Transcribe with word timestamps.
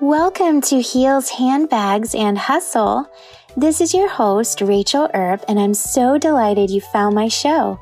Welcome 0.00 0.62
to 0.62 0.80
Heels, 0.80 1.28
Handbags, 1.28 2.14
and 2.14 2.38
Hustle. 2.38 3.06
This 3.54 3.82
is 3.82 3.92
your 3.92 4.08
host, 4.08 4.62
Rachel 4.62 5.10
Earp, 5.12 5.44
and 5.46 5.60
I'm 5.60 5.74
so 5.74 6.16
delighted 6.16 6.70
you 6.70 6.80
found 6.80 7.14
my 7.14 7.28
show. 7.28 7.78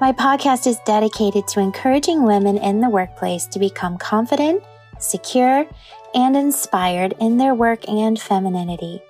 My 0.00 0.12
podcast 0.12 0.66
is 0.66 0.78
dedicated 0.86 1.46
to 1.48 1.60
encouraging 1.60 2.22
women 2.22 2.56
in 2.56 2.80
the 2.80 2.88
workplace 2.88 3.44
to 3.48 3.58
become 3.58 3.98
confident, 3.98 4.62
secure, 4.98 5.66
and 6.14 6.38
inspired 6.38 7.12
in 7.20 7.36
their 7.36 7.54
work 7.54 7.86
and 7.86 8.18
femininity. 8.18 9.02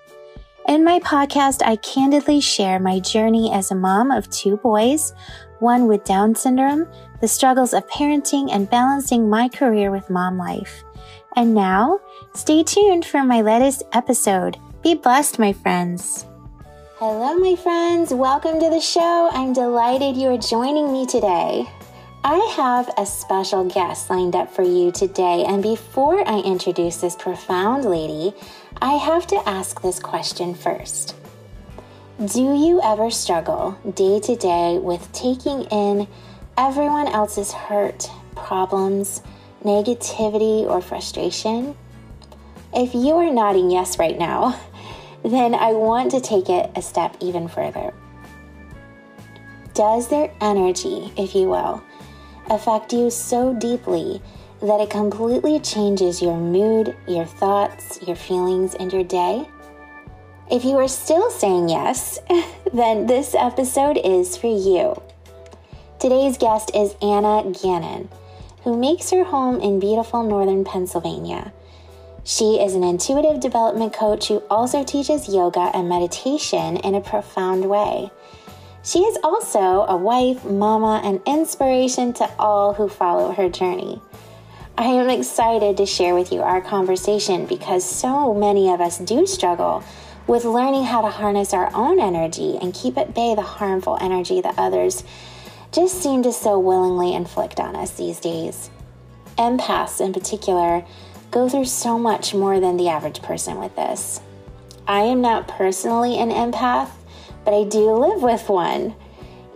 In 0.67 0.83
my 0.83 0.99
podcast, 0.99 1.63
I 1.65 1.77
candidly 1.77 2.41
share 2.41 2.81
my 2.81 2.99
journey 2.99 3.53
as 3.53 3.71
a 3.71 3.77
mom 3.77 4.11
of 4.11 4.29
two 4.31 4.57
boys, 4.57 5.15
one 5.61 5.87
with 5.87 6.03
Down 6.03 6.35
syndrome, 6.35 6.89
the 7.21 7.29
struggles 7.29 7.73
of 7.73 7.87
parenting, 7.89 8.51
and 8.51 8.69
balancing 8.69 9.31
my 9.31 9.49
career 9.49 9.93
with 9.93 10.11
mom 10.11 10.39
life. 10.39 10.83
And 11.35 11.55
now, 11.55 11.99
stay 12.35 12.63
tuned 12.63 13.07
for 13.07 13.25
my 13.25 13.41
latest 13.41 13.85
episode. 13.93 14.59
Be 14.83 14.95
blessed, 14.95 15.39
my 15.39 15.55
friends. 15.55 16.27
Hello, 16.97 17.35
my 17.39 17.57
friends. 17.57 18.13
Welcome 18.13 18.61
to 18.61 18.69
the 18.69 18.81
show. 18.81 19.31
I'm 19.33 19.55
delighted 19.55 20.15
you 20.15 20.29
are 20.29 20.37
joining 20.37 20.93
me 20.93 21.07
today. 21.07 21.67
I 22.23 22.37
have 22.57 22.91
a 22.99 23.07
special 23.07 23.65
guest 23.65 24.11
lined 24.11 24.37
up 24.37 24.55
for 24.55 24.63
you 24.63 24.93
today, 24.93 25.45
and 25.49 25.63
before 25.63 26.23
I 26.29 26.41
introduce 26.41 26.99
this 26.99 27.17
profound 27.17 27.87
lady, 27.87 28.35
I 28.83 28.93
have 28.93 29.27
to 29.29 29.49
ask 29.49 29.81
this 29.81 29.99
question 29.99 30.55
first. 30.55 31.17
Do 32.27 32.43
you 32.43 32.79
ever 32.85 33.11
struggle 33.11 33.79
day 33.95 34.21
to 34.21 34.37
day 34.37 34.79
with 34.79 35.11
taking 35.13 35.63
in 35.65 36.07
everyone 36.59 37.09
else's 37.09 37.53
hurt, 37.53 38.11
problems, 38.37 39.23
negativity, 39.65 40.65
or 40.65 40.81
frustration? 40.81 41.77
If 42.75 42.95
you 42.95 43.17
are 43.17 43.31
nodding 43.31 43.71
yes 43.71 43.99
right 43.99 44.19
now, 44.19 44.59
then 45.25 45.55
I 45.55 45.73
want 45.73 46.11
to 46.13 46.21
take 46.21 46.49
it 46.49 46.71
a 46.75 46.83
step 46.83 47.17
even 47.21 47.49
further. 47.49 47.93
Does 49.75 50.09
their 50.09 50.33
energy, 50.41 51.13
if 51.17 51.35
you 51.35 51.49
will, 51.49 51.83
affect 52.51 52.93
you 52.93 53.11
so 53.11 53.55
deeply 53.55 54.21
that 54.61 54.81
it 54.81 54.91
completely 54.91 55.61
changes 55.61 56.21
your 56.23 56.37
mood, 56.37 56.97
your 57.09 57.25
thoughts, 57.25 58.01
your 58.07 58.17
feelings, 58.17 58.75
and 58.75 58.93
your 58.93 59.05
day? 59.05 59.49
If 60.51 60.65
you 60.65 60.77
are 60.77 60.89
still 60.89 61.31
saying 61.31 61.69
yes, 61.69 62.19
then 62.73 63.07
this 63.07 63.35
episode 63.35 63.99
is 64.05 64.37
for 64.37 64.55
you. 64.55 65.01
Today's 65.99 66.37
guest 66.37 66.71
is 66.75 66.95
Anna 67.01 67.51
Gannon 67.63 68.09
who 68.65 68.79
makes 68.79 69.11
her 69.11 69.25
home 69.25 69.61
in 69.61 69.81
beautiful 69.81 70.23
northern 70.23 70.65
Pennsylvania. 70.65 71.53
She 72.25 72.61
is 72.61 72.75
an 72.75 72.85
intuitive 72.85 73.41
development 73.41 73.93
coach 73.93 74.29
who 74.29 74.43
also 74.49 74.85
teaches 74.85 75.29
yoga 75.29 75.71
and 75.75 75.89
meditation 75.89 76.77
in 76.77 76.95
a 76.95 77.01
profound 77.01 77.69
way. 77.69 78.11
She 78.85 79.01
is 79.01 79.19
also 79.25 79.85
a 79.89 79.97
wife, 79.97 80.45
mama, 80.45 81.01
and 81.05 81.21
inspiration 81.27 82.13
to 82.15 82.31
all 82.39 82.75
who 82.75 82.89
follow 82.89 83.33
her 83.33 83.49
journey. 83.49 84.01
I 84.79 84.85
am 84.85 85.11
excited 85.11 85.77
to 85.77 85.87
share 85.87 86.15
with 86.15 86.33
you 86.33 86.41
our 86.41 86.61
conversation 86.61 87.47
because 87.47 87.85
so 87.85 88.33
many 88.33 88.73
of 88.73 88.81
us 88.81 88.99
do 88.99 89.27
struggle 89.27 89.85
with 90.27 90.45
learning 90.45 90.85
how 90.85 91.03
to 91.03 91.09
harness 91.09 91.53
our 91.53 91.71
own 91.75 92.01
energy 92.01 92.57
and 92.61 92.73
keep 92.73 92.97
at 92.97 93.15
bay 93.15 93.35
the 93.35 93.43
harmful 93.43 93.99
energy 94.01 94.41
that 94.41 94.55
others 94.57 95.05
just 95.73 96.03
seem 96.03 96.23
to 96.23 96.33
so 96.33 96.59
willingly 96.59 97.15
inflict 97.15 97.59
on 97.59 97.75
us 97.75 97.93
these 97.93 98.21
days. 98.21 98.71
Empaths, 99.39 100.01
in 100.01 100.13
particular, 100.13 100.85
go 101.31 101.49
through 101.49 101.65
so 101.65 101.99
much 101.99 102.35
more 102.35 102.61
than 102.61 102.77
the 102.77 102.89
average 102.89 103.23
person 103.23 103.59
with 103.59 103.75
this. 103.75 104.21
I 104.87 105.01
am 105.03 105.23
not 105.23 105.49
personally 105.49 106.19
an 106.19 106.31
empath, 106.31 106.91
but 107.45 107.55
I 107.55 107.65
do 107.65 107.91
live 107.93 108.23
with 108.23 108.49
one. 108.49 108.95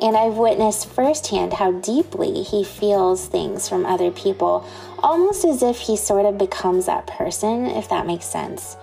And 0.01 0.17
I've 0.17 0.37
witnessed 0.37 0.91
firsthand 0.91 1.55
how 1.55 1.73
deeply 1.73 2.43
he 2.43 2.65
feels 2.65 3.27
things 3.27 3.69
from 3.69 3.87
other 3.87 4.11
people, 4.11 4.67
almost 4.99 5.45
as 5.45 5.63
if 5.63 5.79
he 5.79 5.97
sort 5.97 6.27
of 6.27 6.39
becomes 6.39 6.87
that 6.87 7.07
person, 7.07 7.67
if 7.67 7.89
that 7.89 8.07
makes 8.07 8.27
sense. 8.27 8.77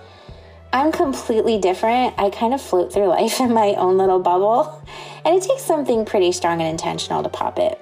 I'm 0.74 0.90
completely 0.90 1.56
different. 1.58 2.14
I 2.18 2.30
kind 2.30 2.52
of 2.52 2.60
float 2.60 2.92
through 2.92 3.06
life 3.06 3.38
in 3.40 3.54
my 3.54 3.74
own 3.74 3.96
little 3.96 4.18
bubble, 4.18 4.82
and 5.24 5.36
it 5.36 5.44
takes 5.44 5.62
something 5.62 6.04
pretty 6.04 6.32
strong 6.32 6.60
and 6.60 6.68
intentional 6.68 7.22
to 7.22 7.28
pop 7.28 7.60
it. 7.60 7.80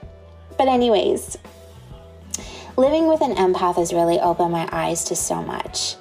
But, 0.58 0.68
anyways, 0.68 1.38
living 2.76 3.08
with 3.08 3.22
an 3.22 3.34
empath 3.36 3.76
has 3.76 3.94
really 3.94 4.20
opened 4.20 4.52
my 4.52 4.68
eyes 4.70 5.04
to 5.04 5.16
so 5.16 5.42
much. 5.42 5.96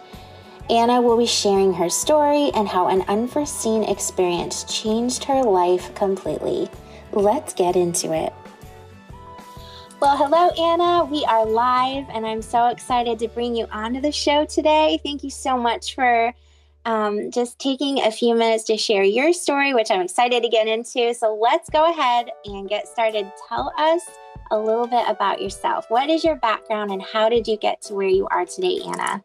Anna 0.70 1.02
will 1.02 1.18
be 1.18 1.26
sharing 1.26 1.74
her 1.74 1.90
story 1.90 2.52
and 2.54 2.68
how 2.68 2.90
an 2.90 3.04
unforeseen 3.08 3.84
experience 3.84 4.66
changed 4.66 5.24
her 5.24 5.44
life 5.44 5.96
completely. 5.96 6.70
Let's 7.14 7.54
get 7.54 7.78
into 7.78 8.14
it. 8.14 8.34
Well, 10.02 10.18
hello, 10.18 10.50
Anna. 10.62 11.06
We 11.06 11.24
are 11.24 11.46
live, 11.46 12.06
and 12.12 12.26
I'm 12.26 12.42
so 12.42 12.68
excited 12.68 13.18
to 13.20 13.30
bring 13.30 13.56
you 13.56 13.66
onto 13.72 14.02
the 14.02 14.12
show 14.12 14.44
today. 14.44 15.00
Thank 15.04 15.24
you 15.24 15.30
so 15.30 15.58
much 15.58 15.96
for 15.96 16.34
um, 16.86 17.32
just 17.32 17.60
taking 17.60 18.00
a 18.00 18.12
few 18.12 18.36
minutes 18.36 18.64
to 18.66 18.78
share 18.78 19.04
your 19.04 19.34
story, 19.34 19.74
which 19.74 19.92
I'm 19.92 20.02
excited 20.02 20.44
to 20.44 20.50
get 20.50 20.68
into. 20.68 21.14
So 21.14 21.36
let's 21.36 21.70
go 21.70 21.90
ahead 21.90 22.32
and 22.46 22.68
get 22.68 22.88
started. 22.88 23.32
Tell 23.48 23.74
us 23.78 24.02
a 24.52 24.58
little 24.58 24.88
bit 24.88 25.08
about 25.08 25.42
yourself. 25.42 25.86
What 25.90 26.10
is 26.10 26.24
your 26.24 26.36
background 26.36 26.92
and 26.92 27.02
how 27.02 27.30
did 27.30 27.48
you 27.48 27.58
get 27.58 27.82
to 27.84 27.94
where 27.94 28.08
you 28.08 28.28
are 28.32 28.46
today, 28.46 28.80
Anna? 28.86 29.22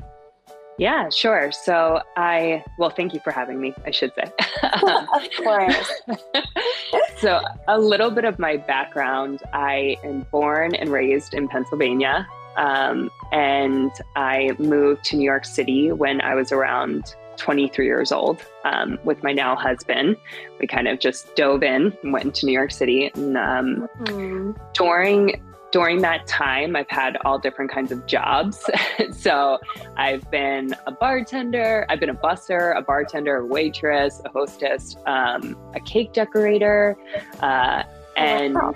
Yeah, 0.79 1.09
sure. 1.09 1.51
So 1.53 2.03
I, 2.17 2.63
well, 2.79 2.91
thank 2.91 3.15
you 3.15 3.21
for 3.21 3.31
having 3.31 3.61
me, 3.61 3.73
I 3.87 3.91
should 3.91 4.13
say. 4.15 4.31
of 4.63 5.31
course. 5.43 5.93
so, 7.19 7.41
a 7.67 7.79
little 7.79 8.11
bit 8.11 8.27
of 8.27 8.39
my 8.39 8.59
background 8.59 9.43
I 9.55 9.97
am 10.05 10.27
born 10.31 10.75
and 10.75 10.91
raised 10.91 11.33
in 11.33 11.49
Pennsylvania. 11.49 12.29
Um, 12.57 13.11
and 13.33 13.91
I 14.17 14.55
moved 14.59 15.05
to 15.05 15.17
New 15.17 15.25
York 15.25 15.47
City 15.47 15.93
when 15.93 16.21
I 16.21 16.35
was 16.35 16.53
around 16.53 17.15
23 17.37 17.87
years 17.87 18.13
old 18.13 18.41
um, 18.65 18.99
with 19.05 19.23
my 19.23 19.33
now 19.33 19.57
husband. 19.57 20.17
We 20.61 20.67
kind 20.67 20.89
of 20.89 20.99
just 20.99 21.35
dove 21.37 21.63
in 21.63 21.97
and 22.03 22.13
went 22.13 22.25
into 22.25 22.47
New 22.47 22.53
York 22.53 22.71
City. 22.71 23.11
And 23.15 23.37
um, 23.37 23.89
mm-hmm. 24.01 24.53
during 24.75 25.43
during 25.73 26.01
that 26.01 26.27
time, 26.27 26.77
I've 26.77 26.89
had 26.89 27.19
all 27.25 27.39
different 27.39 27.71
kinds 27.71 27.93
of 27.93 28.07
jobs. 28.07 28.65
so 29.13 29.59
I've 29.97 30.31
been 30.31 30.75
a 30.87 30.93
bartender, 30.93 31.85
I've 31.89 32.01
been 32.01 32.09
a 32.09 32.15
busser, 32.15 32.77
a 32.77 32.83
bartender, 32.83 33.37
a 33.37 33.47
waitress, 33.47 34.23
a 34.25 34.31
hostess, 34.31 34.97
um, 35.07 35.57
a 35.75 35.81
cake 35.81 36.13
decorator, 36.13 36.97
uh, 37.41 37.83
and. 38.17 38.55
Wow 38.55 38.75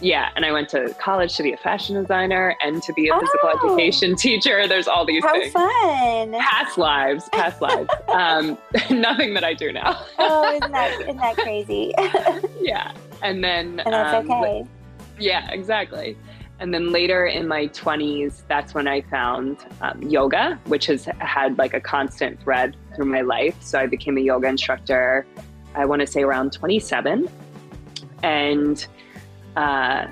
yeah, 0.00 0.30
and 0.36 0.44
I 0.44 0.52
went 0.52 0.68
to 0.70 0.94
college 0.94 1.36
to 1.36 1.42
be 1.42 1.52
a 1.52 1.56
fashion 1.56 2.00
designer 2.00 2.56
and 2.60 2.82
to 2.82 2.92
be 2.92 3.08
a 3.08 3.18
physical 3.18 3.50
oh, 3.52 3.74
education 3.74 4.16
teacher. 4.16 4.66
There's 4.68 4.88
all 4.88 5.04
these 5.04 5.24
how 5.24 5.32
things. 5.34 5.52
fun! 5.52 6.32
Past 6.32 6.78
lives, 6.78 7.28
past 7.30 7.60
lives. 7.60 7.90
Um, 8.08 8.56
nothing 8.90 9.34
that 9.34 9.44
I 9.44 9.52
do 9.52 9.72
now. 9.72 10.02
oh, 10.18 10.54
isn't 10.54 10.72
that 10.72 11.00
isn't 11.02 11.16
that 11.18 11.36
crazy? 11.36 11.92
yeah, 12.60 12.92
and 13.22 13.44
then 13.44 13.80
and 13.80 13.92
that's 13.92 14.14
um, 14.14 14.30
okay. 14.30 14.64
Yeah, 15.18 15.50
exactly. 15.50 16.16
And 16.58 16.72
then 16.72 16.92
later 16.92 17.26
in 17.26 17.46
my 17.46 17.66
20s, 17.68 18.42
that's 18.48 18.72
when 18.72 18.88
I 18.88 19.02
found 19.02 19.58
um, 19.82 20.02
yoga, 20.02 20.58
which 20.66 20.86
has 20.86 21.04
had 21.18 21.58
like 21.58 21.74
a 21.74 21.80
constant 21.80 22.40
thread 22.42 22.76
through 22.94 23.06
my 23.06 23.20
life. 23.20 23.54
So 23.60 23.78
I 23.78 23.86
became 23.86 24.16
a 24.16 24.22
yoga 24.22 24.48
instructor, 24.48 25.26
I 25.74 25.84
want 25.84 26.00
to 26.00 26.06
say 26.06 26.22
around 26.22 26.52
27. 26.52 27.28
And 28.22 28.86
uh, 29.56 30.06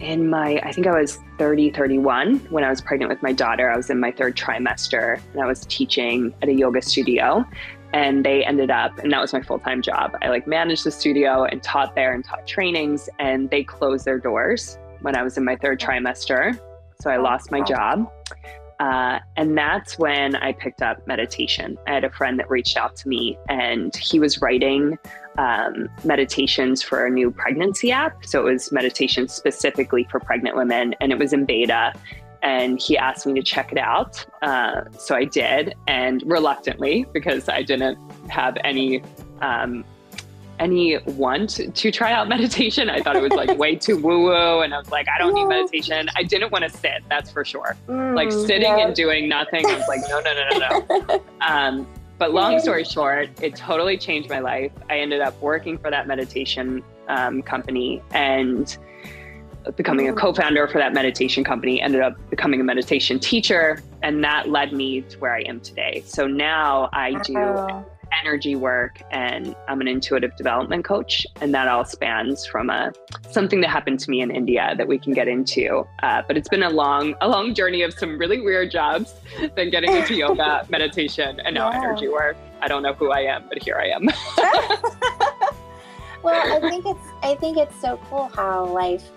in 0.00 0.28
my, 0.28 0.60
I 0.62 0.72
think 0.72 0.86
I 0.86 0.98
was 0.98 1.18
30, 1.38 1.70
31 1.70 2.38
when 2.50 2.64
I 2.64 2.70
was 2.70 2.80
pregnant 2.80 3.08
with 3.08 3.22
my 3.22 3.32
daughter. 3.32 3.70
I 3.70 3.76
was 3.76 3.88
in 3.90 3.98
my 3.98 4.12
third 4.12 4.36
trimester 4.36 5.20
and 5.32 5.42
I 5.42 5.46
was 5.46 5.64
teaching 5.66 6.34
at 6.42 6.48
a 6.48 6.54
yoga 6.54 6.82
studio. 6.82 7.46
And 7.92 8.24
they 8.24 8.44
ended 8.44 8.70
up, 8.70 8.98
and 8.98 9.10
that 9.12 9.20
was 9.20 9.32
my 9.32 9.40
full 9.40 9.58
time 9.58 9.80
job. 9.80 10.16
I 10.20 10.28
like 10.28 10.46
managed 10.46 10.84
the 10.84 10.90
studio 10.90 11.44
and 11.44 11.62
taught 11.62 11.94
there 11.94 12.12
and 12.12 12.22
taught 12.22 12.46
trainings, 12.46 13.08
and 13.18 13.48
they 13.48 13.62
closed 13.62 14.04
their 14.04 14.18
doors 14.18 14.76
when 15.00 15.16
I 15.16 15.22
was 15.22 15.38
in 15.38 15.44
my 15.44 15.56
third 15.56 15.80
trimester. 15.80 16.60
So 17.00 17.10
I 17.10 17.16
lost 17.16 17.50
my 17.50 17.60
job. 17.62 18.10
Uh, 18.80 19.20
and 19.36 19.56
that's 19.56 19.98
when 19.98 20.36
I 20.36 20.52
picked 20.52 20.82
up 20.82 21.06
meditation. 21.06 21.78
I 21.86 21.94
had 21.94 22.04
a 22.04 22.10
friend 22.10 22.38
that 22.38 22.50
reached 22.50 22.76
out 22.76 22.96
to 22.96 23.08
me, 23.08 23.38
and 23.48 23.96
he 23.96 24.18
was 24.18 24.42
writing 24.42 24.98
um, 25.38 25.88
meditations 26.04 26.82
for 26.82 27.06
a 27.06 27.10
new 27.10 27.30
pregnancy 27.30 27.92
app. 27.92 28.24
So 28.24 28.46
it 28.46 28.52
was 28.52 28.72
meditation 28.72 29.28
specifically 29.28 30.06
for 30.10 30.20
pregnant 30.20 30.56
women, 30.56 30.94
and 31.00 31.12
it 31.12 31.18
was 31.18 31.32
in 31.32 31.44
beta. 31.44 31.92
And 32.42 32.80
he 32.80 32.96
asked 32.96 33.26
me 33.26 33.34
to 33.34 33.42
check 33.42 33.72
it 33.72 33.78
out. 33.78 34.24
Uh, 34.42 34.82
so 34.98 35.16
I 35.16 35.24
did, 35.24 35.74
and 35.86 36.22
reluctantly, 36.26 37.06
because 37.12 37.48
I 37.48 37.62
didn't 37.62 37.98
have 38.28 38.56
any 38.62 39.02
um, 39.40 39.84
any 40.58 40.98
want 40.98 41.50
to 41.74 41.90
try 41.90 42.12
out 42.12 42.28
meditation. 42.36 42.88
I 42.90 43.00
thought 43.00 43.16
it 43.16 43.22
was 43.22 43.32
like 43.32 43.58
way 43.58 43.76
too 43.76 43.96
woo 43.96 44.24
woo. 44.24 44.60
And 44.60 44.74
I 44.74 44.78
was 44.78 44.90
like, 44.90 45.06
I 45.08 45.18
don't 45.18 45.34
need 45.34 45.46
meditation. 45.46 46.08
I 46.16 46.22
didn't 46.22 46.52
want 46.52 46.64
to 46.64 46.70
sit, 46.70 47.02
that's 47.08 47.30
for 47.30 47.44
sure. 47.44 47.76
Mm, 47.88 48.14
like 48.14 48.32
sitting 48.32 48.62
yeah. 48.62 48.86
and 48.86 48.94
doing 48.94 49.28
nothing, 49.28 49.66
I 49.66 49.76
was 49.76 49.88
like, 49.88 50.00
no, 50.08 50.20
no, 50.20 50.32
no, 50.34 50.58
no, 50.58 51.06
no. 51.08 51.24
um, 51.46 51.86
but 52.18 52.32
long 52.32 52.58
story 52.60 52.84
short, 52.84 53.28
it 53.42 53.56
totally 53.56 53.98
changed 53.98 54.30
my 54.30 54.38
life. 54.38 54.72
I 54.88 54.98
ended 54.98 55.20
up 55.20 55.40
working 55.40 55.76
for 55.78 55.90
that 55.90 56.06
meditation 56.06 56.82
um, 57.08 57.42
company 57.42 58.02
and 58.12 58.76
becoming 59.76 60.08
a 60.08 60.12
mm. 60.12 60.16
co-founder 60.16 60.68
for 60.68 60.78
that 60.78 60.92
meditation 60.92 61.42
company 61.42 61.80
ended 61.80 62.00
up 62.00 62.14
becoming 62.30 62.60
a 62.60 62.64
meditation 62.64 63.18
teacher 63.18 63.82
and 64.02 64.22
that 64.22 64.48
led 64.48 64.72
me 64.72 65.00
to 65.00 65.18
where 65.18 65.34
i 65.34 65.40
am 65.40 65.58
today 65.58 66.02
so 66.06 66.26
now 66.28 66.88
i 66.92 67.12
do 67.22 67.84
energy 68.12 68.56
work 68.56 69.00
and 69.10 69.54
I'm 69.68 69.80
an 69.80 69.88
intuitive 69.88 70.36
development 70.36 70.84
coach. 70.84 71.26
And 71.40 71.54
that 71.54 71.68
all 71.68 71.84
spans 71.84 72.46
from 72.46 72.70
a 72.70 72.92
something 73.30 73.60
that 73.60 73.70
happened 73.70 74.00
to 74.00 74.10
me 74.10 74.20
in 74.20 74.30
India 74.30 74.74
that 74.76 74.88
we 74.88 74.98
can 74.98 75.12
get 75.12 75.28
into. 75.28 75.86
Uh, 76.02 76.22
but 76.26 76.36
it's 76.36 76.48
been 76.48 76.62
a 76.62 76.70
long, 76.70 77.14
a 77.20 77.28
long 77.28 77.54
journey 77.54 77.82
of 77.82 77.94
some 77.94 78.18
really 78.18 78.40
weird 78.40 78.70
jobs, 78.70 79.14
then 79.54 79.70
getting 79.70 79.94
into 79.94 80.14
yoga, 80.14 80.66
meditation, 80.68 81.40
and 81.44 81.54
now 81.54 81.70
yeah. 81.70 81.78
energy 81.78 82.08
work. 82.08 82.36
I 82.60 82.68
don't 82.68 82.82
know 82.82 82.94
who 82.94 83.10
I 83.10 83.20
am, 83.20 83.44
but 83.48 83.62
here 83.62 83.76
I 83.76 83.88
am. 83.88 84.06
well, 86.22 86.56
I 86.56 86.60
think 86.60 86.86
it's 86.86 87.08
I 87.22 87.34
think 87.34 87.58
it's 87.58 87.78
so 87.80 87.98
cool 88.08 88.30
how 88.34 88.66
life 88.66 89.10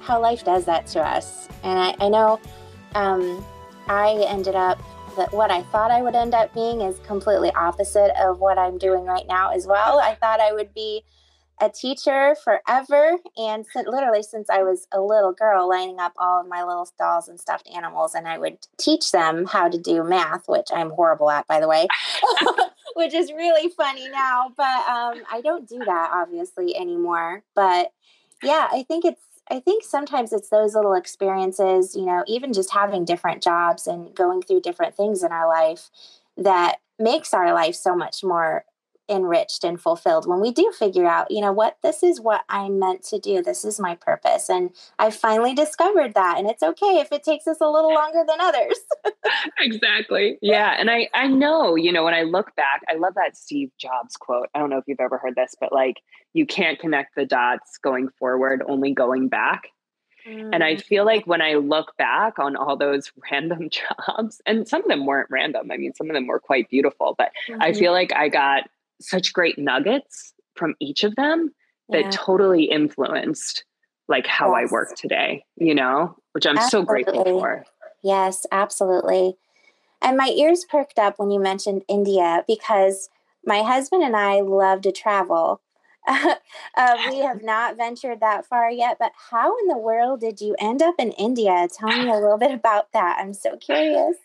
how 0.00 0.20
life 0.20 0.44
does 0.44 0.64
that 0.64 0.86
to 0.88 1.00
us. 1.00 1.48
And 1.62 1.78
I, 1.78 1.94
I 2.00 2.08
know 2.08 2.40
um, 2.94 3.44
I 3.86 4.24
ended 4.28 4.54
up 4.54 4.80
that 5.16 5.32
what 5.32 5.50
I 5.50 5.62
thought 5.64 5.90
I 5.90 6.02
would 6.02 6.14
end 6.14 6.34
up 6.34 6.52
being 6.54 6.80
is 6.80 6.98
completely 7.00 7.50
opposite 7.52 8.12
of 8.20 8.38
what 8.38 8.58
I'm 8.58 8.78
doing 8.78 9.04
right 9.04 9.26
now 9.26 9.50
as 9.50 9.66
well. 9.66 9.98
I 10.00 10.14
thought 10.14 10.40
I 10.40 10.52
would 10.52 10.74
be 10.74 11.04
a 11.60 11.68
teacher 11.68 12.34
forever. 12.42 13.18
And 13.36 13.66
literally, 13.74 14.22
since 14.22 14.48
I 14.48 14.62
was 14.62 14.86
a 14.92 15.00
little 15.00 15.32
girl, 15.32 15.68
lining 15.68 16.00
up 16.00 16.12
all 16.18 16.40
of 16.40 16.48
my 16.48 16.64
little 16.64 16.88
dolls 16.98 17.28
and 17.28 17.38
stuffed 17.38 17.68
animals, 17.74 18.14
and 18.14 18.26
I 18.26 18.38
would 18.38 18.58
teach 18.78 19.12
them 19.12 19.46
how 19.46 19.68
to 19.68 19.78
do 19.78 20.02
math, 20.02 20.48
which 20.48 20.68
I'm 20.72 20.90
horrible 20.90 21.30
at, 21.30 21.46
by 21.46 21.60
the 21.60 21.68
way, 21.68 21.86
which 22.94 23.14
is 23.14 23.30
really 23.32 23.70
funny 23.70 24.08
now. 24.08 24.52
But 24.56 24.88
um, 24.88 25.22
I 25.30 25.40
don't 25.42 25.68
do 25.68 25.78
that 25.78 26.10
obviously 26.12 26.74
anymore. 26.76 27.42
But 27.54 27.92
yeah, 28.42 28.68
I 28.72 28.84
think 28.84 29.04
it's 29.04 29.22
I 29.50 29.58
think 29.60 29.82
sometimes 29.84 30.32
it's 30.32 30.48
those 30.48 30.74
little 30.74 30.94
experiences, 30.94 31.96
you 31.96 32.06
know, 32.06 32.22
even 32.26 32.52
just 32.52 32.72
having 32.72 33.04
different 33.04 33.42
jobs 33.42 33.86
and 33.86 34.14
going 34.14 34.42
through 34.42 34.60
different 34.60 34.94
things 34.94 35.22
in 35.24 35.32
our 35.32 35.48
life 35.48 35.90
that 36.36 36.76
makes 36.98 37.34
our 37.34 37.52
life 37.52 37.74
so 37.74 37.96
much 37.96 38.22
more 38.22 38.64
enriched 39.10 39.64
and 39.64 39.80
fulfilled 39.80 40.26
when 40.26 40.40
we 40.40 40.52
do 40.52 40.72
figure 40.78 41.06
out, 41.06 41.30
you 41.30 41.40
know 41.40 41.52
what, 41.52 41.76
this 41.82 42.02
is 42.02 42.20
what 42.20 42.44
I'm 42.48 42.78
meant 42.78 43.02
to 43.04 43.18
do. 43.18 43.42
This 43.42 43.64
is 43.64 43.80
my 43.80 43.96
purpose. 43.96 44.48
And 44.48 44.70
I 44.98 45.10
finally 45.10 45.54
discovered 45.54 46.14
that. 46.14 46.38
And 46.38 46.48
it's 46.48 46.62
okay 46.62 47.00
if 47.00 47.12
it 47.12 47.24
takes 47.24 47.46
us 47.46 47.58
a 47.60 47.68
little 47.68 47.92
longer 47.92 48.24
than 48.26 48.40
others. 48.40 48.78
exactly. 49.58 50.38
Yeah. 50.40 50.76
And 50.78 50.90
I, 50.90 51.08
I 51.14 51.26
know, 51.26 51.74
you 51.74 51.92
know, 51.92 52.04
when 52.04 52.14
I 52.14 52.22
look 52.22 52.54
back, 52.56 52.82
I 52.88 52.94
love 52.94 53.14
that 53.14 53.36
Steve 53.36 53.70
Jobs 53.78 54.16
quote. 54.16 54.48
I 54.54 54.58
don't 54.58 54.70
know 54.70 54.78
if 54.78 54.84
you've 54.86 55.00
ever 55.00 55.18
heard 55.18 55.34
this, 55.34 55.54
but 55.60 55.72
like, 55.72 55.96
you 56.32 56.46
can't 56.46 56.78
connect 56.78 57.16
the 57.16 57.26
dots 57.26 57.78
going 57.82 58.08
forward, 58.18 58.62
only 58.68 58.92
going 58.92 59.28
back. 59.28 59.64
And 60.26 60.62
I 60.62 60.74
mm. 60.74 60.82
feel 60.82 61.04
like 61.04 61.26
when 61.26 61.40
I 61.40 61.54
look 61.54 61.96
back 61.96 62.38
on 62.38 62.56
all 62.56 62.76
those 62.76 63.10
random 63.32 63.70
jobs, 63.70 64.40
and 64.46 64.68
some 64.68 64.82
of 64.82 64.88
them 64.88 65.06
weren't 65.06 65.30
random, 65.30 65.70
I 65.70 65.76
mean, 65.76 65.94
some 65.94 66.08
of 66.10 66.14
them 66.14 66.26
were 66.26 66.40
quite 66.40 66.68
beautiful, 66.68 67.14
but 67.16 67.32
mm-hmm. 67.48 67.62
I 67.62 67.72
feel 67.72 67.92
like 67.92 68.12
I 68.14 68.28
got 68.28 68.68
such 69.00 69.32
great 69.32 69.58
nuggets 69.58 70.32
from 70.54 70.74
each 70.80 71.04
of 71.04 71.16
them 71.16 71.50
yeah. 71.88 72.02
that 72.02 72.12
totally 72.12 72.64
influenced 72.64 73.64
like 74.08 74.26
how 74.26 74.54
yes. 74.54 74.68
I 74.68 74.72
work 74.72 74.96
today, 74.96 75.44
you 75.56 75.74
know, 75.74 76.16
which 76.32 76.46
I'm 76.46 76.58
absolutely. 76.58 77.04
so 77.04 77.12
grateful 77.12 77.24
for. 77.38 77.64
Yes, 78.02 78.44
absolutely. 78.50 79.36
And 80.02 80.16
my 80.16 80.28
ears 80.28 80.64
perked 80.64 80.98
up 80.98 81.18
when 81.18 81.30
you 81.30 81.38
mentioned 81.38 81.84
India 81.88 82.44
because 82.46 83.08
my 83.44 83.62
husband 83.62 84.02
and 84.02 84.16
I 84.16 84.40
love 84.40 84.82
to 84.82 84.92
travel. 84.92 85.60
uh, 86.08 86.34
we 87.10 87.18
have 87.18 87.42
not 87.42 87.76
ventured 87.76 88.20
that 88.20 88.46
far 88.46 88.70
yet, 88.70 88.96
but 88.98 89.12
how 89.30 89.56
in 89.58 89.68
the 89.68 89.78
world 89.78 90.20
did 90.20 90.40
you 90.40 90.56
end 90.58 90.82
up 90.82 90.94
in 90.98 91.12
India? 91.12 91.68
Tell 91.72 91.88
me 91.88 92.10
a 92.10 92.14
little 92.14 92.38
bit 92.38 92.52
about 92.52 92.92
that. 92.92 93.18
I'm 93.20 93.34
so 93.34 93.56
curious. 93.56 94.16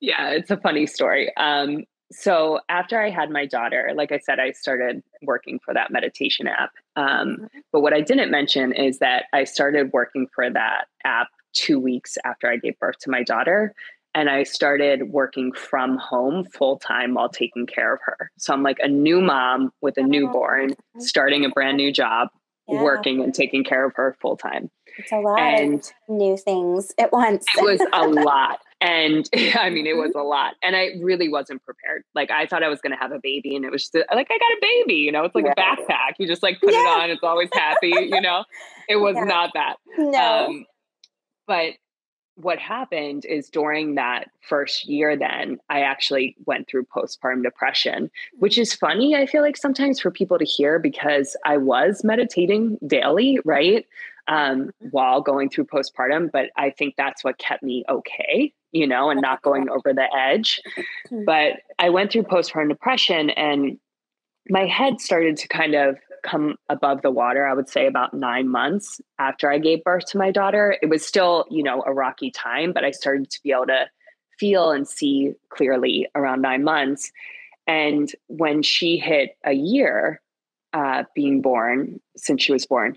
Yeah, 0.00 0.30
it's 0.30 0.50
a 0.50 0.58
funny 0.58 0.86
story. 0.86 1.34
Um, 1.36 1.84
so 2.14 2.60
after 2.68 3.00
I 3.00 3.10
had 3.10 3.30
my 3.30 3.44
daughter, 3.44 3.90
like 3.94 4.12
I 4.12 4.18
said, 4.18 4.38
I 4.38 4.52
started 4.52 5.02
working 5.22 5.58
for 5.58 5.74
that 5.74 5.90
meditation 5.90 6.46
app. 6.46 6.70
Um, 6.94 7.06
mm-hmm. 7.06 7.58
But 7.72 7.80
what 7.80 7.92
I 7.92 8.00
didn't 8.00 8.30
mention 8.30 8.72
is 8.72 8.98
that 9.00 9.24
I 9.32 9.44
started 9.44 9.92
working 9.92 10.28
for 10.32 10.48
that 10.48 10.86
app 11.04 11.28
two 11.54 11.80
weeks 11.80 12.16
after 12.24 12.48
I 12.48 12.56
gave 12.56 12.78
birth 12.78 12.98
to 13.00 13.10
my 13.10 13.24
daughter. 13.24 13.74
And 14.14 14.30
I 14.30 14.44
started 14.44 15.10
working 15.10 15.50
from 15.52 15.96
home 15.96 16.44
full 16.44 16.78
time 16.78 17.14
while 17.14 17.28
taking 17.28 17.66
care 17.66 17.92
of 17.92 18.00
her. 18.04 18.30
So 18.38 18.52
I'm 18.52 18.62
like 18.62 18.78
a 18.78 18.88
new 18.88 19.20
mom 19.20 19.72
with 19.80 19.98
a 19.98 20.02
oh, 20.02 20.06
newborn, 20.06 20.76
starting 21.00 21.44
a 21.44 21.48
brand 21.48 21.76
new 21.76 21.92
job, 21.92 22.28
yeah. 22.68 22.80
working 22.80 23.24
and 23.24 23.34
taking 23.34 23.64
care 23.64 23.84
of 23.84 23.92
her 23.96 24.16
full 24.20 24.36
time. 24.36 24.70
It's 24.98 25.10
a 25.10 25.18
lot 25.18 25.40
and 25.40 25.80
of 25.80 25.90
new 26.08 26.36
things 26.36 26.92
at 26.96 27.10
once. 27.10 27.44
it 27.56 27.64
was 27.64 27.80
a 27.92 28.06
lot. 28.22 28.60
And 28.84 29.28
I 29.54 29.70
mean, 29.70 29.86
it 29.86 29.96
was 29.96 30.10
mm-hmm. 30.10 30.18
a 30.18 30.24
lot. 30.24 30.54
And 30.62 30.76
I 30.76 30.90
really 31.00 31.28
wasn't 31.28 31.64
prepared. 31.64 32.04
Like, 32.14 32.30
I 32.30 32.46
thought 32.46 32.62
I 32.62 32.68
was 32.68 32.80
going 32.80 32.92
to 32.92 32.98
have 32.98 33.12
a 33.12 33.18
baby, 33.22 33.56
and 33.56 33.64
it 33.64 33.72
was 33.72 33.84
just 33.84 33.96
uh, 33.96 34.14
like, 34.14 34.28
I 34.30 34.38
got 34.38 34.52
a 34.52 34.58
baby, 34.60 34.94
you 34.94 35.10
know, 35.10 35.24
it's 35.24 35.34
like 35.34 35.46
a 35.46 35.58
backpack. 35.58 36.14
You 36.18 36.26
just 36.26 36.42
like 36.42 36.60
put 36.60 36.72
yeah. 36.72 36.80
it 36.80 37.02
on, 37.02 37.10
it's 37.10 37.22
always 37.22 37.48
happy, 37.52 37.94
you 37.96 38.20
know? 38.20 38.44
It 38.88 38.96
was 38.96 39.14
yeah. 39.16 39.24
not 39.24 39.50
that. 39.54 39.76
No. 39.96 40.46
Um, 40.46 40.66
but 41.46 41.72
what 42.36 42.58
happened 42.58 43.24
is 43.24 43.48
during 43.48 43.94
that 43.94 44.28
first 44.40 44.88
year 44.88 45.16
then 45.16 45.56
i 45.70 45.80
actually 45.80 46.34
went 46.46 46.66
through 46.66 46.84
postpartum 46.84 47.44
depression 47.44 48.10
which 48.38 48.58
is 48.58 48.72
mm-hmm. 48.72 48.86
funny 48.86 49.14
i 49.14 49.24
feel 49.24 49.40
like 49.40 49.56
sometimes 49.56 50.00
for 50.00 50.10
people 50.10 50.36
to 50.36 50.44
hear 50.44 50.80
because 50.80 51.36
i 51.46 51.56
was 51.56 52.02
meditating 52.02 52.76
daily 52.86 53.38
right 53.44 53.86
um, 54.28 54.70
while 54.90 55.20
going 55.20 55.48
through 55.48 55.64
postpartum 55.64 56.30
but 56.32 56.50
i 56.56 56.70
think 56.70 56.94
that's 56.96 57.24
what 57.24 57.38
kept 57.38 57.62
me 57.62 57.84
okay 57.88 58.52
you 58.74 58.88
know, 58.88 59.08
and 59.08 59.22
not 59.22 59.40
going 59.40 59.70
over 59.70 59.94
the 59.94 60.08
edge. 60.14 60.60
Hmm. 61.08 61.24
But 61.24 61.60
I 61.78 61.88
went 61.88 62.12
through 62.12 62.24
postpartum 62.24 62.68
depression 62.68 63.30
and 63.30 63.78
my 64.50 64.66
head 64.66 65.00
started 65.00 65.38
to 65.38 65.48
kind 65.48 65.74
of 65.74 65.96
come 66.22 66.56
above 66.68 67.02
the 67.02 67.10
water, 67.10 67.46
I 67.46 67.54
would 67.54 67.68
say 67.68 67.86
about 67.86 68.12
nine 68.12 68.48
months 68.48 69.00
after 69.18 69.50
I 69.50 69.58
gave 69.58 69.84
birth 69.84 70.06
to 70.06 70.18
my 70.18 70.30
daughter. 70.30 70.76
It 70.82 70.88
was 70.88 71.06
still, 71.06 71.46
you 71.50 71.62
know, 71.62 71.82
a 71.86 71.94
rocky 71.94 72.30
time, 72.30 72.72
but 72.72 72.84
I 72.84 72.90
started 72.90 73.30
to 73.30 73.40
be 73.42 73.52
able 73.52 73.66
to 73.66 73.86
feel 74.38 74.70
and 74.70 74.86
see 74.86 75.32
clearly 75.50 76.08
around 76.14 76.42
nine 76.42 76.64
months. 76.64 77.10
And 77.66 78.10
when 78.26 78.62
she 78.62 78.98
hit 78.98 79.36
a 79.44 79.52
year 79.52 80.20
uh, 80.72 81.04
being 81.14 81.40
born, 81.40 82.00
since 82.16 82.42
she 82.42 82.52
was 82.52 82.66
born, 82.66 82.96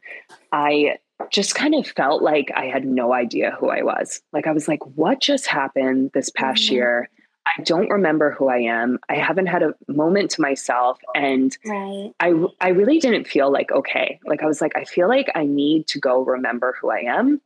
I 0.51 0.97
just 1.31 1.55
kind 1.55 1.75
of 1.75 1.87
felt 1.87 2.21
like 2.21 2.51
I 2.55 2.65
had 2.65 2.85
no 2.85 3.13
idea 3.13 3.55
who 3.59 3.69
I 3.69 3.81
was. 3.81 4.21
Like 4.33 4.47
I 4.47 4.51
was 4.51 4.67
like, 4.67 4.85
what 4.95 5.19
just 5.19 5.47
happened 5.47 6.11
this 6.13 6.29
past 6.29 6.63
mm-hmm. 6.63 6.75
year? 6.75 7.09
I 7.47 7.61
don't 7.63 7.89
remember 7.89 8.31
who 8.31 8.49
I 8.49 8.59
am. 8.59 8.99
I 9.09 9.15
haven't 9.15 9.47
had 9.47 9.63
a 9.63 9.73
moment 9.87 10.31
to 10.31 10.41
myself 10.41 10.99
and 11.15 11.57
right. 11.65 12.11
I 12.19 12.33
I 12.59 12.69
really 12.69 12.99
didn't 12.99 13.27
feel 13.27 13.51
like 13.51 13.71
okay. 13.71 14.19
Like 14.25 14.43
I 14.43 14.45
was 14.45 14.61
like 14.61 14.75
I 14.75 14.83
feel 14.83 15.07
like 15.07 15.31
I 15.33 15.45
need 15.45 15.87
to 15.87 15.99
go 15.99 16.23
remember 16.23 16.75
who 16.79 16.91
I 16.91 16.99
am. 16.99 17.41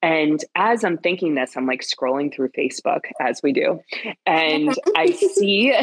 And 0.00 0.44
as 0.56 0.84
I'm 0.84 0.98
thinking 0.98 1.34
this, 1.34 1.56
I'm 1.56 1.66
like 1.66 1.82
scrolling 1.82 2.34
through 2.34 2.50
Facebook 2.50 3.02
as 3.20 3.40
we 3.42 3.52
do. 3.52 3.80
And 4.26 4.74
I 4.96 5.10
see 5.34 5.74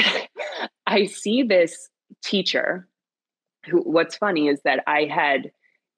I 0.87 1.05
see 1.05 1.43
this 1.43 1.89
teacher 2.23 2.87
who 3.65 3.79
what's 3.81 4.15
funny 4.15 4.47
is 4.47 4.61
that 4.63 4.83
I 4.87 5.03
had 5.03 5.51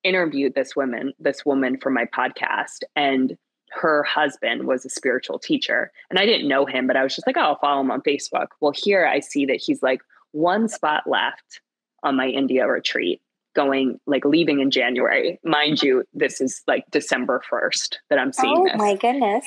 interviewed 0.04 0.56
this 0.56 0.76
woman, 0.76 1.14
this 1.20 1.46
woman 1.46 1.78
for 1.78 1.90
my 1.90 2.06
podcast, 2.06 2.84
and 2.96 3.38
her 3.72 4.04
husband 4.04 4.68
was 4.68 4.86
a 4.86 4.90
spiritual 4.90 5.40
teacher. 5.40 5.92
And 6.10 6.20
I 6.20 6.26
didn't 6.26 6.48
know 6.48 6.66
him, 6.66 6.88
but 6.88 6.98
I 6.98 7.04
was 7.04 7.16
just 7.16 7.26
like, 7.26 7.38
oh, 7.38 7.42
I'll 7.42 7.60
follow 7.60 7.82
him 7.82 7.92
on 7.92 8.02
Facebook. 8.02 8.48
Well, 8.60 8.74
here 8.76 9.06
I 9.06 9.20
see 9.20 9.46
that 9.46 9.62
he's 9.62 9.82
like 9.82 10.02
one 10.32 10.68
spot 10.68 11.04
left 11.08 11.62
on 12.04 12.16
my 12.16 12.28
India 12.28 12.68
retreat, 12.68 13.22
going 13.56 14.00
like 14.06 14.26
leaving 14.26 14.60
in 14.60 14.72
January. 14.72 15.40
Mind 15.44 15.82
you, 15.82 16.04
this 16.14 16.42
is 16.42 16.62
like 16.68 16.84
December 16.92 17.42
1st 17.50 17.96
that 18.10 18.20
I'm 18.20 18.34
seeing 18.34 18.58
oh, 18.58 18.64
this. 18.66 18.78
my 18.78 18.96
goodness. 18.96 19.46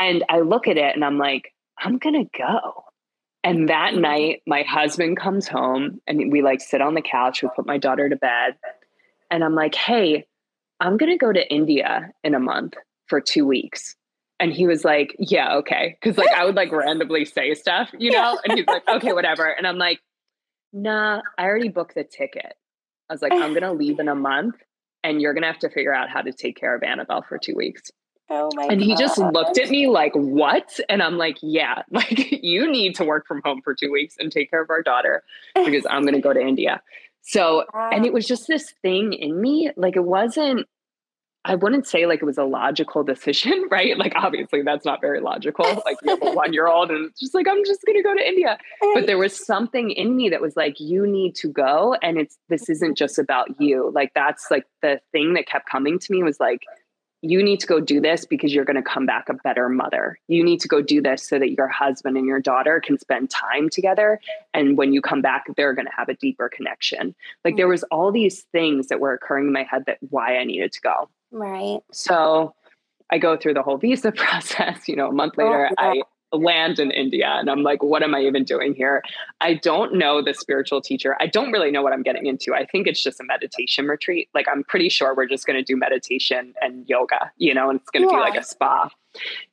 And 0.00 0.24
I 0.28 0.40
look 0.40 0.66
at 0.66 0.76
it 0.76 0.94
and 0.94 1.04
I'm 1.04 1.18
like, 1.18 1.52
I'm 1.78 1.98
going 1.98 2.26
to 2.26 2.38
go. 2.38 2.84
And 3.44 3.68
that 3.68 3.94
night, 3.94 4.42
my 4.46 4.62
husband 4.62 5.16
comes 5.16 5.48
home 5.48 6.00
and 6.06 6.30
we 6.30 6.42
like 6.42 6.60
sit 6.60 6.80
on 6.80 6.94
the 6.94 7.02
couch. 7.02 7.42
We 7.42 7.48
put 7.54 7.66
my 7.66 7.76
daughter 7.76 8.08
to 8.08 8.16
bed 8.16 8.56
and 9.32 9.42
I'm 9.42 9.54
like, 9.54 9.74
hey, 9.74 10.26
I'm 10.78 10.96
going 10.96 11.10
to 11.10 11.16
go 11.16 11.32
to 11.32 11.52
India 11.52 12.10
in 12.22 12.34
a 12.34 12.38
month 12.38 12.74
for 13.06 13.20
two 13.20 13.46
weeks. 13.46 13.96
And 14.38 14.52
he 14.52 14.66
was 14.66 14.84
like, 14.84 15.16
yeah, 15.18 15.54
okay. 15.56 15.96
Cause 16.02 16.18
like 16.18 16.30
I 16.30 16.44
would 16.44 16.54
like 16.54 16.70
randomly 16.70 17.24
say 17.24 17.54
stuff, 17.54 17.90
you 17.98 18.10
know? 18.10 18.38
And 18.44 18.58
he's 18.58 18.66
like, 18.66 18.82
okay, 18.88 19.12
whatever. 19.12 19.46
And 19.46 19.66
I'm 19.66 19.78
like, 19.78 20.00
nah, 20.72 21.22
I 21.38 21.44
already 21.44 21.68
booked 21.68 21.94
the 21.94 22.04
ticket. 22.04 22.54
I 23.08 23.14
was 23.14 23.22
like, 23.22 23.32
I'm 23.32 23.50
going 23.54 23.62
to 23.62 23.72
leave 23.72 24.00
in 24.00 24.08
a 24.08 24.14
month 24.14 24.56
and 25.02 25.22
you're 25.22 25.32
going 25.32 25.42
to 25.42 25.48
have 25.48 25.60
to 25.60 25.70
figure 25.70 25.94
out 25.94 26.10
how 26.10 26.20
to 26.20 26.32
take 26.32 26.56
care 26.56 26.74
of 26.74 26.82
Annabelle 26.82 27.22
for 27.22 27.38
two 27.38 27.54
weeks. 27.54 27.90
Oh 28.28 28.50
my 28.54 28.64
and 28.64 28.80
God. 28.80 28.86
he 28.86 28.96
just 28.96 29.18
looked 29.18 29.58
at 29.58 29.70
me 29.70 29.88
like, 29.88 30.12
what? 30.14 30.78
And 30.88 31.02
I'm 31.02 31.18
like, 31.18 31.38
yeah, 31.42 31.82
like 31.90 32.42
you 32.42 32.70
need 32.70 32.96
to 32.96 33.04
work 33.04 33.26
from 33.26 33.40
home 33.44 33.62
for 33.62 33.74
two 33.74 33.90
weeks 33.90 34.16
and 34.18 34.30
take 34.30 34.50
care 34.50 34.62
of 34.62 34.70
our 34.70 34.82
daughter 34.82 35.22
because 35.54 35.86
I'm 35.88 36.02
going 36.02 36.14
to 36.14 36.20
go 36.20 36.32
to 36.32 36.40
India. 36.40 36.82
So, 37.22 37.64
wow. 37.72 37.90
and 37.92 38.04
it 38.04 38.12
was 38.12 38.26
just 38.26 38.46
this 38.46 38.72
thing 38.82 39.12
in 39.12 39.40
me. 39.40 39.70
Like 39.76 39.96
it 39.96 40.04
wasn't, 40.04 40.66
I 41.44 41.56
wouldn't 41.56 41.86
say 41.86 42.06
like 42.06 42.22
it 42.22 42.24
was 42.24 42.38
a 42.38 42.44
logical 42.44 43.02
decision, 43.02 43.66
right? 43.70 43.96
Like 43.96 44.12
obviously 44.16 44.62
that's 44.62 44.84
not 44.84 45.00
very 45.00 45.20
logical. 45.20 45.64
Like 45.84 45.96
you 46.02 46.10
have 46.10 46.22
a 46.22 46.30
one 46.34 46.52
year 46.52 46.68
old 46.68 46.90
and 46.90 47.06
it's 47.06 47.20
just 47.20 47.34
like, 47.34 47.46
I'm 47.48 47.64
just 47.64 47.80
gonna 47.86 48.02
go 48.02 48.14
to 48.14 48.26
India. 48.26 48.58
But 48.94 49.06
there 49.06 49.18
was 49.18 49.34
something 49.34 49.90
in 49.90 50.16
me 50.16 50.28
that 50.28 50.40
was 50.40 50.56
like, 50.56 50.78
you 50.78 51.06
need 51.06 51.34
to 51.36 51.48
go. 51.48 51.96
And 52.02 52.18
it's 52.18 52.38
this 52.48 52.68
isn't 52.68 52.96
just 52.96 53.18
about 53.18 53.60
you. 53.60 53.90
Like 53.94 54.12
that's 54.14 54.50
like 54.50 54.66
the 54.82 55.00
thing 55.12 55.34
that 55.34 55.46
kept 55.46 55.68
coming 55.68 55.98
to 55.98 56.12
me 56.12 56.22
was 56.22 56.38
like, 56.38 56.62
you 57.22 57.40
need 57.42 57.60
to 57.60 57.66
go 57.68 57.80
do 57.80 58.00
this 58.00 58.26
because 58.26 58.52
you're 58.52 58.64
going 58.64 58.76
to 58.76 58.82
come 58.82 59.06
back 59.06 59.28
a 59.28 59.34
better 59.34 59.68
mother. 59.68 60.18
You 60.26 60.44
need 60.44 60.60
to 60.60 60.68
go 60.68 60.82
do 60.82 61.00
this 61.00 61.22
so 61.22 61.38
that 61.38 61.52
your 61.52 61.68
husband 61.68 62.16
and 62.16 62.26
your 62.26 62.40
daughter 62.40 62.80
can 62.80 62.98
spend 62.98 63.30
time 63.30 63.70
together. 63.70 64.20
And 64.52 64.76
when 64.76 64.92
you 64.92 65.00
come 65.00 65.22
back, 65.22 65.46
they're 65.56 65.72
going 65.72 65.86
to 65.86 65.92
have 65.96 66.08
a 66.08 66.14
deeper 66.14 66.48
connection. 66.48 67.14
Like 67.44 67.56
there 67.56 67.68
mm. 67.68 67.70
was 67.70 67.84
all 67.84 68.10
these 68.10 68.42
things 68.52 68.88
that 68.88 68.98
were 68.98 69.12
occurring 69.12 69.46
in 69.46 69.52
my 69.52 69.62
head 69.62 69.84
that 69.86 69.98
why 70.10 70.36
I 70.36 70.44
needed 70.44 70.72
to 70.72 70.80
go. 70.80 71.08
Right. 71.30 71.80
So 71.92 72.54
I 73.10 73.18
go 73.18 73.36
through 73.36 73.54
the 73.54 73.62
whole 73.62 73.78
visa 73.78 74.10
process. 74.16 74.88
You 74.88 74.96
know, 74.96 75.08
a 75.08 75.12
month 75.12 75.34
oh, 75.38 75.44
later, 75.44 75.70
oh, 75.78 75.92
yeah. 75.92 76.00
I 76.00 76.02
land 76.32 76.78
in 76.78 76.90
India 76.90 77.28
and 77.38 77.50
I'm 77.50 77.62
like, 77.62 77.82
what 77.82 78.02
am 78.02 78.14
I 78.14 78.20
even 78.20 78.44
doing 78.44 78.74
here? 78.74 79.02
I 79.40 79.54
don't 79.54 79.94
know 79.94 80.22
the 80.22 80.34
spiritual 80.34 80.80
teacher. 80.80 81.16
I 81.20 81.26
don't 81.26 81.52
really 81.52 81.70
know 81.70 81.82
what 81.82 81.92
I'm 81.92 82.02
getting 82.02 82.26
into. 82.26 82.54
I 82.54 82.64
think 82.64 82.86
it's 82.86 83.02
just 83.02 83.20
a 83.20 83.24
meditation 83.24 83.86
retreat. 83.86 84.28
Like, 84.34 84.46
I'm 84.48 84.64
pretty 84.64 84.88
sure 84.88 85.14
we're 85.14 85.26
just 85.26 85.46
going 85.46 85.58
to 85.58 85.62
do 85.62 85.76
meditation 85.76 86.54
and 86.60 86.88
yoga, 86.88 87.30
you 87.36 87.54
know, 87.54 87.70
and 87.70 87.80
it's 87.80 87.90
going 87.90 88.08
to 88.08 88.12
yeah. 88.12 88.24
be 88.24 88.30
like 88.30 88.40
a 88.40 88.44
spa. 88.44 88.90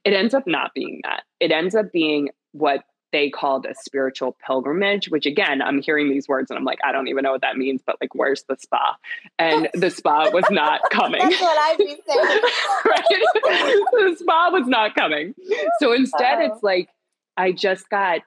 It 0.06 0.14
ends 0.14 0.34
up 0.34 0.48
not 0.48 0.74
being 0.74 1.02
that. 1.04 1.24
It 1.40 1.52
ends 1.52 1.76
up 1.76 1.92
being 1.92 2.30
what 2.52 2.84
they 3.12 3.30
called 3.30 3.66
a 3.66 3.74
spiritual 3.76 4.38
pilgrimage, 4.46 5.10
which 5.10 5.26
again, 5.26 5.62
I'm 5.62 5.82
hearing 5.82 6.10
these 6.10 6.28
words 6.28 6.52
and 6.52 6.58
I'm 6.58 6.66
like, 6.66 6.80
I 6.84 6.92
don't 6.92 7.08
even 7.08 7.24
know 7.24 7.32
what 7.32 7.42
that 7.42 7.58
means, 7.58 7.82
but 7.86 7.98
like, 8.02 8.14
where's 8.14 8.44
the 8.44 8.56
spa? 8.58 8.96
And 9.38 9.70
the 9.74 9.90
spa 9.90 10.30
was 10.32 10.46
not 10.52 10.82
coming. 10.92 11.22
That's 11.22 11.42
what 11.42 11.58
I'd 11.58 11.78
be 11.78 11.98
saying. 12.08 12.42
right? 12.86 13.84
the 13.92 14.16
spa 14.20 14.50
was 14.52 14.68
not 14.68 14.96
coming. 14.96 15.34
So 15.80 15.94
instead, 15.94 16.40
Uh-oh. 16.40 16.54
it's 16.54 16.64
like, 16.64 16.90
I 17.38 17.52
just 17.52 17.90
got 17.90 18.22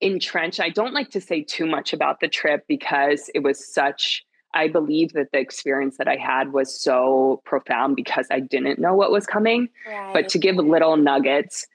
entrenched. 0.00 0.60
I 0.60 0.70
don't 0.70 0.94
like 0.94 1.10
to 1.10 1.20
say 1.20 1.42
too 1.42 1.66
much 1.66 1.92
about 1.92 2.20
the 2.20 2.28
trip 2.28 2.64
because 2.68 3.30
it 3.34 3.40
was 3.40 3.64
such. 3.64 4.24
I 4.54 4.66
believe 4.66 5.12
that 5.12 5.30
the 5.30 5.38
experience 5.38 5.98
that 5.98 6.08
I 6.08 6.16
had 6.16 6.54
was 6.54 6.74
so 6.74 7.42
profound 7.44 7.96
because 7.96 8.26
I 8.30 8.40
didn't 8.40 8.78
know 8.78 8.94
what 8.94 9.12
was 9.12 9.26
coming. 9.26 9.68
Right. 9.86 10.12
But 10.14 10.30
to 10.30 10.38
give 10.38 10.56
little 10.56 10.96
nuggets, 10.96 11.66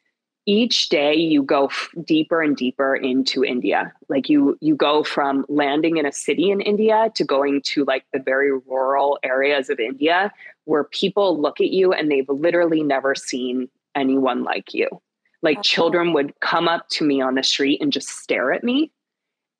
each 0.46 0.90
day 0.90 1.16
you 1.16 1.42
go 1.44 1.68
f- 1.68 1.90
deeper 2.04 2.42
and 2.42 2.58
deeper 2.58 2.96
into 2.96 3.44
India. 3.44 3.94
Like 4.10 4.30
you 4.30 4.58
you 4.62 4.76
go 4.76 5.04
from 5.04 5.46
landing 5.48 5.98
in 5.98 6.06
a 6.06 6.12
city 6.12 6.52
in 6.52 6.62
India 6.62 7.12
to 7.16 7.24
going 7.24 7.62
to 7.64 7.86
like 7.86 8.06
the 8.12 8.20
very 8.20 8.52
rural 8.52 9.20
areas 9.24 9.70
of 9.70 9.80
India 9.80 10.32
where 10.66 10.84
people 10.86 11.40
look 11.42 11.62
at 11.62 11.70
you 11.70 11.94
and 11.94 12.12
they've 12.12 12.30
literally 12.30 12.84
never 12.84 13.16
seen 13.16 13.70
anyone 13.96 14.44
like 14.44 14.74
you. 14.74 14.88
Like 15.42 15.62
children 15.62 16.14
would 16.14 16.34
come 16.40 16.68
up 16.68 16.88
to 16.90 17.06
me 17.06 17.22
on 17.22 17.36
the 17.36 17.44
street 17.44 17.82
and 17.82 17.92
just 17.92 18.10
stare 18.10 18.52
at 18.54 18.64
me 18.64 18.92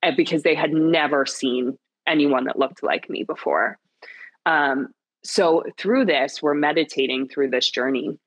eh, 0.02 0.12
because 0.16 0.42
they 0.42 0.54
had 0.54 0.72
never 0.72 1.26
seen 1.26 1.78
anyone 2.06 2.44
that 2.44 2.58
looked 2.58 2.82
like 2.82 3.08
me 3.08 3.22
before. 3.22 3.78
Um, 4.46 4.88
so 5.22 5.64
through 5.78 6.06
this, 6.06 6.42
we're 6.42 6.54
meditating 6.54 7.28
through 7.28 7.50
this 7.50 7.70
journey 7.70 8.18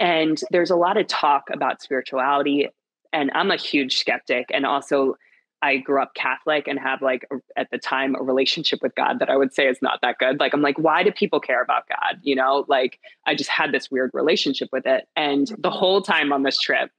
and 0.00 0.40
there's 0.50 0.70
a 0.70 0.76
lot 0.76 0.96
of 0.96 1.06
talk 1.06 1.44
about 1.52 1.82
spirituality. 1.82 2.68
And 3.12 3.30
I'm 3.34 3.50
a 3.50 3.56
huge 3.56 3.98
skeptic. 3.98 4.46
And 4.52 4.66
also, 4.66 5.16
I 5.62 5.78
grew 5.78 6.02
up 6.02 6.14
Catholic 6.14 6.68
and 6.68 6.78
have 6.78 7.00
like 7.02 7.26
at 7.56 7.70
the 7.70 7.78
time 7.78 8.14
a 8.14 8.22
relationship 8.22 8.80
with 8.82 8.94
God 8.94 9.18
that 9.20 9.30
I 9.30 9.36
would 9.36 9.54
say 9.54 9.68
is 9.68 9.78
not 9.80 10.00
that 10.02 10.18
good. 10.18 10.38
Like 10.38 10.52
I'm 10.52 10.62
like, 10.62 10.78
why 10.78 11.02
do 11.02 11.10
people 11.10 11.40
care 11.40 11.62
about 11.62 11.84
God? 11.88 12.20
You 12.22 12.36
know, 12.36 12.66
like 12.68 13.00
I 13.26 13.34
just 13.34 13.50
had 13.50 13.72
this 13.72 13.90
weird 13.90 14.10
relationship 14.12 14.68
with 14.70 14.86
it. 14.86 15.08
And 15.16 15.46
the 15.48 15.54
mm-hmm. 15.54 15.70
whole 15.70 16.02
time 16.02 16.32
on 16.32 16.42
this 16.42 16.58
trip, 16.58 16.90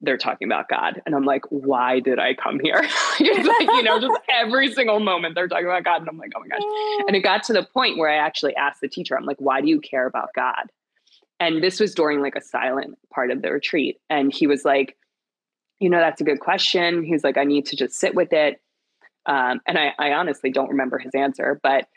they're 0.00 0.18
talking 0.18 0.48
about 0.48 0.68
God. 0.68 1.00
And 1.06 1.14
I'm 1.14 1.24
like, 1.24 1.44
why 1.50 2.00
did 2.00 2.18
I 2.18 2.34
come 2.34 2.60
here? 2.60 2.80
like, 3.20 3.68
you 3.68 3.82
know, 3.82 4.00
just 4.00 4.18
every 4.32 4.72
single 4.72 5.00
moment 5.00 5.34
they're 5.34 5.48
talking 5.48 5.66
about 5.66 5.84
God. 5.84 6.00
And 6.00 6.08
I'm 6.08 6.18
like, 6.18 6.32
oh 6.36 6.40
my 6.40 6.48
gosh. 6.48 7.06
And 7.06 7.16
it 7.16 7.20
got 7.22 7.42
to 7.44 7.52
the 7.52 7.62
point 7.62 7.98
where 7.98 8.10
I 8.10 8.16
actually 8.16 8.56
asked 8.56 8.80
the 8.80 8.88
teacher, 8.88 9.16
I'm 9.16 9.24
like, 9.24 9.38
why 9.38 9.60
do 9.60 9.68
you 9.68 9.80
care 9.80 10.06
about 10.06 10.30
God? 10.34 10.70
And 11.44 11.62
this 11.62 11.78
was 11.78 11.94
during 11.94 12.20
like 12.20 12.36
a 12.36 12.40
silent 12.40 12.96
part 13.12 13.30
of 13.30 13.42
the 13.42 13.52
retreat. 13.52 13.98
And 14.08 14.32
he 14.32 14.46
was 14.46 14.64
like, 14.64 14.96
you 15.78 15.90
know, 15.90 15.98
that's 15.98 16.20
a 16.20 16.24
good 16.24 16.40
question. 16.40 17.02
He's 17.02 17.22
like, 17.22 17.36
I 17.36 17.44
need 17.44 17.66
to 17.66 17.76
just 17.76 17.94
sit 17.94 18.14
with 18.14 18.32
it. 18.32 18.60
Um, 19.26 19.60
and 19.66 19.78
I, 19.78 19.92
I, 19.98 20.12
honestly 20.12 20.50
don't 20.50 20.68
remember 20.68 20.98
his 20.98 21.14
answer, 21.14 21.58
but 21.62 21.88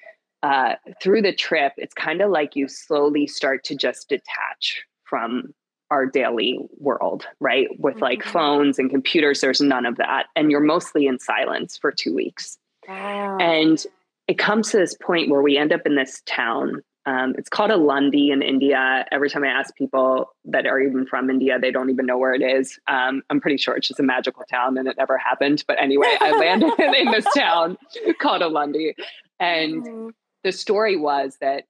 uh, 0.44 0.76
through 1.02 1.22
the 1.22 1.34
trip, 1.34 1.74
it's 1.76 1.94
kind 1.94 2.22
of 2.22 2.32
like 2.32 2.56
you 2.56 2.70
slowly 2.70 3.28
start 3.28 3.66
to 3.66 3.76
just 3.76 4.08
detach 4.08 4.82
from 5.04 5.54
our 5.92 6.06
daily 6.06 6.60
world, 6.78 7.26
right? 7.42 7.68
With 7.80 8.02
like 8.02 8.20
mm-hmm. 8.20 8.32
phones 8.32 8.80
and 8.80 8.90
computers, 8.90 9.42
there's 9.42 9.60
none 9.60 9.86
of 9.86 9.98
that. 9.98 10.28
And 10.38 10.52
you're 10.52 10.62
mostly 10.62 11.06
in 11.06 11.20
silence 11.20 11.78
for 11.78 11.92
two 11.92 12.16
weeks. 12.16 12.58
Wow. 12.88 13.38
And 13.40 13.86
it 14.28 14.38
comes 14.38 14.72
to 14.72 14.78
this 14.78 14.96
point 14.96 15.30
where 15.30 15.42
we 15.42 15.58
end 15.58 15.74
up 15.74 15.82
in 15.86 15.96
this 15.96 16.22
town 16.26 16.82
um, 17.08 17.34
it's 17.38 17.48
called 17.48 17.72
Alandi 17.72 18.34
in 18.34 18.42
India. 18.42 19.06
Every 19.14 19.30
time 19.30 19.46
I 19.46 19.48
ask 19.48 19.74
people 19.78 20.30
that 20.44 20.68
are 20.68 20.78
even 20.78 21.06
from 21.06 21.30
India, 21.30 21.58
they 21.58 21.72
don't 21.72 21.90
even 21.90 22.06
know 22.06 22.18
where 22.18 22.34
it 22.34 22.42
is. 22.42 22.78
Um, 22.90 23.24
I'm 23.30 23.40
pretty 23.40 23.56
sure 23.56 23.78
it's 23.78 23.88
just 23.88 24.02
a 24.02 24.04
magical 24.04 24.44
town 24.52 24.78
and 24.78 24.90
it 24.90 24.98
never 24.98 25.18
happened. 25.18 25.64
But 25.70 25.82
anyway, 25.82 26.18
I 26.20 26.38
landed 26.38 26.74
in 26.80 27.10
this 27.12 27.26
town 27.34 27.78
called 28.20 28.42
Alandi. 28.42 28.94
And 29.40 29.86
mm-hmm. 29.86 30.10
the 30.44 30.52
story 30.52 30.98
was 30.98 31.38
that 31.40 31.64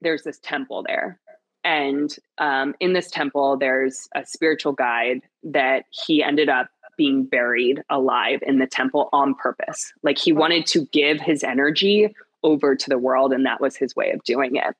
there's 0.00 0.22
this 0.22 0.38
temple 0.38 0.84
there. 0.86 1.18
And 1.64 2.14
um, 2.38 2.76
in 2.78 2.92
this 2.92 3.10
temple, 3.10 3.56
there's 3.56 4.08
a 4.14 4.24
spiritual 4.24 4.74
guide 4.74 5.22
that 5.42 5.86
he 5.90 6.22
ended 6.22 6.48
up 6.48 6.68
being 6.96 7.24
buried 7.24 7.82
alive 7.90 8.38
in 8.46 8.60
the 8.60 8.66
temple 8.68 9.08
on 9.12 9.34
purpose. 9.34 9.92
Like 10.04 10.18
he 10.18 10.32
wanted 10.32 10.66
to 10.66 10.86
give 10.92 11.20
his 11.20 11.42
energy 11.42 12.14
over 12.42 12.74
to 12.74 12.88
the 12.88 12.98
world 12.98 13.32
and 13.32 13.46
that 13.46 13.60
was 13.60 13.76
his 13.76 13.94
way 13.94 14.10
of 14.10 14.22
doing 14.24 14.56
it. 14.56 14.74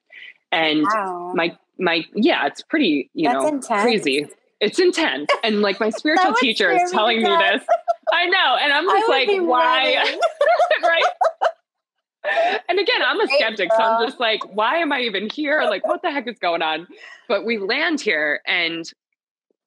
And 0.50 0.82
wow. 0.82 1.32
my 1.34 1.56
my 1.78 2.04
yeah 2.14 2.46
it's 2.46 2.62
pretty 2.62 3.10
you 3.14 3.28
That's 3.28 3.42
know 3.42 3.48
intense. 3.48 3.82
crazy. 3.82 4.28
It's 4.60 4.78
intense. 4.78 5.28
And 5.42 5.62
like 5.62 5.80
my 5.80 5.90
spiritual 5.96 6.34
teacher 6.34 6.70
is 6.70 6.90
telling 6.90 7.18
me 7.18 7.28
this. 7.28 7.62
I 8.12 8.26
know. 8.26 8.56
And 8.60 8.72
i'm 8.72 8.84
just 8.84 9.08
like 9.08 9.28
why? 9.28 9.94
right? 10.82 11.04
And 12.68 12.78
again 12.78 13.02
i'm 13.04 13.20
a 13.20 13.26
skeptic 13.26 13.70
so 13.72 13.82
i'm 13.82 14.06
just 14.06 14.20
like 14.20 14.40
why 14.54 14.76
am 14.76 14.92
i 14.92 15.00
even 15.00 15.28
here? 15.30 15.62
Like 15.62 15.86
what 15.86 16.02
the 16.02 16.10
heck 16.10 16.28
is 16.28 16.38
going 16.38 16.62
on? 16.62 16.86
But 17.28 17.44
we 17.44 17.58
land 17.58 18.00
here 18.00 18.40
and 18.46 18.90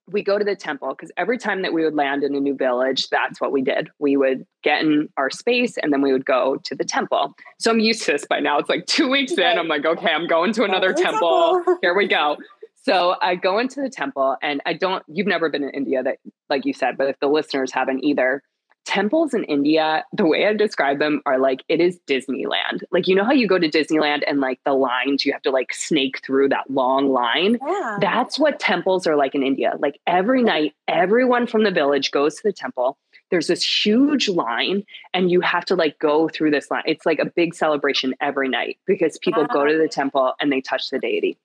we 0.07 0.23
go 0.23 0.37
to 0.37 0.45
the 0.45 0.55
temple 0.55 0.89
because 0.89 1.11
every 1.17 1.37
time 1.37 1.61
that 1.63 1.73
we 1.73 1.83
would 1.83 1.95
land 1.95 2.23
in 2.23 2.35
a 2.35 2.39
new 2.39 2.55
village, 2.55 3.09
that's 3.09 3.41
what 3.41 3.51
we 3.51 3.61
did. 3.61 3.89
We 3.99 4.17
would 4.17 4.45
get 4.63 4.81
in 4.81 5.09
our 5.17 5.29
space 5.29 5.77
and 5.77 5.91
then 5.91 6.01
we 6.01 6.11
would 6.11 6.25
go 6.25 6.57
to 6.63 6.75
the 6.75 6.83
temple. 6.83 7.33
So 7.59 7.71
I'm 7.71 7.79
used 7.79 8.03
to 8.03 8.11
this 8.11 8.25
by 8.25 8.39
now. 8.39 8.59
It's 8.59 8.69
like 8.69 8.85
two 8.85 9.09
weeks 9.09 9.33
in, 9.33 9.57
I'm 9.57 9.67
like, 9.67 9.85
okay, 9.85 10.11
I'm 10.11 10.27
going 10.27 10.53
to 10.53 10.63
another 10.63 10.93
temple. 10.93 11.63
Here 11.81 11.95
we 11.95 12.07
go. 12.07 12.37
So 12.83 13.15
I 13.19 13.33
go 13.35 13.57
into 13.57 13.81
the 13.81 13.89
temple 13.89 14.37
and 14.43 14.61
I 14.67 14.73
don't, 14.73 15.03
you've 15.07 15.25
never 15.25 15.49
been 15.49 15.63
in 15.63 15.71
India 15.71 16.03
that, 16.03 16.19
like 16.49 16.65
you 16.65 16.73
said, 16.73 16.97
but 16.97 17.07
if 17.07 17.19
the 17.19 17.27
listeners 17.27 17.71
haven't 17.71 18.03
either, 18.03 18.43
temples 18.85 19.33
in 19.33 19.43
India, 19.45 20.05
the 20.13 20.25
way 20.25 20.47
I 20.47 20.53
describe 20.53 20.99
them 20.99 21.21
are 21.25 21.39
like 21.39 21.63
it 21.67 21.81
is 21.81 21.99
Disneyland. 22.07 22.83
Like 22.91 23.07
you 23.07 23.15
know 23.15 23.25
how 23.25 23.31
you 23.31 23.47
go 23.47 23.59
to 23.59 23.69
Disneyland 23.69 24.21
and 24.27 24.39
like 24.39 24.59
the 24.63 24.73
lines 24.73 25.25
you 25.25 25.33
have 25.33 25.41
to 25.41 25.51
like 25.51 25.73
snake 25.73 26.21
through 26.23 26.49
that 26.49 26.69
long 26.69 27.11
line? 27.11 27.57
Yeah. 27.67 27.97
That's 27.99 28.39
what 28.39 28.59
temples 28.59 29.05
are 29.07 29.15
like 29.15 29.35
in 29.35 29.43
India. 29.43 29.73
Like 29.79 29.99
every 30.07 30.43
night 30.43 30.73
everyone 30.87 31.47
from 31.47 31.63
the 31.63 31.71
village 31.71 32.11
goes 32.11 32.35
to 32.35 32.41
the 32.43 32.53
temple. 32.53 32.97
There's 33.31 33.47
this 33.47 33.85
huge 33.85 34.29
line 34.29 34.83
and 35.13 35.31
you 35.31 35.41
have 35.41 35.65
to 35.65 35.75
like 35.75 35.97
go 35.99 36.29
through 36.29 36.51
this 36.51 36.69
line. 36.69 36.83
It's 36.85 37.05
like 37.05 37.19
a 37.19 37.25
big 37.25 37.55
celebration 37.55 38.13
every 38.21 38.47
night 38.47 38.77
because 38.85 39.17
people 39.17 39.45
go 39.45 39.65
to 39.65 39.77
the 39.77 39.87
temple 39.87 40.33
and 40.39 40.51
they 40.51 40.61
touch 40.61 40.89
the 40.91 40.99
deity. 40.99 41.37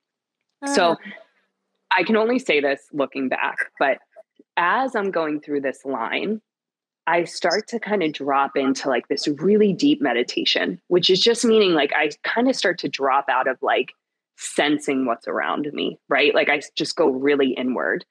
So 0.75 0.97
I 1.91 2.03
can 2.05 2.17
only 2.17 2.39
say 2.39 2.61
this 2.61 2.83
looking 2.93 3.31
back, 3.31 3.57
but 3.79 3.99
as 4.59 4.95
I'm 4.95 5.11
going 5.11 5.41
through 5.41 5.63
this 5.63 5.87
line, 5.87 6.43
I 7.11 7.25
start 7.25 7.67
to 7.69 7.81
kind 7.81 8.05
of 8.05 8.12
drop 8.12 8.57
into 8.57 8.88
like 8.88 9.09
this 9.09 9.26
really 9.26 9.73
deep 9.73 10.00
meditation, 10.00 10.81
which 10.87 11.11
is 11.11 11.21
just 11.21 11.45
meaning 11.45 11.73
like 11.73 11.93
I 11.93 12.11
kind 12.23 12.49
of 12.49 12.55
start 12.55 12.79
to 12.79 12.88
drop 12.88 13.29
out 13.29 13.49
of 13.49 13.59
like 13.62 13.90
sensing 14.37 15.07
what's 15.07 15.26
around 15.26 15.69
me, 15.73 15.99
right? 16.09 16.33
Like 16.33 16.49
I 16.49 16.62
just 16.76 16.95
go 16.95 17.09
really 17.09 17.50
inward. 17.50 18.05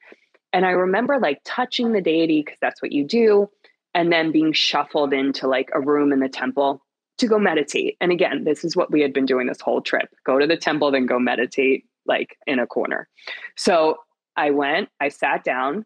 And 0.51 0.65
I 0.65 0.71
remember 0.71 1.17
like 1.17 1.39
touching 1.45 1.93
the 1.93 2.01
deity 2.01 2.41
because 2.41 2.57
that's 2.59 2.81
what 2.81 2.91
you 2.91 3.05
do, 3.05 3.49
and 3.93 4.11
then 4.11 4.33
being 4.33 4.51
shuffled 4.51 5.13
into 5.13 5.47
like 5.47 5.69
a 5.73 5.79
room 5.79 6.11
in 6.11 6.19
the 6.19 6.27
temple 6.27 6.83
to 7.19 7.27
go 7.27 7.39
meditate. 7.39 7.95
And 8.01 8.11
again, 8.11 8.43
this 8.43 8.65
is 8.65 8.75
what 8.75 8.91
we 8.91 9.01
had 9.01 9.13
been 9.13 9.25
doing 9.25 9.47
this 9.47 9.61
whole 9.61 9.81
trip 9.81 10.09
go 10.25 10.39
to 10.39 10.47
the 10.47 10.57
temple, 10.57 10.91
then 10.91 11.05
go 11.05 11.19
meditate 11.19 11.85
like 12.05 12.37
in 12.45 12.59
a 12.59 12.67
corner. 12.67 13.07
So 13.55 13.99
I 14.35 14.49
went, 14.49 14.89
I 14.99 15.07
sat 15.07 15.45
down 15.45 15.85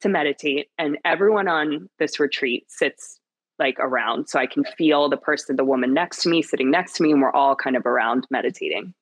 to 0.00 0.08
meditate, 0.08 0.68
and 0.78 0.98
everyone 1.04 1.48
on 1.48 1.88
this 1.98 2.18
retreat 2.20 2.64
sits 2.68 3.18
like 3.58 3.76
around. 3.78 4.28
So 4.28 4.38
I 4.38 4.46
can 4.46 4.64
feel 4.64 5.08
the 5.08 5.16
person, 5.16 5.56
the 5.56 5.64
woman 5.64 5.92
next 5.92 6.22
to 6.22 6.28
me, 6.28 6.42
sitting 6.42 6.70
next 6.70 6.94
to 6.94 7.02
me, 7.02 7.12
and 7.12 7.20
we're 7.20 7.32
all 7.32 7.54
kind 7.54 7.76
of 7.76 7.86
around 7.86 8.26
meditating. 8.30 8.94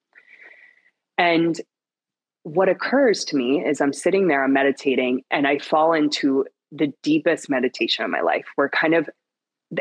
And 1.17 1.61
what 2.43 2.69
occurs 2.69 3.25
to 3.27 3.37
me 3.37 3.65
is 3.65 3.81
I'm 3.81 3.93
sitting 3.93 4.29
there, 4.29 4.45
I'm 4.45 4.53
meditating, 4.53 5.23
and 5.31 5.47
I 5.47 5.59
fall 5.59 5.93
into 5.93 6.45
the 6.73 6.93
deepest 7.03 7.49
meditation 7.49 8.05
of 8.05 8.11
my 8.11 8.21
life 8.21 8.47
where 8.57 8.69
kind 8.69 8.95
of 8.95 9.09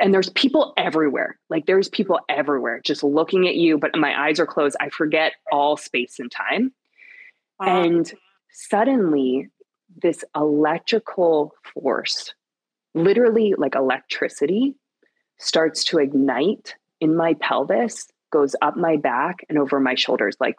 and 0.02 0.14
there's 0.14 0.30
people 0.32 0.74
everywhere. 0.78 1.40
Like 1.50 1.66
there's 1.66 1.88
people 1.88 2.20
everywhere 2.28 2.82
just 2.84 3.04
looking 3.04 3.48
at 3.48 3.56
you, 3.56 3.78
but 3.78 3.96
my 3.96 4.20
eyes 4.20 4.40
are 4.40 4.46
closed. 4.46 4.76
I 4.82 4.90
forget 4.90 5.34
all 5.50 5.78
space 5.78 6.20
and 6.20 6.30
time. 6.30 6.74
Wow. 7.60 7.84
And 7.84 8.14
suddenly, 8.52 9.48
this 10.02 10.24
electrical 10.36 11.54
force, 11.74 12.34
literally 12.94 13.54
like 13.58 13.76
electricity, 13.76 14.76
starts 15.38 15.84
to 15.86 16.00
ignite 16.00 16.76
in 17.00 17.16
my 17.16 17.36
pelvis, 17.36 18.08
goes 18.32 18.56
up 18.62 18.76
my 18.76 18.98
back 18.98 19.46
and 19.50 19.58
over 19.58 19.80
my 19.80 19.96
shoulders, 19.96 20.36
like, 20.40 20.56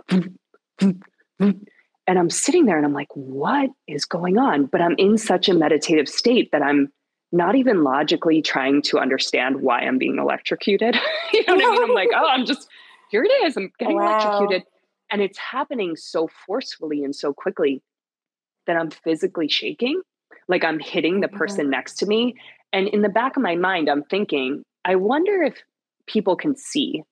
and 2.08 2.18
I'm 2.18 2.30
sitting 2.30 2.66
there 2.66 2.76
and 2.76 2.86
I'm 2.86 2.94
like, 2.94 3.14
what 3.14 3.70
is 3.86 4.04
going 4.04 4.38
on? 4.38 4.66
But 4.66 4.80
I'm 4.80 4.94
in 4.98 5.18
such 5.18 5.48
a 5.48 5.54
meditative 5.54 6.08
state 6.08 6.50
that 6.52 6.62
I'm 6.62 6.90
not 7.32 7.54
even 7.54 7.84
logically 7.84 8.40
trying 8.40 8.80
to 8.82 8.98
understand 8.98 9.60
why 9.60 9.80
I'm 9.80 9.98
being 9.98 10.18
electrocuted. 10.18 10.96
you 11.32 11.44
know 11.46 11.54
what 11.54 11.64
I 11.64 11.70
mean? 11.70 11.82
I'm 11.82 11.94
like, 11.94 12.08
oh, 12.14 12.28
I'm 12.28 12.46
just, 12.46 12.68
here 13.10 13.22
it 13.24 13.32
is. 13.44 13.56
I'm 13.56 13.70
getting 13.78 13.96
wow. 13.96 14.18
electrocuted. 14.18 14.66
And 15.10 15.20
it's 15.20 15.38
happening 15.38 15.96
so 15.96 16.28
forcefully 16.46 17.04
and 17.04 17.14
so 17.14 17.32
quickly 17.32 17.82
that 18.68 18.76
I'm 18.76 18.90
physically 18.90 19.48
shaking. 19.48 20.00
Like 20.46 20.62
I'm 20.62 20.78
hitting 20.78 21.20
the 21.20 21.28
person 21.28 21.62
mm-hmm. 21.62 21.70
next 21.70 21.94
to 21.98 22.06
me. 22.06 22.36
And 22.72 22.86
in 22.86 23.02
the 23.02 23.08
back 23.08 23.36
of 23.36 23.42
my 23.42 23.56
mind, 23.56 23.88
I'm 23.88 24.04
thinking, 24.04 24.62
I 24.84 24.94
wonder 24.94 25.42
if 25.42 25.56
people 26.06 26.36
can 26.36 26.54
see 26.54 27.02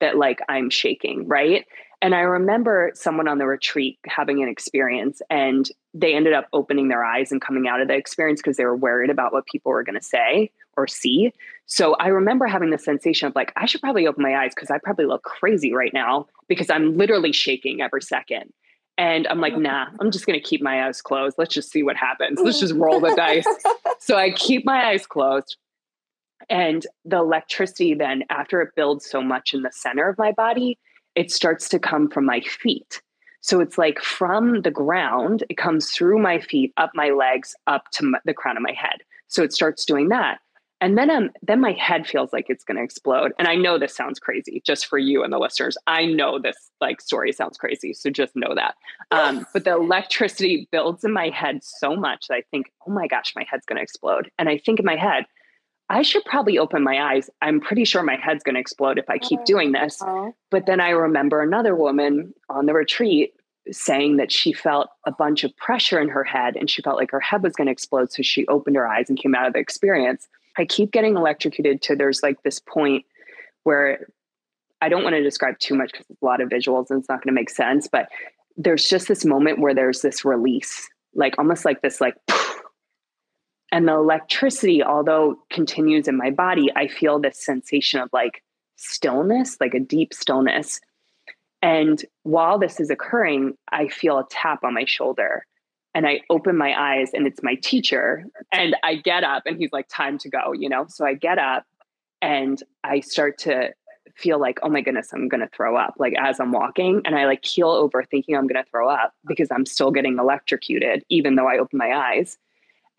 that 0.00 0.18
like 0.18 0.40
I'm 0.48 0.68
shaking, 0.68 1.26
right? 1.26 1.64
And 2.02 2.14
I 2.14 2.20
remember 2.20 2.90
someone 2.94 3.28
on 3.28 3.38
the 3.38 3.46
retreat 3.46 3.98
having 4.06 4.42
an 4.42 4.48
experience 4.48 5.22
and 5.30 5.66
they 5.94 6.14
ended 6.14 6.34
up 6.34 6.46
opening 6.52 6.88
their 6.88 7.02
eyes 7.02 7.32
and 7.32 7.40
coming 7.40 7.66
out 7.66 7.80
of 7.80 7.88
the 7.88 7.94
experience 7.94 8.42
because 8.42 8.58
they 8.58 8.64
were 8.66 8.76
worried 8.76 9.08
about 9.08 9.32
what 9.32 9.46
people 9.46 9.72
were 9.72 9.82
going 9.82 9.98
to 9.98 10.04
say 10.04 10.50
or 10.76 10.86
see. 10.86 11.32
So 11.66 11.94
I 11.94 12.08
remember 12.08 12.46
having 12.46 12.70
the 12.70 12.78
sensation 12.78 13.26
of 13.28 13.34
like, 13.34 13.52
I 13.56 13.64
should 13.64 13.80
probably 13.80 14.06
open 14.06 14.22
my 14.22 14.36
eyes 14.36 14.52
because 14.54 14.70
I 14.70 14.78
probably 14.78 15.06
look 15.06 15.22
crazy 15.22 15.72
right 15.72 15.94
now 15.94 16.26
because 16.48 16.68
I'm 16.68 16.96
literally 16.98 17.32
shaking 17.32 17.80
every 17.80 18.02
second. 18.02 18.52
And 18.96 19.26
I'm 19.26 19.40
like, 19.40 19.56
nah, 19.56 19.86
I'm 19.98 20.10
just 20.10 20.26
going 20.26 20.38
to 20.38 20.44
keep 20.44 20.62
my 20.62 20.86
eyes 20.86 21.02
closed. 21.02 21.36
Let's 21.36 21.52
just 21.52 21.70
see 21.70 21.82
what 21.82 21.96
happens. 21.96 22.38
Let's 22.40 22.60
just 22.60 22.74
roll 22.74 23.00
the 23.00 23.14
dice. 23.16 23.46
So 24.00 24.16
I 24.16 24.32
keep 24.32 24.66
my 24.66 24.88
eyes 24.88 25.06
closed. 25.06 25.56
And 26.50 26.86
the 27.06 27.16
electricity, 27.16 27.94
then, 27.94 28.22
after 28.28 28.60
it 28.60 28.74
builds 28.76 29.08
so 29.08 29.22
much 29.22 29.54
in 29.54 29.62
the 29.62 29.70
center 29.72 30.10
of 30.10 30.18
my 30.18 30.32
body, 30.32 30.78
it 31.14 31.30
starts 31.30 31.70
to 31.70 31.78
come 31.78 32.10
from 32.10 32.26
my 32.26 32.40
feet. 32.40 33.00
So 33.40 33.60
it's 33.60 33.78
like 33.78 34.00
from 34.00 34.60
the 34.60 34.70
ground, 34.70 35.44
it 35.48 35.56
comes 35.56 35.90
through 35.90 36.18
my 36.18 36.38
feet, 36.38 36.72
up 36.76 36.90
my 36.94 37.10
legs, 37.10 37.54
up 37.66 37.90
to 37.92 38.04
my, 38.04 38.18
the 38.24 38.34
crown 38.34 38.58
of 38.58 38.62
my 38.62 38.72
head. 38.72 39.02
So 39.28 39.42
it 39.42 39.54
starts 39.54 39.84
doing 39.84 40.08
that. 40.10 40.38
And 40.80 40.98
then 40.98 41.10
um, 41.10 41.30
then 41.42 41.60
my 41.60 41.72
head 41.72 42.06
feels 42.06 42.32
like 42.32 42.46
it's 42.48 42.64
going 42.64 42.76
to 42.76 42.82
explode. 42.82 43.32
And 43.38 43.48
I 43.48 43.54
know 43.54 43.78
this 43.78 43.94
sounds 43.94 44.18
crazy, 44.18 44.62
just 44.66 44.86
for 44.86 44.98
you 44.98 45.22
and 45.22 45.32
the 45.32 45.38
listeners. 45.38 45.78
I 45.86 46.04
know 46.04 46.38
this 46.38 46.56
like 46.80 47.00
story 47.00 47.32
sounds 47.32 47.56
crazy, 47.56 47.94
so 47.94 48.10
just 48.10 48.34
know 48.34 48.54
that. 48.54 48.74
Um, 49.10 49.46
but 49.52 49.64
the 49.64 49.72
electricity 49.72 50.68
builds 50.70 51.04
in 51.04 51.12
my 51.12 51.28
head 51.28 51.60
so 51.62 51.96
much 51.96 52.26
that 52.28 52.34
I 52.34 52.42
think, 52.50 52.72
oh 52.86 52.90
my 52.90 53.06
gosh, 53.06 53.32
my 53.36 53.46
head's 53.48 53.64
going 53.64 53.76
to 53.76 53.82
explode. 53.82 54.30
And 54.38 54.48
I 54.48 54.58
think 54.58 54.80
in 54.80 54.84
my 54.84 54.96
head, 54.96 55.24
I 55.90 56.02
should 56.02 56.24
probably 56.24 56.58
open 56.58 56.82
my 56.82 57.00
eyes. 57.12 57.28
I'm 57.42 57.60
pretty 57.60 57.84
sure 57.84 58.02
my 58.02 58.16
head's 58.16 58.42
going 58.42 58.54
to 58.54 58.60
explode 58.60 58.98
if 58.98 59.08
I 59.08 59.18
keep 59.18 59.40
oh, 59.40 59.44
doing 59.44 59.72
this. 59.72 60.02
But 60.50 60.66
then 60.66 60.80
I 60.80 60.90
remember 60.90 61.42
another 61.42 61.76
woman 61.76 62.32
on 62.48 62.66
the 62.66 62.74
retreat 62.74 63.34
saying 63.70 64.16
that 64.16 64.30
she 64.30 64.52
felt 64.52 64.88
a 65.06 65.12
bunch 65.12 65.44
of 65.44 65.56
pressure 65.56 66.00
in 66.00 66.08
her 66.08 66.24
head 66.24 66.56
and 66.56 66.68
she 66.68 66.82
felt 66.82 66.98
like 66.98 67.10
her 67.10 67.20
head 67.20 67.42
was 67.42 67.54
going 67.54 67.66
to 67.66 67.72
explode. 67.72 68.12
So 68.12 68.22
she 68.22 68.46
opened 68.46 68.76
her 68.76 68.86
eyes 68.86 69.08
and 69.08 69.18
came 69.18 69.34
out 69.34 69.46
of 69.46 69.54
the 69.54 69.58
experience. 69.58 70.28
I 70.58 70.64
keep 70.64 70.92
getting 70.92 71.16
electrocuted 71.16 71.82
to 71.82 71.96
there's 71.96 72.22
like 72.22 72.42
this 72.42 72.58
point 72.58 73.04
where 73.64 74.06
I 74.80 74.88
don't 74.88 75.02
want 75.02 75.14
to 75.16 75.22
describe 75.22 75.58
too 75.58 75.74
much 75.74 75.92
because 75.92 76.06
it's 76.10 76.22
a 76.22 76.24
lot 76.24 76.40
of 76.40 76.50
visuals 76.50 76.90
and 76.90 77.00
it's 77.00 77.08
not 77.08 77.22
going 77.22 77.34
to 77.34 77.40
make 77.40 77.50
sense, 77.50 77.88
but 77.88 78.08
there's 78.56 78.88
just 78.88 79.08
this 79.08 79.24
moment 79.24 79.58
where 79.58 79.74
there's 79.74 80.02
this 80.02 80.24
release, 80.24 80.88
like 81.14 81.34
almost 81.38 81.64
like 81.64 81.80
this, 81.80 82.00
like, 82.00 82.14
and 83.72 83.88
the 83.88 83.94
electricity, 83.94 84.82
although 84.82 85.36
continues 85.50 86.06
in 86.06 86.16
my 86.16 86.30
body, 86.30 86.70
I 86.76 86.86
feel 86.86 87.18
this 87.18 87.42
sensation 87.42 88.00
of 88.00 88.10
like 88.12 88.42
stillness, 88.76 89.56
like 89.60 89.74
a 89.74 89.80
deep 89.80 90.12
stillness. 90.12 90.80
And 91.64 92.04
while 92.24 92.58
this 92.58 92.78
is 92.78 92.90
occurring, 92.90 93.56
I 93.72 93.88
feel 93.88 94.18
a 94.18 94.26
tap 94.28 94.64
on 94.64 94.74
my 94.74 94.84
shoulder. 94.84 95.46
And 95.94 96.06
I 96.06 96.20
open 96.28 96.58
my 96.58 96.78
eyes, 96.78 97.10
and 97.14 97.26
it's 97.26 97.42
my 97.42 97.54
teacher. 97.54 98.26
And 98.52 98.76
I 98.84 98.96
get 98.96 99.24
up, 99.24 99.44
and 99.46 99.56
he's 99.56 99.72
like, 99.72 99.88
Time 99.88 100.18
to 100.18 100.28
go, 100.28 100.52
you 100.52 100.68
know? 100.68 100.84
So 100.88 101.06
I 101.06 101.14
get 101.14 101.38
up 101.38 101.64
and 102.20 102.62
I 102.84 103.00
start 103.00 103.38
to 103.38 103.72
feel 104.14 104.38
like, 104.38 104.58
oh 104.62 104.68
my 104.68 104.82
goodness, 104.82 105.12
I'm 105.14 105.28
going 105.28 105.40
to 105.40 105.48
throw 105.48 105.74
up, 105.76 105.94
like 105.98 106.14
as 106.18 106.38
I'm 106.38 106.52
walking. 106.52 107.00
And 107.06 107.16
I 107.16 107.24
like 107.24 107.40
keel 107.40 107.70
over 107.70 108.04
thinking 108.04 108.36
I'm 108.36 108.46
going 108.46 108.62
to 108.62 108.70
throw 108.70 108.88
up 108.88 109.14
because 109.26 109.48
I'm 109.50 109.64
still 109.64 109.90
getting 109.90 110.18
electrocuted, 110.18 111.02
even 111.08 111.34
though 111.34 111.48
I 111.48 111.58
open 111.58 111.78
my 111.78 111.92
eyes. 111.92 112.36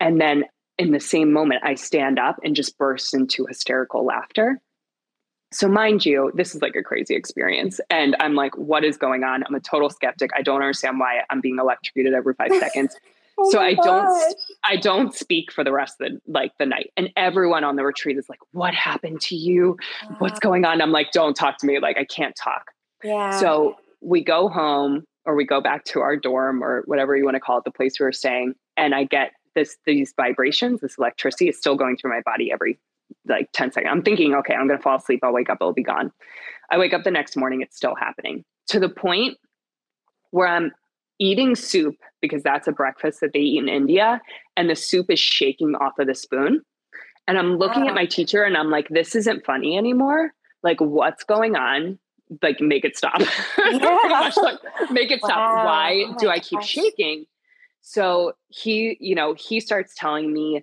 And 0.00 0.20
then 0.20 0.44
in 0.76 0.90
the 0.90 1.00
same 1.00 1.32
moment, 1.32 1.62
I 1.64 1.74
stand 1.74 2.18
up 2.18 2.38
and 2.42 2.56
just 2.56 2.76
burst 2.78 3.14
into 3.14 3.46
hysterical 3.46 4.04
laughter. 4.04 4.60
So, 5.52 5.68
mind 5.68 6.04
you, 6.04 6.32
this 6.34 6.54
is 6.54 6.62
like 6.62 6.74
a 6.74 6.82
crazy 6.82 7.14
experience. 7.14 7.80
And 7.88 8.16
I'm 8.20 8.34
like, 8.34 8.56
what 8.58 8.84
is 8.84 8.96
going 8.96 9.24
on? 9.24 9.44
I'm 9.46 9.54
a 9.54 9.60
total 9.60 9.90
skeptic. 9.90 10.30
I 10.36 10.42
don't 10.42 10.60
understand 10.60 10.98
why 10.98 11.22
I'm 11.30 11.40
being 11.40 11.58
electrocuted 11.58 12.14
every 12.14 12.34
five 12.34 12.50
seconds. 12.58 12.96
oh 13.38 13.50
so 13.50 13.60
I 13.60 13.74
don't 13.74 14.34
I 14.64 14.76
don't 14.76 15.14
speak 15.14 15.52
for 15.52 15.62
the 15.62 15.72
rest 15.72 16.00
of 16.00 16.10
the 16.10 16.20
like 16.30 16.52
the 16.58 16.66
night. 16.66 16.90
And 16.96 17.10
everyone 17.16 17.64
on 17.64 17.76
the 17.76 17.84
retreat 17.84 18.18
is 18.18 18.28
like, 18.28 18.40
what 18.52 18.74
happened 18.74 19.20
to 19.22 19.36
you? 19.36 19.76
What's 20.18 20.40
going 20.40 20.64
on? 20.64 20.82
I'm 20.82 20.92
like, 20.92 21.12
don't 21.12 21.34
talk 21.34 21.58
to 21.58 21.66
me. 21.66 21.78
Like 21.78 21.96
I 21.96 22.04
can't 22.04 22.34
talk. 22.34 22.72
Yeah. 23.04 23.38
So 23.38 23.76
we 24.00 24.22
go 24.22 24.48
home 24.48 25.04
or 25.26 25.34
we 25.34 25.44
go 25.44 25.60
back 25.60 25.84
to 25.84 26.00
our 26.00 26.16
dorm 26.16 26.62
or 26.62 26.82
whatever 26.86 27.16
you 27.16 27.24
want 27.24 27.34
to 27.34 27.40
call 27.40 27.58
it, 27.58 27.64
the 27.64 27.70
place 27.70 28.00
we 28.00 28.04
were 28.04 28.12
staying. 28.12 28.54
And 28.76 28.94
I 28.94 29.04
get 29.04 29.32
this 29.54 29.76
these 29.86 30.12
vibrations, 30.16 30.80
this 30.80 30.96
electricity 30.98 31.48
is 31.48 31.58
still 31.58 31.76
going 31.76 31.96
through 31.96 32.10
my 32.10 32.20
body 32.24 32.52
every 32.52 32.78
like 33.26 33.50
10 33.52 33.72
seconds. 33.72 33.90
I'm 33.90 34.02
thinking, 34.02 34.34
okay, 34.34 34.54
I'm 34.54 34.68
gonna 34.68 34.80
fall 34.80 34.96
asleep, 34.96 35.20
I'll 35.22 35.32
wake 35.32 35.50
up, 35.50 35.58
it'll 35.60 35.72
be 35.72 35.82
gone. 35.82 36.12
I 36.70 36.78
wake 36.78 36.94
up 36.94 37.04
the 37.04 37.10
next 37.10 37.36
morning, 37.36 37.60
it's 37.60 37.76
still 37.76 37.94
happening 37.94 38.44
to 38.68 38.80
the 38.80 38.88
point 38.88 39.38
where 40.30 40.48
I'm 40.48 40.72
eating 41.18 41.54
soup 41.54 41.96
because 42.20 42.42
that's 42.42 42.66
a 42.68 42.72
breakfast 42.72 43.20
that 43.20 43.32
they 43.32 43.40
eat 43.40 43.62
in 43.62 43.68
India, 43.68 44.20
and 44.56 44.68
the 44.68 44.76
soup 44.76 45.10
is 45.10 45.20
shaking 45.20 45.74
off 45.76 45.98
of 45.98 46.06
the 46.06 46.14
spoon. 46.14 46.62
And 47.28 47.38
I'm 47.38 47.56
looking 47.56 47.82
at 47.82 47.90
ah. 47.90 47.94
my 47.94 48.06
teacher 48.06 48.44
and 48.44 48.56
I'm 48.56 48.70
like, 48.70 48.88
this 48.88 49.16
isn't 49.16 49.44
funny 49.44 49.76
anymore. 49.76 50.32
Like, 50.62 50.80
what's 50.80 51.24
going 51.24 51.56
on? 51.56 51.98
Like, 52.42 52.60
make 52.60 52.84
it 52.84 52.96
stop. 52.96 53.20
Yeah. 53.58 54.30
like, 54.36 54.58
make 54.90 55.10
it 55.10 55.18
stop. 55.18 55.36
Wow. 55.36 55.64
Why 55.64 56.04
oh 56.06 56.14
do 56.18 56.28
I 56.28 56.38
keep 56.38 56.60
gosh. 56.60 56.68
shaking? 56.68 57.26
So 57.80 58.34
he, 58.48 58.96
you 59.00 59.14
know, 59.14 59.34
he 59.34 59.60
starts 59.60 59.94
telling 59.96 60.32
me, 60.32 60.62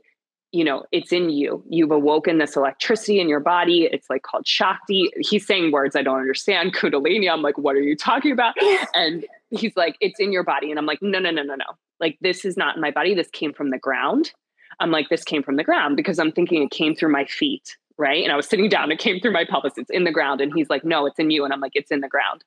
you 0.53 0.63
know, 0.63 0.85
it's 0.91 1.11
in 1.11 1.31
you. 1.31 1.63
You've 1.67 1.89
awoken 1.89 2.37
this 2.37 2.55
electricity 2.55 3.19
in 3.19 3.27
your 3.27 3.39
body. 3.39 3.89
It's 3.91 4.07
like 4.07 4.21
called 4.21 4.47
Shakti. 4.47 5.11
He's 5.19 5.45
saying 5.47 5.71
words 5.71 5.95
I 5.95 6.03
don't 6.03 6.19
understand. 6.19 6.73
Kundalini. 6.75 7.29
I'm 7.29 7.41
like, 7.41 7.57
what 7.57 7.75
are 7.75 7.81
you 7.81 7.97
talking 7.97 8.31
about? 8.31 8.53
And 8.93 9.25
he's 9.49 9.75
like, 9.75 9.97
it's 9.99 10.19
in 10.19 10.31
your 10.31 10.43
body. 10.43 10.69
And 10.69 10.79
I'm 10.79 10.85
like, 10.85 11.01
no, 11.01 11.17
no, 11.17 11.31
no, 11.31 11.41
no, 11.41 11.55
no. 11.55 11.65
Like, 11.99 12.17
this 12.21 12.45
is 12.45 12.55
not 12.55 12.75
in 12.75 12.81
my 12.81 12.91
body. 12.91 13.15
This 13.15 13.29
came 13.31 13.51
from 13.51 13.71
the 13.71 13.79
ground. 13.79 14.31
I'm 14.79 14.91
like, 14.91 15.09
this 15.09 15.23
came 15.23 15.41
from 15.41 15.55
the 15.55 15.63
ground 15.63 15.97
because 15.97 16.19
I'm 16.19 16.31
thinking 16.31 16.61
it 16.61 16.69
came 16.69 16.95
through 16.95 17.11
my 17.11 17.25
feet. 17.25 17.75
Right. 17.97 18.23
And 18.23 18.31
I 18.31 18.35
was 18.35 18.47
sitting 18.47 18.69
down, 18.69 18.91
it 18.91 18.99
came 18.99 19.19
through 19.19 19.33
my 19.33 19.45
pelvis. 19.45 19.73
It's 19.77 19.89
in 19.89 20.03
the 20.03 20.11
ground. 20.11 20.41
And 20.41 20.53
he's 20.53 20.69
like, 20.69 20.83
no, 20.83 21.07
it's 21.07 21.17
in 21.17 21.31
you. 21.31 21.43
And 21.43 21.53
I'm 21.53 21.61
like, 21.61 21.75
it's 21.75 21.91
in 21.91 22.01
the 22.01 22.07
ground. 22.07 22.43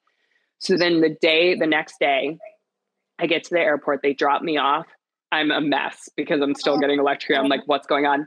So 0.58 0.76
then 0.76 1.00
the 1.00 1.16
day, 1.20 1.56
the 1.56 1.66
next 1.66 1.98
day, 1.98 2.38
I 3.18 3.26
get 3.26 3.44
to 3.44 3.50
the 3.50 3.60
airport, 3.60 4.02
they 4.02 4.12
drop 4.12 4.42
me 4.42 4.58
off. 4.58 4.86
I'm 5.32 5.50
a 5.50 5.60
mess 5.60 6.08
because 6.16 6.40
I'm 6.40 6.54
still 6.54 6.74
oh, 6.74 6.78
getting 6.78 6.98
electrocuted. 6.98 7.38
I'm 7.38 7.46
oh. 7.46 7.54
like, 7.54 7.66
what's 7.66 7.86
going 7.86 8.06
on? 8.06 8.26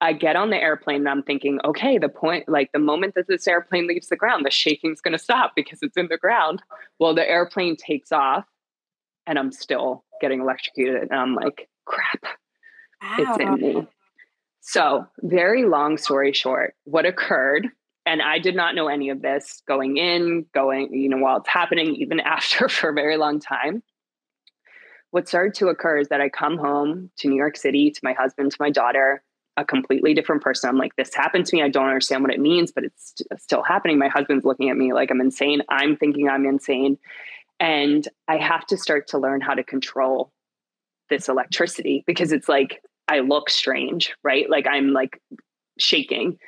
I 0.00 0.12
get 0.12 0.36
on 0.36 0.50
the 0.50 0.56
airplane 0.56 0.98
and 0.98 1.08
I'm 1.08 1.22
thinking, 1.22 1.60
okay, 1.64 1.98
the 1.98 2.08
point, 2.08 2.48
like 2.48 2.70
the 2.72 2.78
moment 2.78 3.14
that 3.14 3.26
this 3.28 3.46
airplane 3.48 3.86
leaves 3.86 4.08
the 4.08 4.16
ground, 4.16 4.44
the 4.44 4.50
shaking's 4.50 5.00
going 5.00 5.12
to 5.12 5.18
stop 5.18 5.52
because 5.56 5.78
it's 5.82 5.96
in 5.96 6.08
the 6.08 6.18
ground. 6.18 6.62
Well, 6.98 7.14
the 7.14 7.28
airplane 7.28 7.76
takes 7.76 8.12
off 8.12 8.44
and 9.26 9.38
I'm 9.38 9.52
still 9.52 10.04
getting 10.20 10.40
electrocuted. 10.40 11.08
And 11.10 11.14
I'm 11.18 11.34
like, 11.34 11.68
crap, 11.86 12.24
wow. 13.02 13.16
it's 13.18 13.40
in 13.40 13.54
me. 13.54 13.86
So, 14.60 15.06
very 15.20 15.64
long 15.64 15.96
story 15.96 16.32
short, 16.32 16.74
what 16.84 17.06
occurred 17.06 17.70
and 18.06 18.20
I 18.20 18.38
did 18.38 18.54
not 18.54 18.74
know 18.74 18.88
any 18.88 19.08
of 19.10 19.22
this 19.22 19.62
going 19.66 19.96
in, 19.96 20.44
going, 20.52 20.92
you 20.92 21.08
know, 21.08 21.16
while 21.18 21.38
it's 21.38 21.48
happening, 21.48 21.94
even 21.96 22.20
after 22.24 22.68
for 22.68 22.90
a 22.90 22.94
very 22.94 23.16
long 23.16 23.40
time. 23.40 23.82
What 25.14 25.28
started 25.28 25.54
to 25.54 25.68
occur 25.68 25.98
is 25.98 26.08
that 26.08 26.20
I 26.20 26.28
come 26.28 26.58
home 26.58 27.08
to 27.18 27.28
New 27.28 27.36
York 27.36 27.56
City 27.56 27.88
to 27.88 28.00
my 28.02 28.14
husband, 28.14 28.50
to 28.50 28.56
my 28.58 28.68
daughter, 28.68 29.22
a 29.56 29.64
completely 29.64 30.12
different 30.12 30.42
person. 30.42 30.68
I'm 30.68 30.76
like, 30.76 30.96
this 30.96 31.14
happened 31.14 31.46
to 31.46 31.54
me. 31.54 31.62
I 31.62 31.68
don't 31.68 31.86
understand 31.86 32.24
what 32.24 32.32
it 32.34 32.40
means, 32.40 32.72
but 32.72 32.82
it's 32.82 33.14
still 33.38 33.62
happening. 33.62 33.96
My 33.96 34.08
husband's 34.08 34.44
looking 34.44 34.70
at 34.70 34.76
me 34.76 34.92
like 34.92 35.12
I'm 35.12 35.20
insane. 35.20 35.62
I'm 35.68 35.96
thinking 35.96 36.28
I'm 36.28 36.44
insane. 36.44 36.98
And 37.60 38.08
I 38.26 38.38
have 38.38 38.66
to 38.66 38.76
start 38.76 39.06
to 39.10 39.18
learn 39.18 39.40
how 39.40 39.54
to 39.54 39.62
control 39.62 40.32
this 41.10 41.28
electricity 41.28 42.02
because 42.08 42.32
it's 42.32 42.48
like 42.48 42.82
I 43.06 43.20
look 43.20 43.50
strange, 43.50 44.12
right? 44.24 44.50
Like 44.50 44.66
I'm 44.66 44.88
like 44.92 45.22
shaking. 45.78 46.38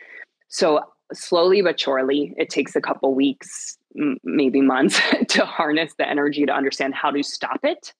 So 0.48 0.80
slowly 1.12 1.62
but 1.62 1.78
surely, 1.78 2.34
it 2.36 2.50
takes 2.50 2.74
a 2.74 2.80
couple 2.80 3.14
weeks, 3.14 3.78
m- 3.96 4.18
maybe 4.24 4.60
months 4.60 5.00
to 5.28 5.46
harness 5.46 5.94
the 5.98 6.08
energy 6.08 6.44
to 6.46 6.52
understand 6.52 6.96
how 6.96 7.12
to 7.12 7.22
stop 7.22 7.60
it 7.62 7.94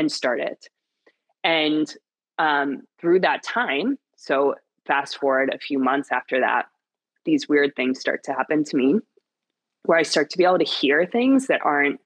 and 0.00 0.10
start 0.10 0.40
it. 0.40 0.66
And 1.44 1.94
um, 2.38 2.82
through 2.98 3.20
that 3.20 3.42
time, 3.42 3.98
so 4.16 4.54
fast 4.86 5.18
forward 5.18 5.52
a 5.54 5.58
few 5.58 5.78
months 5.78 6.08
after 6.10 6.40
that, 6.40 6.66
these 7.26 7.48
weird 7.48 7.76
things 7.76 8.00
start 8.00 8.24
to 8.24 8.32
happen 8.32 8.64
to 8.64 8.76
me 8.76 8.98
where 9.84 9.98
I 9.98 10.02
start 10.02 10.30
to 10.30 10.38
be 10.38 10.44
able 10.44 10.58
to 10.58 10.64
hear 10.64 11.06
things 11.06 11.46
that 11.46 11.60
aren't 11.64 12.00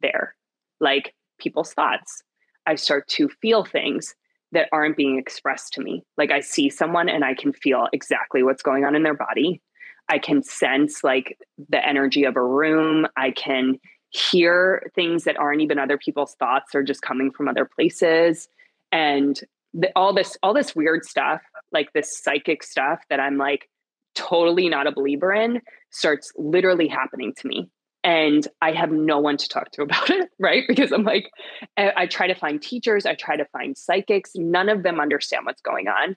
there, 0.00 0.34
like 0.80 1.14
people's 1.38 1.72
thoughts. 1.72 2.22
I 2.66 2.76
start 2.76 3.08
to 3.08 3.28
feel 3.28 3.64
things 3.64 4.14
that 4.52 4.68
aren't 4.72 4.96
being 4.96 5.18
expressed 5.18 5.72
to 5.74 5.80
me. 5.80 6.04
Like 6.16 6.30
I 6.30 6.40
see 6.40 6.70
someone 6.70 7.08
and 7.08 7.24
I 7.24 7.34
can 7.34 7.52
feel 7.52 7.88
exactly 7.92 8.42
what's 8.42 8.62
going 8.62 8.84
on 8.84 8.94
in 8.94 9.02
their 9.02 9.16
body. 9.16 9.60
I 10.08 10.18
can 10.18 10.42
sense 10.42 11.02
like 11.02 11.38
the 11.70 11.84
energy 11.84 12.24
of 12.24 12.36
a 12.36 12.44
room. 12.44 13.06
I 13.16 13.30
can 13.32 13.78
hear 14.12 14.90
things 14.94 15.24
that 15.24 15.38
aren't 15.38 15.62
even 15.62 15.78
other 15.78 15.98
people's 15.98 16.34
thoughts 16.34 16.74
or 16.74 16.82
just 16.82 17.02
coming 17.02 17.30
from 17.30 17.48
other 17.48 17.64
places. 17.64 18.48
And 18.92 19.40
the, 19.74 19.90
all 19.96 20.12
this 20.12 20.36
all 20.42 20.54
this 20.54 20.74
weird 20.74 21.04
stuff 21.04 21.40
like 21.72 21.92
this 21.92 22.18
psychic 22.22 22.62
stuff 22.62 23.00
that 23.08 23.20
i'm 23.20 23.38
like 23.38 23.68
totally 24.14 24.68
not 24.68 24.86
a 24.86 24.92
believer 24.92 25.32
in 25.32 25.60
starts 25.90 26.32
literally 26.36 26.88
happening 26.88 27.32
to 27.36 27.46
me 27.46 27.70
and 28.04 28.48
i 28.60 28.72
have 28.72 28.90
no 28.90 29.18
one 29.18 29.36
to 29.36 29.48
talk 29.48 29.70
to 29.72 29.82
about 29.82 30.10
it 30.10 30.28
right 30.38 30.64
because 30.68 30.92
i'm 30.92 31.04
like 31.04 31.30
eh, 31.76 31.90
i, 31.96 32.06
try 32.06 32.26
to 32.26 32.34
find 32.34 32.60
teachers 32.60 33.06
i 33.06 33.14
try 33.14 33.36
to 33.36 33.46
find 33.46 33.76
psychics 33.76 34.32
none 34.34 34.68
of 34.68 34.82
them 34.82 35.00
understand 35.00 35.46
what's 35.46 35.62
going 35.62 35.88
on 35.88 36.16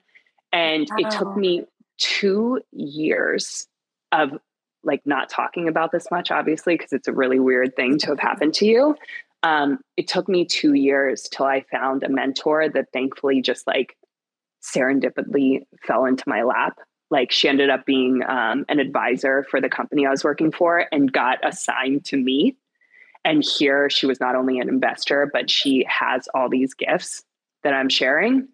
and 0.52 0.86
wow. 0.90 0.96
it 0.98 1.10
took 1.10 1.36
me 1.36 1.64
two 1.98 2.60
years 2.72 3.66
of 4.12 4.32
like 4.86 5.02
not 5.04 5.28
talking 5.28 5.68
about 5.68 5.92
this 5.92 6.06
much 6.10 6.30
obviously 6.30 6.74
because 6.74 6.92
it's 6.92 7.08
a 7.08 7.12
really 7.12 7.38
weird 7.38 7.76
thing 7.76 7.98
to 7.98 8.06
have 8.06 8.18
happened 8.18 8.54
to 8.54 8.64
you 8.64 8.96
um, 9.42 9.78
it 9.96 10.08
took 10.08 10.28
me 10.28 10.44
two 10.44 10.74
years 10.74 11.28
till 11.30 11.46
I 11.46 11.64
found 11.70 12.02
a 12.02 12.08
mentor 12.08 12.68
that 12.68 12.88
thankfully 12.92 13.40
just 13.40 13.66
like 13.66 13.96
serendipitously 14.62 15.66
fell 15.86 16.04
into 16.04 16.24
my 16.26 16.42
lap. 16.42 16.78
Like 17.10 17.30
she 17.30 17.48
ended 17.48 17.70
up 17.70 17.86
being 17.86 18.22
um, 18.28 18.64
an 18.68 18.80
advisor 18.80 19.46
for 19.48 19.60
the 19.60 19.68
company 19.68 20.04
I 20.06 20.10
was 20.10 20.24
working 20.24 20.50
for 20.50 20.86
and 20.90 21.12
got 21.12 21.38
assigned 21.46 22.04
to 22.06 22.16
me. 22.16 22.56
And 23.24 23.44
here 23.44 23.88
she 23.88 24.06
was 24.06 24.18
not 24.18 24.34
only 24.34 24.58
an 24.58 24.68
investor, 24.68 25.30
but 25.32 25.50
she 25.50 25.86
has 25.88 26.28
all 26.34 26.48
these 26.48 26.74
gifts 26.74 27.22
that 27.62 27.72
I'm 27.72 27.88
sharing. 27.88 28.48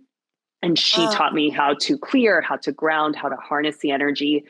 And 0.60 0.78
she 0.78 1.00
oh. 1.00 1.12
taught 1.12 1.34
me 1.34 1.48
how 1.48 1.74
to 1.80 1.98
clear, 1.98 2.40
how 2.42 2.56
to 2.56 2.72
ground, 2.72 3.16
how 3.16 3.28
to 3.28 3.36
harness 3.36 3.78
the 3.78 3.90
energy. 3.90 4.44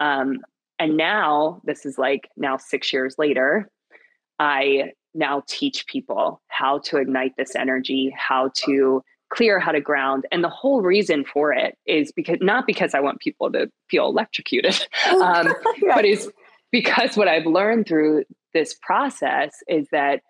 Um, 0.00 0.40
and 0.78 0.96
now, 0.96 1.60
this 1.64 1.84
is 1.84 1.98
like 1.98 2.28
now 2.36 2.56
six 2.56 2.92
years 2.92 3.16
later, 3.18 3.70
I 4.38 4.92
now 5.14 5.42
teach 5.48 5.86
people 5.86 6.40
how 6.48 6.78
to 6.78 6.98
ignite 6.98 7.36
this 7.36 7.56
energy, 7.56 8.14
how 8.16 8.50
to 8.66 9.02
clear, 9.30 9.58
how 9.58 9.72
to 9.72 9.80
ground. 9.80 10.26
And 10.30 10.42
the 10.42 10.48
whole 10.48 10.80
reason 10.80 11.24
for 11.24 11.52
it 11.52 11.76
is 11.86 12.12
because 12.12 12.38
not 12.40 12.66
because 12.66 12.94
I 12.94 13.00
want 13.00 13.20
people 13.20 13.50
to 13.52 13.70
feel 13.90 14.06
electrocuted, 14.06 14.86
um, 15.10 15.48
yeah. 15.82 15.94
but 15.94 16.04
is 16.04 16.30
because 16.70 17.16
what 17.16 17.28
I've 17.28 17.46
learned 17.46 17.86
through 17.86 18.24
this 18.54 18.74
process 18.82 19.54
is 19.66 19.88
that 19.92 20.22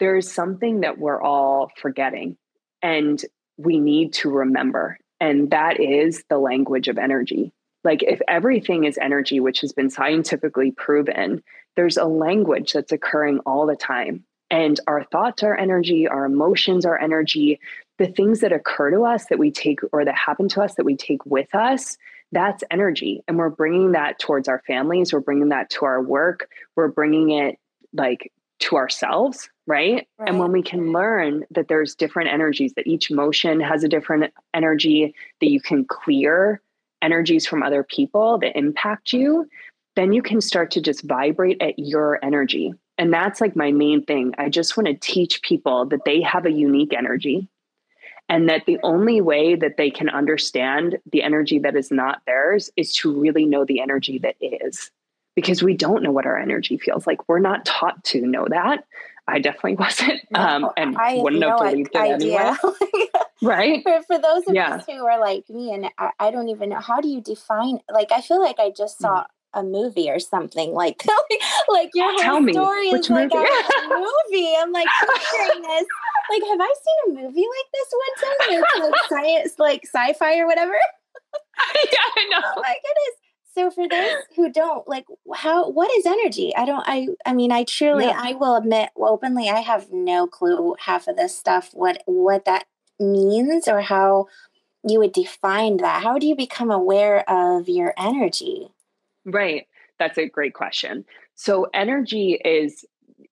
there's 0.00 0.30
something 0.30 0.80
that 0.80 0.98
we're 0.98 1.20
all 1.20 1.70
forgetting 1.80 2.36
and 2.82 3.22
we 3.56 3.78
need 3.78 4.12
to 4.14 4.30
remember. 4.30 4.98
And 5.20 5.50
that 5.50 5.80
is 5.80 6.24
the 6.28 6.38
language 6.38 6.88
of 6.88 6.98
energy. 6.98 7.52
Like, 7.84 8.02
if 8.02 8.20
everything 8.28 8.84
is 8.84 8.98
energy, 8.98 9.40
which 9.40 9.60
has 9.60 9.72
been 9.72 9.90
scientifically 9.90 10.72
proven, 10.72 11.42
there's 11.76 11.96
a 11.96 12.06
language 12.06 12.72
that's 12.72 12.92
occurring 12.92 13.40
all 13.40 13.66
the 13.66 13.76
time. 13.76 14.24
And 14.50 14.78
our 14.86 15.04
thoughts 15.04 15.42
are 15.42 15.56
energy, 15.56 16.06
our 16.06 16.24
emotions 16.24 16.86
are 16.86 16.98
energy. 16.98 17.60
The 17.98 18.06
things 18.06 18.40
that 18.40 18.52
occur 18.52 18.90
to 18.90 19.04
us 19.04 19.26
that 19.26 19.38
we 19.38 19.50
take 19.50 19.80
or 19.92 20.04
that 20.04 20.14
happen 20.14 20.48
to 20.50 20.62
us 20.62 20.74
that 20.74 20.84
we 20.84 20.96
take 20.96 21.24
with 21.26 21.54
us, 21.54 21.96
that's 22.32 22.64
energy. 22.70 23.22
And 23.26 23.38
we're 23.38 23.50
bringing 23.50 23.92
that 23.92 24.18
towards 24.18 24.48
our 24.48 24.62
families, 24.66 25.12
we're 25.12 25.20
bringing 25.20 25.50
that 25.50 25.70
to 25.70 25.84
our 25.84 26.02
work, 26.02 26.48
we're 26.76 26.88
bringing 26.88 27.30
it 27.30 27.58
like 27.92 28.32
to 28.60 28.76
ourselves, 28.76 29.48
right? 29.66 30.06
right? 30.18 30.28
And 30.28 30.38
when 30.38 30.52
we 30.52 30.62
can 30.62 30.92
learn 30.92 31.44
that 31.50 31.68
there's 31.68 31.94
different 31.94 32.30
energies, 32.30 32.72
that 32.74 32.86
each 32.86 33.10
motion 33.10 33.60
has 33.60 33.84
a 33.84 33.88
different 33.88 34.32
energy, 34.52 35.14
that 35.40 35.50
you 35.50 35.60
can 35.60 35.84
clear 35.84 36.60
energies 37.04 37.46
from 37.46 37.62
other 37.62 37.84
people 37.84 38.38
that 38.38 38.56
impact 38.56 39.12
you, 39.12 39.48
then 39.96 40.12
you 40.12 40.22
can 40.22 40.40
start 40.40 40.70
to 40.72 40.80
just 40.80 41.04
vibrate 41.04 41.60
at 41.60 41.78
your 41.78 42.18
energy. 42.24 42.72
And 42.98 43.12
that's 43.12 43.40
like 43.40 43.54
my 43.54 43.70
main 43.70 44.04
thing. 44.04 44.34
I 44.38 44.48
just 44.48 44.76
want 44.76 44.86
to 44.86 44.94
teach 44.94 45.42
people 45.42 45.86
that 45.86 46.04
they 46.04 46.22
have 46.22 46.46
a 46.46 46.50
unique 46.50 46.92
energy 46.92 47.48
and 48.28 48.48
that 48.48 48.64
the 48.66 48.78
only 48.82 49.20
way 49.20 49.54
that 49.54 49.76
they 49.76 49.90
can 49.90 50.08
understand 50.08 50.98
the 51.12 51.22
energy 51.22 51.58
that 51.58 51.76
is 51.76 51.90
not 51.90 52.22
theirs 52.26 52.70
is 52.76 52.94
to 52.94 53.12
really 53.12 53.44
know 53.44 53.64
the 53.64 53.80
energy 53.80 54.18
that 54.18 54.36
is. 54.40 54.90
Because 55.34 55.62
we 55.62 55.76
don't 55.76 56.02
know 56.02 56.12
what 56.12 56.26
our 56.26 56.38
energy 56.38 56.78
feels 56.78 57.06
like. 57.06 57.28
We're 57.28 57.40
not 57.40 57.64
taught 57.64 58.02
to 58.04 58.24
know 58.24 58.46
that. 58.48 58.84
I 59.26 59.38
definitely 59.38 59.74
wasn't, 59.78 60.20
um, 60.34 60.70
and 60.76 60.96
I 60.96 61.16
wouldn't 61.16 61.42
have 61.42 61.58
no 61.58 61.70
believed 61.70 61.96
idea. 61.96 62.56
it 62.62 62.64
anyway. 62.64 63.08
right? 63.42 63.82
For, 63.82 64.02
for 64.02 64.18
those 64.18 64.46
of 64.46 64.54
yeah. 64.54 64.74
us 64.74 64.84
who 64.86 65.04
are 65.06 65.18
like 65.18 65.48
me, 65.48 65.72
and 65.72 65.86
I, 65.98 66.10
I, 66.18 66.30
don't 66.30 66.48
even 66.48 66.70
know 66.70 66.80
how 66.80 67.00
do 67.00 67.08
you 67.08 67.20
define. 67.20 67.78
Like, 67.92 68.12
I 68.12 68.20
feel 68.20 68.40
like 68.40 68.58
I 68.58 68.70
just 68.70 68.98
saw 68.98 69.22
mm. 69.22 69.26
a 69.54 69.62
movie 69.62 70.10
or 70.10 70.18
something. 70.18 70.72
Like, 70.72 71.02
like 71.68 71.90
your 71.94 72.10
whole 72.12 72.42
Tell 72.44 72.52
story 72.52 72.88
is 72.88 73.10
like 73.10 73.32
movie? 73.32 73.46
a 73.46 73.88
movie. 73.88 74.54
I'm 74.58 74.72
like 74.72 74.88
picturing 75.00 75.62
this. 75.62 75.86
Like, 76.30 76.42
have 76.50 76.60
I 76.60 76.74
seen 76.84 77.18
a 77.18 77.22
movie 77.22 77.46
like 77.46 77.68
this 77.72 77.92
one 77.92 78.14
time? 78.20 78.64
It's 78.64 78.80
like 78.80 79.08
science, 79.08 79.54
like 79.58 79.80
sci-fi 79.84 80.38
or 80.38 80.46
whatever. 80.46 80.74
yeah, 81.92 81.98
I 82.16 82.28
know. 82.30 82.40
Oh 82.44 82.62
my 82.62 82.74
goodness. 82.74 83.23
So 83.54 83.70
for 83.70 83.88
those 83.88 84.16
who 84.34 84.50
don't 84.50 84.86
like 84.88 85.06
how 85.34 85.70
what 85.70 85.90
is 85.96 86.06
energy? 86.06 86.54
I 86.56 86.64
don't 86.64 86.84
I 86.86 87.08
I 87.24 87.32
mean 87.34 87.52
I 87.52 87.64
truly 87.64 88.06
yeah. 88.06 88.20
I 88.20 88.32
will 88.34 88.56
admit 88.56 88.90
openly 88.96 89.48
I 89.48 89.60
have 89.60 89.92
no 89.92 90.26
clue 90.26 90.74
half 90.80 91.06
of 91.06 91.16
this 91.16 91.36
stuff 91.36 91.70
what 91.72 92.02
what 92.06 92.44
that 92.46 92.64
means 92.98 93.68
or 93.68 93.80
how 93.80 94.26
you 94.86 94.98
would 94.98 95.12
define 95.12 95.78
that. 95.78 96.02
How 96.02 96.18
do 96.18 96.26
you 96.26 96.36
become 96.36 96.70
aware 96.70 97.28
of 97.30 97.68
your 97.68 97.94
energy? 97.96 98.68
Right. 99.24 99.66
That's 99.98 100.18
a 100.18 100.28
great 100.28 100.54
question. 100.54 101.04
So 101.36 101.68
energy 101.72 102.40
is 102.44 102.84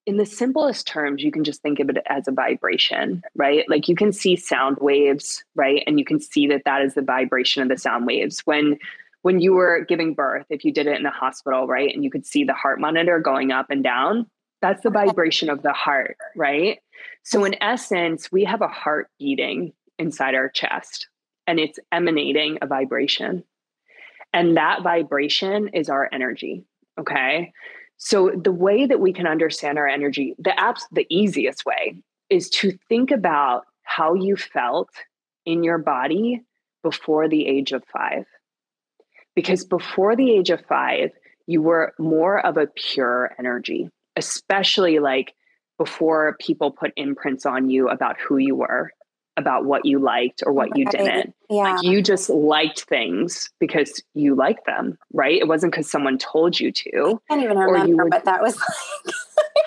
in 0.05 0.17
the 0.17 0.25
simplest 0.25 0.85
terms, 0.85 1.23
you 1.23 1.31
can 1.31 1.43
just 1.43 1.61
think 1.61 1.79
of 1.79 1.89
it 1.89 1.97
as 2.07 2.27
a 2.27 2.31
vibration, 2.31 3.23
right? 3.35 3.63
Like 3.69 3.87
you 3.87 3.95
can 3.95 4.11
see 4.11 4.35
sound 4.35 4.77
waves, 4.81 5.43
right? 5.55 5.81
And 5.87 5.97
you 5.97 6.05
can 6.05 6.19
see 6.19 6.47
that 6.47 6.63
that 6.65 6.81
is 6.81 6.93
the 6.93 7.01
vibration 7.01 7.61
of 7.61 7.69
the 7.69 7.77
sound 7.77 8.05
waves. 8.05 8.39
When 8.45 8.77
when 9.23 9.39
you 9.39 9.53
were 9.53 9.85
giving 9.87 10.13
birth, 10.13 10.45
if 10.49 10.63
you 10.63 10.71
did 10.71 10.85
it 10.85 10.99
in 10.99 11.05
a 11.05 11.11
hospital, 11.11 11.65
right, 11.65 11.93
and 11.93 12.03
you 12.03 12.11
could 12.11 12.25
see 12.25 12.43
the 12.43 12.53
heart 12.53 12.79
monitor 12.79 13.19
going 13.19 13.51
up 13.51 13.69
and 13.69 13.83
down, 13.83 14.27
that's 14.61 14.83
the 14.83 14.89
vibration 14.89 15.49
of 15.49 15.63
the 15.63 15.73
heart, 15.73 16.17
right? 16.35 16.79
So, 17.23 17.43
in 17.45 17.55
essence, 17.61 18.31
we 18.31 18.43
have 18.43 18.61
a 18.61 18.67
heart 18.67 19.09
beating 19.17 19.73
inside 19.97 20.35
our 20.35 20.49
chest 20.49 21.07
and 21.47 21.59
it's 21.59 21.79
emanating 21.91 22.59
a 22.61 22.67
vibration. 22.67 23.43
And 24.33 24.57
that 24.57 24.83
vibration 24.83 25.69
is 25.69 25.89
our 25.89 26.09
energy. 26.11 26.65
Okay. 26.99 27.51
So, 27.97 28.29
the 28.31 28.51
way 28.51 28.85
that 28.85 28.99
we 28.99 29.13
can 29.13 29.27
understand 29.27 29.77
our 29.77 29.87
energy, 29.87 30.35
the 30.37 30.51
apps, 30.51 30.81
the 30.91 31.07
easiest 31.09 31.65
way 31.65 31.95
is 32.29 32.49
to 32.49 32.77
think 32.89 33.11
about 33.11 33.63
how 33.83 34.15
you 34.15 34.35
felt 34.35 34.89
in 35.45 35.63
your 35.63 35.77
body 35.77 36.41
before 36.83 37.29
the 37.29 37.47
age 37.47 37.71
of 37.71 37.83
five 37.85 38.25
because 39.35 39.65
before 39.65 40.15
the 40.15 40.31
age 40.31 40.49
of 40.49 40.65
five, 40.67 41.11
you 41.47 41.61
were 41.61 41.93
more 41.99 42.45
of 42.45 42.57
a 42.57 42.67
pure 42.67 43.31
energy, 43.39 43.89
especially 44.15 44.99
like 44.99 45.33
before 45.77 46.37
people 46.39 46.71
put 46.71 46.91
imprints 46.95 47.45
on 47.45 47.69
you 47.69 47.89
about 47.89 48.19
who 48.19 48.37
you 48.37 48.55
were. 48.55 48.91
about 49.35 49.65
what 49.65 49.85
you 49.85 49.99
liked 49.99 50.43
or 50.45 50.53
what 50.53 50.77
you 50.77 50.85
didn't. 50.85 51.33
Yeah. 51.49 51.73
Like 51.73 51.83
you 51.83 52.01
just 52.01 52.29
liked 52.29 52.81
things 52.81 53.49
because 53.59 54.01
you 54.13 54.35
liked 54.35 54.65
them, 54.65 54.97
right? 55.11 55.39
It 55.39 55.47
wasn't 55.47 55.71
because 55.73 55.89
someone 55.89 56.17
told 56.17 56.59
you 56.59 56.71
to. 56.71 57.19
I 57.29 57.33
can't 57.33 57.43
even 57.43 57.57
remember 57.57 58.05
what 58.05 58.25
that 58.25 58.41
was 58.41 58.55
like. 59.05 59.15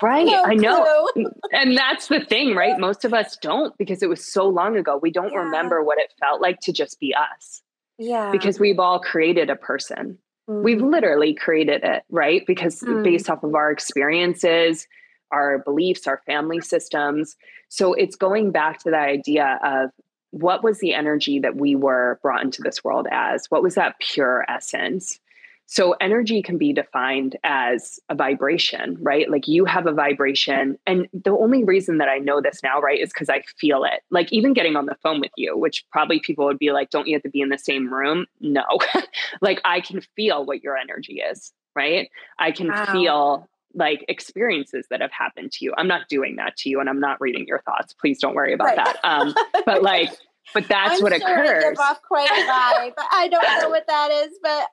right. 0.03 0.27
No 0.27 0.45
I 0.45 0.55
know. 0.55 1.09
Clue. 1.13 1.31
And 1.53 1.77
that's 1.77 2.09
the 2.09 2.21
thing, 2.21 2.55
right? 2.55 2.79
Most 2.79 3.05
of 3.05 3.13
us 3.13 3.37
don't 3.43 3.77
because 3.77 4.03
it 4.03 4.09
was 4.09 4.25
so 4.25 4.49
long 4.49 4.77
ago. 4.77 4.99
We 5.01 5.11
don't 5.11 5.33
yeah. 5.33 5.41
remember 5.41 5.83
what 5.83 5.99
it 5.99 6.13
felt 6.21 6.41
like 6.41 6.61
to 6.61 6.73
just 6.73 7.01
be 7.01 7.15
us. 7.15 7.63
Yeah. 7.99 8.31
Because 8.31 8.61
we've 8.61 8.79
all 8.79 8.99
created 9.01 9.51
a 9.51 9.57
person. 9.57 10.19
Mm. 10.49 10.63
We've 10.63 10.83
literally 10.83 11.35
created 11.35 11.83
it, 11.85 12.03
right? 12.11 12.43
Because 12.47 12.81
mm. 12.81 13.03
based 13.03 13.31
off 13.31 13.43
of 13.43 13.55
our 13.55 13.71
experiences, 13.71 14.87
our 15.33 15.59
beliefs, 15.59 16.07
our 16.07 16.23
family 16.27 16.61
systems. 16.61 17.37
So 17.69 17.95
it's 17.95 18.17
going 18.17 18.53
back 18.53 18.79
to 18.81 18.91
that 18.91 19.09
idea 19.09 19.59
of 19.65 19.91
what 20.31 20.63
was 20.63 20.79
the 20.79 20.95
energy 20.95 21.39
that 21.41 21.57
we 21.57 21.75
were 21.75 22.19
brought 22.23 22.43
into 22.43 22.63
this 22.63 22.85
world 22.85 23.07
as? 23.11 23.47
What 23.49 23.63
was 23.63 23.75
that 23.75 23.99
pure 24.01 24.45
essence? 24.49 25.19
So 25.67 25.97
energy 26.01 26.43
can 26.43 26.59
be 26.59 26.73
defined 26.73 27.37
as 27.43 27.99
a 28.09 28.15
vibration, 28.15 28.97
right? 29.01 29.29
Like 29.29 29.49
you 29.49 29.65
have 29.65 29.87
a 29.87 29.93
vibration. 29.93 30.79
And 30.87 31.09
the 31.13 31.33
only 31.33 31.65
reason 31.65 31.99
that 31.99 32.09
I 32.09 32.19
know 32.19 32.41
this 32.41 32.63
now, 32.63 32.81
right, 32.81 33.01
is 33.01 33.13
because 33.13 33.29
I 33.29 33.43
feel 33.59 33.83
it. 33.83 34.03
Like 34.11 34.33
even 34.33 34.53
getting 34.53 34.77
on 34.77 34.87
the 34.87 34.97
phone 35.03 35.21
with 35.21 35.33
you, 35.37 35.59
which 35.59 35.85
probably 35.91 36.21
people 36.21 36.45
would 36.47 36.59
be 36.59 36.71
like, 36.71 36.91
don't 36.91 37.09
you 37.09 37.17
have 37.17 37.23
to 37.25 37.29
be 37.29 37.41
in 37.41 37.49
the 37.49 37.59
same 37.59 37.93
room? 37.93 38.27
No. 38.41 38.65
like 39.41 39.61
I 39.65 39.81
can 39.81 40.01
feel 40.15 40.47
what 40.47 40.63
your 40.63 40.77
energy 40.77 41.15
is, 41.15 41.53
right? 41.75 42.09
I 42.39 42.53
can 42.53 42.69
wow. 42.69 42.87
feel 42.93 43.49
like 43.75 44.05
experiences 44.09 44.87
that 44.91 45.01
have 45.01 45.13
happened 45.13 45.51
to 45.53 45.65
you. 45.65 45.75
I'm 45.77 45.89
not 45.89 46.09
doing 46.09 46.37
that 46.37 46.57
to 46.59 46.71
you 46.71 46.79
and 46.79 46.89
I'm 46.89 47.01
not 47.01 47.21
reading 47.21 47.45
your 47.47 47.61
thoughts. 47.63 47.93
Please 47.93 48.21
don't 48.21 48.35
worry 48.35 48.53
about 48.53 48.77
right. 48.77 48.77
that. 48.77 48.99
Um, 49.03 49.35
but 49.67 49.83
like, 49.83 50.11
but 50.55 50.69
that's 50.69 50.99
I'm 50.99 51.03
what 51.03 51.13
sure 51.13 51.29
occurs. 51.29 51.65
I 51.65 51.71
give 51.71 51.79
off 51.81 52.01
quite 52.03 52.31
a 52.31 52.35
vibe. 52.35 52.93
I 53.11 53.29
don't 53.29 53.63
know 53.63 53.69
what 53.69 53.87
that 53.89 54.11
is, 54.13 54.39
but 54.41 54.67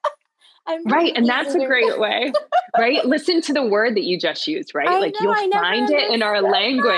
I'm 0.65 0.83
right. 0.85 1.11
And 1.15 1.27
that's 1.27 1.53
a 1.55 1.65
great 1.65 1.99
way, 1.99 2.31
right? 2.77 3.03
Listen 3.05 3.41
to 3.41 3.53
the 3.53 3.65
word 3.65 3.95
that 3.95 4.03
you 4.03 4.17
just 4.17 4.47
used, 4.47 4.73
right? 4.73 4.87
I 4.87 4.99
like 4.99 5.13
know, 5.19 5.35
you'll 5.35 5.51
find 5.59 5.89
it 5.89 6.09
in 6.09 6.23
our 6.23 6.41
language. 6.41 6.91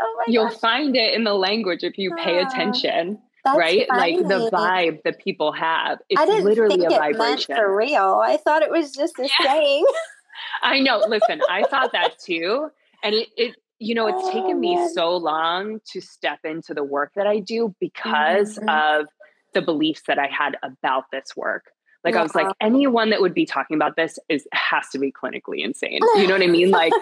Oh 0.00 0.24
you'll 0.28 0.48
gosh. 0.48 0.58
find 0.58 0.96
it 0.96 1.14
in 1.14 1.24
the 1.24 1.34
language 1.34 1.84
if 1.84 1.98
you 1.98 2.14
pay 2.16 2.38
attention. 2.38 3.18
That's 3.44 3.56
right? 3.58 3.86
Funny. 3.88 4.18
Like 4.18 4.28
the 4.28 4.50
vibe 4.50 5.02
that 5.04 5.18
people 5.18 5.52
have. 5.52 5.98
It's 6.08 6.20
I 6.20 6.26
didn't 6.26 6.44
literally 6.44 6.78
think 6.78 6.90
a 6.92 6.94
it 6.94 6.98
vibration. 6.98 7.54
Meant 7.54 7.60
for 7.60 7.76
real. 7.76 8.20
I 8.24 8.36
thought 8.36 8.62
it 8.62 8.70
was 8.70 8.92
just 8.92 9.18
a 9.18 9.22
Yeah. 9.22 9.46
saying. 9.46 9.86
I 10.62 10.80
know. 10.80 10.98
Listen, 11.08 11.40
I 11.48 11.64
thought 11.64 11.92
that 11.92 12.18
too. 12.18 12.70
And 13.02 13.14
it, 13.14 13.28
it 13.36 13.56
you 13.78 13.94
know, 13.96 14.06
it's 14.06 14.22
Oh, 14.24 14.32
taken 14.32 14.60
me 14.60 14.76
man. 14.76 14.88
so 14.90 15.16
long 15.16 15.80
to 15.92 16.00
step 16.00 16.38
into 16.44 16.72
the 16.72 16.84
work 16.84 17.12
that 17.16 17.26
I 17.26 17.40
do 17.40 17.74
because 17.80 18.58
Mhm. 18.58 19.00
of 19.00 19.08
the 19.54 19.62
beliefs 19.62 20.02
that 20.06 20.18
I 20.20 20.28
had 20.28 20.56
about 20.62 21.10
this 21.10 21.36
work. 21.36 21.64
Like 22.04 22.16
I 22.16 22.22
was 22.22 22.34
like, 22.34 22.48
anyone 22.60 23.10
that 23.10 23.20
would 23.20 23.32
be 23.34 23.46
talking 23.46 23.76
about 23.76 23.94
this 23.96 24.18
is 24.28 24.46
has 24.52 24.88
to 24.90 24.98
be 24.98 25.12
clinically 25.12 25.64
insane. 25.64 26.00
You 26.16 26.26
know 26.26 26.34
what 26.34 26.42
I 26.42 26.46
mean? 26.48 26.70
Like 26.82 26.92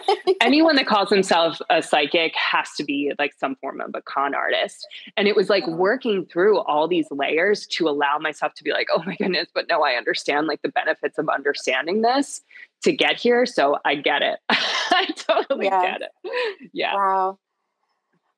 anyone 0.41 0.77
that 0.77 0.87
calls 0.87 1.09
themselves 1.11 1.63
a 1.71 1.81
psychic 1.83 2.35
has 2.35 2.71
to 2.77 2.85
be 2.85 3.13
like 3.19 3.33
some 3.39 3.55
form 3.57 3.81
of 3.81 3.91
a 3.95 4.03
con 4.03 4.35
artist. 4.35 4.87
And 5.17 5.27
it 5.29 5.37
was 5.37 5.49
like 5.49 5.67
working 5.67 6.27
through 6.27 6.59
all 6.61 6.87
these 6.89 7.11
layers 7.11 7.67
to 7.69 7.89
allow 7.89 8.19
myself 8.19 8.55
to 8.55 8.65
be 8.65 8.73
like, 8.73 8.89
oh 8.95 9.03
my 9.07 9.17
goodness, 9.17 9.49
but 9.55 9.67
no, 9.69 9.83
I 9.83 9.93
understand 9.93 10.49
like 10.49 10.61
the 10.63 10.69
benefits 10.71 11.19
of 11.19 11.29
understanding 11.29 12.03
this 12.03 12.43
to 12.83 12.93
get 12.93 13.17
here. 13.17 13.47
So 13.47 13.79
I 13.85 13.95
get 13.95 14.23
it. 14.23 14.39
I 14.51 15.07
totally 15.17 15.67
Yeah. 15.67 15.83
get 15.83 16.03
it. 16.03 16.71
Yeah. 16.73 16.95
Wow. 16.95 17.39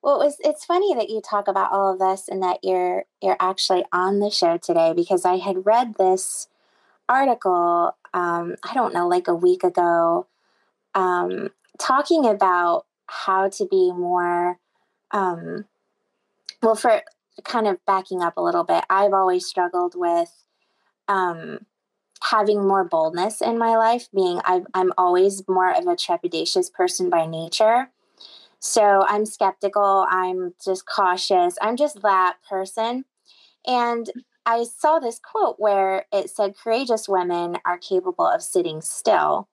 Well, 0.03 0.21
it 0.21 0.25
was, 0.25 0.37
it's 0.41 0.65
funny 0.65 0.93
that 0.95 1.09
you 1.09 1.21
talk 1.21 1.47
about 1.47 1.71
all 1.71 1.93
of 1.93 1.99
this 1.99 2.27
and 2.27 2.43
that 2.43 2.59
you're 2.61 3.05
you're 3.21 3.37
actually 3.39 3.85
on 3.93 4.19
the 4.19 4.29
show 4.29 4.57
today 4.57 4.93
because 4.93 5.23
I 5.25 5.37
had 5.37 5.65
read 5.65 5.95
this 5.97 6.47
article. 7.09 7.95
Um, 8.13 8.55
I 8.63 8.73
don't 8.73 8.93
know, 8.93 9.07
like 9.07 9.27
a 9.27 9.35
week 9.35 9.63
ago, 9.63 10.27
um, 10.93 11.49
talking 11.79 12.25
about 12.25 12.85
how 13.07 13.49
to 13.49 13.65
be 13.65 13.91
more. 13.91 14.59
Um, 15.11 15.65
well, 16.61 16.75
for 16.75 17.01
kind 17.43 17.67
of 17.67 17.83
backing 17.85 18.21
up 18.21 18.37
a 18.37 18.41
little 18.41 18.63
bit, 18.63 18.83
I've 18.89 19.13
always 19.13 19.45
struggled 19.45 19.93
with 19.95 20.31
um, 21.07 21.65
having 22.21 22.67
more 22.67 22.83
boldness 22.83 23.41
in 23.41 23.57
my 23.57 23.75
life. 23.75 24.07
Being 24.13 24.39
I've, 24.45 24.65
I'm 24.73 24.93
always 24.97 25.43
more 25.47 25.71
of 25.71 25.87
a 25.87 25.95
trepidatious 25.95 26.71
person 26.71 27.09
by 27.09 27.25
nature. 27.25 27.89
So 28.59 29.03
I'm 29.07 29.25
skeptical. 29.25 30.07
I'm 30.09 30.53
just 30.63 30.85
cautious. 30.85 31.57
I'm 31.61 31.75
just 31.75 32.01
that 32.01 32.37
person. 32.47 33.03
And 33.67 34.09
I 34.45 34.63
saw 34.63 34.99
this 34.99 35.19
quote 35.19 35.55
where 35.57 36.05
it 36.11 36.29
said, 36.29 36.57
courageous 36.57 37.07
women 37.07 37.57
are 37.65 37.77
capable 37.77 38.27
of 38.27 38.41
sitting 38.41 38.81
still. 38.81 39.47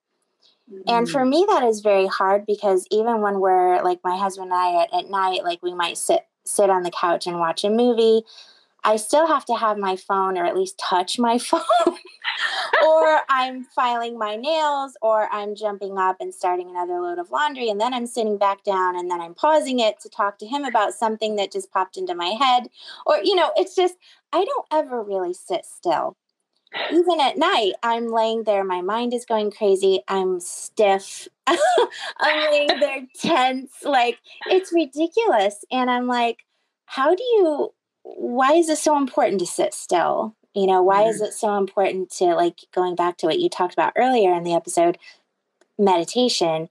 And 0.87 1.09
for 1.09 1.21
mm. 1.21 1.29
me, 1.29 1.45
that 1.49 1.63
is 1.63 1.81
very 1.81 2.07
hard 2.07 2.45
because 2.45 2.87
even 2.91 3.21
when 3.21 3.39
we're 3.39 3.81
like 3.83 3.99
my 4.03 4.17
husband 4.17 4.51
and 4.51 4.53
I 4.53 4.83
at, 4.83 4.93
at 4.93 5.09
night, 5.09 5.43
like 5.43 5.61
we 5.61 5.73
might 5.73 5.97
sit 5.97 6.25
sit 6.43 6.69
on 6.69 6.83
the 6.83 6.91
couch 6.91 7.27
and 7.27 7.39
watch 7.39 7.63
a 7.63 7.69
movie, 7.69 8.23
I 8.83 8.95
still 8.95 9.27
have 9.27 9.45
to 9.45 9.55
have 9.55 9.77
my 9.77 9.95
phone 9.95 10.37
or 10.37 10.45
at 10.45 10.55
least 10.55 10.77
touch 10.77 11.19
my 11.19 11.37
phone. 11.37 11.61
or 12.85 13.19
I'm 13.29 13.63
filing 13.63 14.17
my 14.17 14.35
nails 14.35 14.97
or 15.01 15.27
I'm 15.31 15.55
jumping 15.55 15.97
up 15.97 16.17
and 16.19 16.33
starting 16.33 16.69
another 16.69 16.99
load 16.99 17.19
of 17.19 17.31
laundry 17.31 17.69
and 17.69 17.79
then 17.79 17.93
I'm 17.93 18.07
sitting 18.07 18.37
back 18.37 18.63
down 18.63 18.97
and 18.97 19.09
then 19.09 19.21
I'm 19.21 19.33
pausing 19.33 19.79
it 19.79 19.99
to 20.01 20.09
talk 20.09 20.39
to 20.39 20.47
him 20.47 20.63
about 20.63 20.93
something 20.93 21.35
that 21.35 21.51
just 21.51 21.71
popped 21.71 21.97
into 21.97 22.15
my 22.15 22.29
head. 22.39 22.69
Or 23.05 23.17
you 23.23 23.35
know, 23.35 23.51
it's 23.55 23.75
just 23.75 23.95
I 24.33 24.43
don't 24.43 24.67
ever 24.71 25.03
really 25.03 25.33
sit 25.33 25.65
still 25.65 26.17
even 26.91 27.19
at 27.19 27.37
night, 27.37 27.73
I'm 27.83 28.07
laying 28.07 28.43
there, 28.43 28.63
my 28.63 28.81
mind 28.81 29.13
is 29.13 29.25
going 29.25 29.51
crazy. 29.51 30.01
I'm 30.07 30.39
stiff. 30.39 31.27
I'm 31.47 32.51
laying 32.51 32.79
there 32.79 33.07
tense. 33.19 33.83
Like, 33.83 34.19
it's 34.47 34.71
ridiculous. 34.71 35.65
And 35.71 35.89
I'm 35.89 36.07
like, 36.07 36.45
how 36.85 37.13
do 37.13 37.23
you, 37.23 37.73
why 38.03 38.53
is 38.53 38.69
it 38.69 38.77
so 38.77 38.97
important 38.97 39.39
to 39.39 39.45
sit 39.45 39.73
still? 39.73 40.35
You 40.53 40.67
know, 40.67 40.81
why 40.81 41.03
is 41.03 41.17
mm-hmm. 41.17 41.25
it 41.25 41.33
so 41.33 41.57
important 41.57 42.09
to, 42.17 42.35
like, 42.35 42.59
going 42.73 42.95
back 42.95 43.17
to 43.17 43.25
what 43.25 43.39
you 43.39 43.49
talked 43.49 43.73
about 43.73 43.93
earlier 43.95 44.33
in 44.33 44.43
the 44.43 44.53
episode, 44.53 44.97
meditation? 45.77 46.69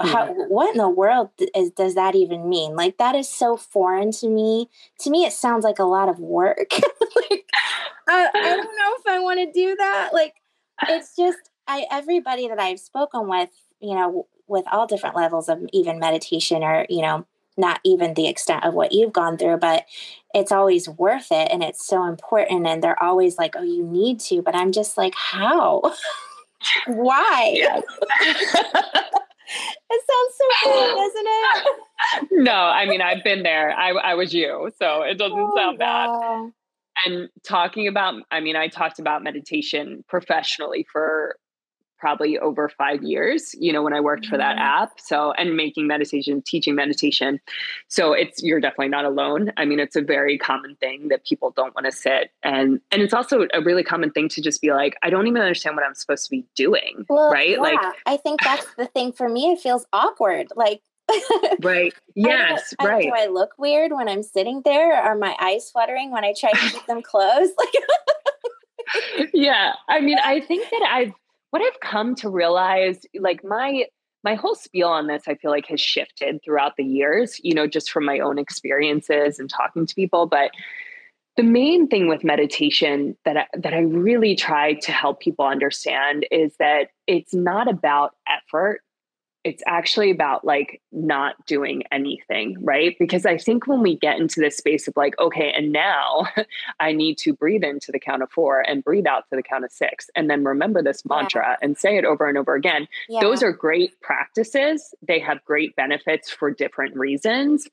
How, 0.00 0.32
what 0.32 0.70
in 0.70 0.78
the 0.78 0.88
world 0.88 1.30
is, 1.56 1.70
does 1.70 1.96
that 1.96 2.14
even 2.14 2.48
mean? 2.48 2.76
Like, 2.76 2.98
that 2.98 3.16
is 3.16 3.28
so 3.28 3.56
foreign 3.56 4.12
to 4.12 4.28
me. 4.28 4.70
To 5.00 5.10
me, 5.10 5.24
it 5.24 5.32
sounds 5.32 5.64
like 5.64 5.80
a 5.80 5.84
lot 5.84 6.08
of 6.08 6.20
work. 6.20 6.70
like, 6.72 7.44
uh, 8.08 8.12
I, 8.12 8.30
I 8.32 8.40
don't 8.56 8.64
know 8.64 8.94
if 8.96 9.06
I 9.08 9.18
want 9.18 9.40
to 9.40 9.52
do 9.52 9.74
that. 9.76 10.10
Like, 10.12 10.34
it's 10.86 11.16
just 11.16 11.50
I 11.66 11.86
everybody 11.90 12.48
that 12.48 12.58
I've 12.58 12.80
spoken 12.80 13.28
with, 13.28 13.50
you 13.80 13.94
know, 13.94 14.26
with 14.46 14.64
all 14.70 14.86
different 14.86 15.16
levels 15.16 15.48
of 15.48 15.60
even 15.72 15.98
meditation 15.98 16.62
or 16.62 16.86
you 16.88 17.02
know, 17.02 17.26
not 17.58 17.80
even 17.84 18.14
the 18.14 18.28
extent 18.28 18.64
of 18.64 18.74
what 18.74 18.92
you've 18.92 19.12
gone 19.12 19.36
through, 19.36 19.58
but 19.58 19.84
it's 20.34 20.52
always 20.52 20.88
worth 20.88 21.28
it 21.32 21.48
and 21.50 21.62
it's 21.62 21.86
so 21.86 22.04
important. 22.04 22.66
And 22.66 22.82
they're 22.82 23.02
always 23.02 23.36
like, 23.38 23.54
"Oh, 23.56 23.62
you 23.62 23.84
need 23.84 24.20
to," 24.20 24.40
but 24.42 24.54
I'm 24.54 24.72
just 24.72 24.96
like, 24.96 25.14
how? 25.14 25.82
Why? 26.86 27.80
It 29.90 30.02
sounds 30.06 30.34
so 30.36 30.70
cool, 30.70 30.96
doesn't 30.96 31.26
it? 31.26 32.28
no, 32.44 32.52
I 32.52 32.84
mean 32.84 33.00
I've 33.00 33.24
been 33.24 33.42
there. 33.42 33.70
I 33.72 33.92
I 33.92 34.14
was 34.14 34.34
you, 34.34 34.70
so 34.78 35.00
it 35.02 35.16
doesn't 35.16 35.38
Oh, 35.38 35.56
sound 35.56 35.78
bad. 35.78 36.06
wow. 36.08 36.50
and 37.06 37.28
talking 37.44 37.88
about 37.88 38.22
i 38.30 38.40
mean 38.40 38.56
i 38.56 38.68
talked 38.68 38.98
about 38.98 39.22
meditation 39.22 40.04
professionally 40.08 40.84
for 40.92 41.36
probably 41.98 42.38
over 42.38 42.68
five 42.68 43.02
years 43.02 43.54
you 43.58 43.72
know 43.72 43.82
when 43.82 43.92
i 43.92 44.00
worked 44.00 44.26
for 44.26 44.36
that 44.36 44.56
Mhm. 44.56 44.60
app 44.82 45.00
so 45.00 45.32
and 45.32 45.56
making 45.56 45.86
meditation 45.86 46.40
teaching 46.42 46.74
meditation 46.74 47.40
so 47.88 48.12
it's 48.12 48.42
you're 48.42 48.60
definitely 48.60 48.88
not 48.88 49.04
alone 49.04 49.52
i 49.56 49.64
mean 49.64 49.80
it's 49.80 49.96
a 49.96 50.02
very 50.02 50.38
common 50.38 50.76
thing 50.76 51.08
that 51.08 51.24
people 51.24 51.50
don't 51.56 51.74
want 51.74 51.84
to 51.86 51.92
sit 51.92 52.30
and 52.42 52.80
and 52.92 53.02
it's 53.02 53.12
also 53.14 53.46
a 53.52 53.60
really 53.60 53.82
common 53.82 54.10
thing 54.10 54.28
to 54.28 54.40
just 54.40 54.60
be 54.62 54.72
like 54.72 54.96
i 55.02 55.10
don't 55.10 55.26
even 55.26 55.42
understand 55.42 55.74
what 55.76 55.84
i'm 55.84 55.94
supposed 55.94 56.24
to 56.24 56.30
be 56.30 56.44
doing 56.54 57.04
Well, 57.08 57.30
right 57.30 57.58
like 57.60 57.78
I 58.06 58.16
think 58.16 58.40
that's 58.42 58.66
the 58.76 58.86
thing 58.86 59.12
for 59.12 59.28
me. 59.28 59.52
It 59.52 59.60
feels 59.60 59.86
awkward. 59.92 60.48
Like, 60.56 60.80
right 61.62 61.92
I 61.94 62.00
yes 62.14 62.74
I- 62.78 62.86
right 62.86 63.02
Do 63.02 63.12
I 63.14 63.26
look 63.26 63.50
weird 63.58 63.92
when 63.92 64.08
I'm 64.08 64.22
sitting 64.22 64.62
there? 64.64 64.94
Are 64.94 65.16
my 65.16 65.36
eyes 65.40 65.70
fluttering 65.70 66.10
when 66.10 66.24
I 66.24 66.32
try 66.38 66.50
to 66.52 66.70
keep 66.70 66.86
them 66.86 67.02
closed? 67.02 67.52
Like, 67.58 67.74
yeah 69.34 69.72
i 69.88 70.00
mean 70.00 70.16
i 70.24 70.40
think 70.40 70.68
that 70.70 70.82
i've 70.90 71.12
what 71.50 71.62
i've 71.62 71.80
come 71.80 72.14
to 72.14 72.28
realize 72.28 73.00
like 73.18 73.44
my 73.44 73.84
my 74.24 74.34
whole 74.34 74.54
spiel 74.54 74.88
on 74.88 75.06
this 75.06 75.24
i 75.28 75.34
feel 75.34 75.50
like 75.50 75.66
has 75.66 75.80
shifted 75.80 76.40
throughout 76.44 76.76
the 76.76 76.84
years 76.84 77.40
you 77.42 77.54
know 77.54 77.66
just 77.66 77.90
from 77.90 78.04
my 78.04 78.18
own 78.18 78.38
experiences 78.38 79.38
and 79.38 79.50
talking 79.50 79.86
to 79.86 79.94
people 79.94 80.26
but 80.26 80.50
the 81.38 81.44
main 81.44 81.86
thing 81.86 82.08
with 82.08 82.24
meditation 82.24 83.16
that 83.24 83.36
I, 83.36 83.46
that 83.56 83.72
I 83.72 83.78
really 83.78 84.34
try 84.34 84.74
to 84.74 84.90
help 84.90 85.20
people 85.20 85.46
understand 85.46 86.26
is 86.32 86.56
that 86.58 86.88
it's 87.06 87.32
not 87.32 87.70
about 87.70 88.16
effort 88.26 88.80
it's 89.48 89.62
actually 89.66 90.10
about 90.10 90.44
like 90.44 90.82
not 90.92 91.34
doing 91.46 91.82
anything, 91.90 92.54
right? 92.60 92.94
Because 92.98 93.24
I 93.24 93.38
think 93.38 93.66
when 93.66 93.80
we 93.80 93.96
get 93.96 94.18
into 94.18 94.40
this 94.40 94.58
space 94.58 94.86
of 94.86 94.94
like, 94.94 95.18
okay, 95.18 95.50
and 95.56 95.72
now 95.72 96.26
I 96.80 96.92
need 96.92 97.16
to 97.18 97.32
breathe 97.32 97.64
into 97.64 97.90
the 97.90 97.98
count 97.98 98.22
of 98.22 98.30
four 98.30 98.60
and 98.60 98.84
breathe 98.84 99.06
out 99.06 99.24
to 99.30 99.36
the 99.36 99.42
count 99.42 99.64
of 99.64 99.72
six, 99.72 100.10
and 100.14 100.28
then 100.28 100.44
remember 100.44 100.82
this 100.82 101.02
mantra 101.06 101.46
yeah. 101.48 101.56
and 101.62 101.78
say 101.78 101.96
it 101.96 102.04
over 102.04 102.28
and 102.28 102.36
over 102.36 102.54
again. 102.54 102.86
Yeah. 103.08 103.20
Those 103.20 103.42
are 103.42 103.52
great 103.52 103.98
practices. 104.02 104.94
They 105.00 105.18
have 105.18 105.42
great 105.46 105.74
benefits 105.76 106.28
for 106.28 106.50
different 106.50 106.94
reasons. 106.94 107.66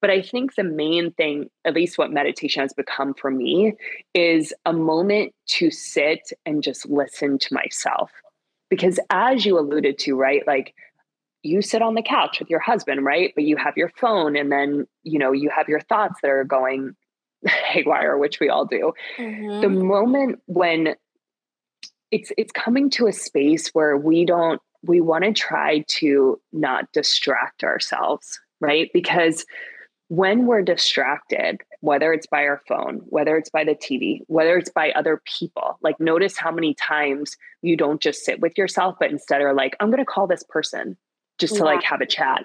But 0.00 0.10
I 0.10 0.22
think 0.22 0.56
the 0.56 0.64
main 0.64 1.12
thing, 1.12 1.48
at 1.64 1.74
least 1.74 1.96
what 1.96 2.10
meditation 2.10 2.62
has 2.62 2.72
become 2.72 3.14
for 3.14 3.30
me, 3.30 3.74
is 4.14 4.52
a 4.66 4.72
moment 4.72 5.32
to 5.58 5.70
sit 5.70 6.32
and 6.44 6.60
just 6.60 6.88
listen 6.88 7.38
to 7.38 7.54
myself. 7.54 8.10
Because 8.68 8.98
as 9.10 9.44
you 9.44 9.58
alluded 9.58 9.98
to, 10.00 10.16
right, 10.16 10.44
like 10.46 10.74
you 11.42 11.62
sit 11.62 11.82
on 11.82 11.94
the 11.94 12.02
couch 12.02 12.38
with 12.38 12.50
your 12.50 12.60
husband, 12.60 13.04
right? 13.04 13.32
But 13.34 13.44
you 13.44 13.56
have 13.56 13.76
your 13.76 13.90
phone 13.96 14.36
and 14.36 14.52
then, 14.52 14.86
you 15.02 15.18
know, 15.18 15.32
you 15.32 15.50
have 15.50 15.68
your 15.68 15.80
thoughts 15.80 16.20
that 16.22 16.30
are 16.30 16.44
going 16.44 16.94
haywire, 17.46 18.18
which 18.18 18.40
we 18.40 18.48
all 18.48 18.66
do. 18.66 18.92
Mm-hmm. 19.18 19.60
The 19.60 19.68
moment 19.68 20.40
when 20.46 20.94
it's 22.10 22.32
it's 22.36 22.52
coming 22.52 22.90
to 22.90 23.06
a 23.06 23.12
space 23.12 23.68
where 23.68 23.96
we 23.96 24.24
don't 24.24 24.60
we 24.82 25.00
want 25.00 25.24
to 25.24 25.32
try 25.32 25.84
to 25.86 26.40
not 26.52 26.90
distract 26.92 27.62
ourselves, 27.64 28.40
right? 28.60 28.90
Because 28.92 29.44
when 30.08 30.46
we're 30.46 30.62
distracted, 30.62 31.58
whether 31.80 32.12
it's 32.12 32.26
by 32.26 32.42
our 32.42 32.60
phone, 32.66 32.96
whether 33.04 33.36
it's 33.36 33.50
by 33.50 33.62
the 33.62 33.76
TV, 33.76 34.22
whether 34.26 34.58
it's 34.58 34.70
by 34.70 34.90
other 34.92 35.22
people, 35.24 35.78
like 35.82 36.00
notice 36.00 36.36
how 36.36 36.50
many 36.50 36.74
times 36.74 37.36
you 37.62 37.76
don't 37.76 38.00
just 38.00 38.24
sit 38.24 38.40
with 38.40 38.58
yourself, 38.58 38.96
but 38.98 39.10
instead 39.10 39.40
are 39.40 39.54
like, 39.54 39.76
I'm 39.78 39.88
going 39.88 39.98
to 39.98 40.04
call 40.04 40.26
this 40.26 40.42
person 40.42 40.96
just 41.40 41.54
to 41.54 41.60
yeah. 41.60 41.64
like 41.64 41.82
have 41.82 42.00
a 42.00 42.06
chat. 42.06 42.44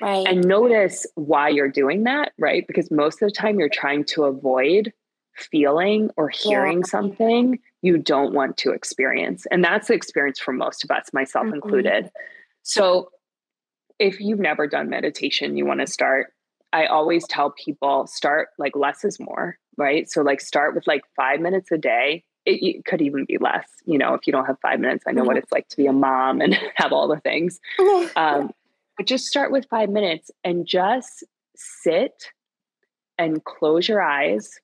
Right. 0.00 0.26
And 0.26 0.44
notice 0.44 1.06
why 1.14 1.48
you're 1.48 1.70
doing 1.70 2.04
that, 2.04 2.32
right? 2.38 2.66
Because 2.66 2.90
most 2.90 3.22
of 3.22 3.28
the 3.28 3.34
time 3.34 3.58
you're 3.58 3.68
trying 3.68 4.04
to 4.06 4.24
avoid 4.24 4.92
feeling 5.34 6.10
or 6.16 6.28
hearing 6.28 6.78
yeah. 6.78 6.84
something 6.86 7.58
you 7.82 7.98
don't 7.98 8.32
want 8.32 8.56
to 8.58 8.70
experience. 8.70 9.46
And 9.50 9.62
that's 9.62 9.88
the 9.88 9.94
experience 9.94 10.38
for 10.38 10.52
most 10.52 10.84
of 10.84 10.90
us, 10.90 11.12
myself 11.12 11.46
mm-hmm. 11.46 11.56
included. 11.56 12.10
So 12.62 13.10
if 13.98 14.20
you've 14.20 14.40
never 14.40 14.66
done 14.66 14.90
meditation, 14.90 15.56
you 15.56 15.64
want 15.66 15.80
to 15.80 15.86
start, 15.86 16.32
I 16.72 16.86
always 16.86 17.26
tell 17.26 17.50
people 17.50 18.06
start 18.06 18.48
like 18.58 18.76
less 18.76 19.04
is 19.04 19.18
more, 19.18 19.58
right? 19.76 20.10
So 20.10 20.22
like 20.22 20.40
start 20.40 20.74
with 20.74 20.86
like 20.86 21.02
5 21.16 21.40
minutes 21.40 21.70
a 21.70 21.78
day 21.78 22.24
it, 22.46 22.62
it, 22.62 22.84
could 22.84 23.02
even 23.02 23.24
be 23.24 23.38
less, 23.38 23.68
you 23.84 23.98
know, 23.98 24.14
if 24.14 24.26
you 24.26 24.32
don't 24.32 24.46
have 24.46 24.58
five 24.60 24.80
minutes. 24.80 25.04
I 25.06 25.12
know 25.12 25.22
mm-hmm. 25.22 25.28
what 25.28 25.36
it's 25.36 25.52
like 25.52 25.68
to 25.68 25.76
be 25.76 25.86
a 25.86 25.92
mom 25.92 26.40
and 26.40 26.54
have 26.76 26.92
all 26.92 27.08
the 27.08 27.20
things. 27.20 27.60
Um, 28.16 28.52
but 28.96 29.06
just 29.06 29.26
start 29.26 29.52
with 29.52 29.66
five 29.68 29.90
minutes 29.90 30.30
and 30.42 30.66
just 30.66 31.24
sit 31.54 32.30
and 33.18 33.44
close 33.44 33.88
your 33.88 34.00
eyes. 34.00 34.58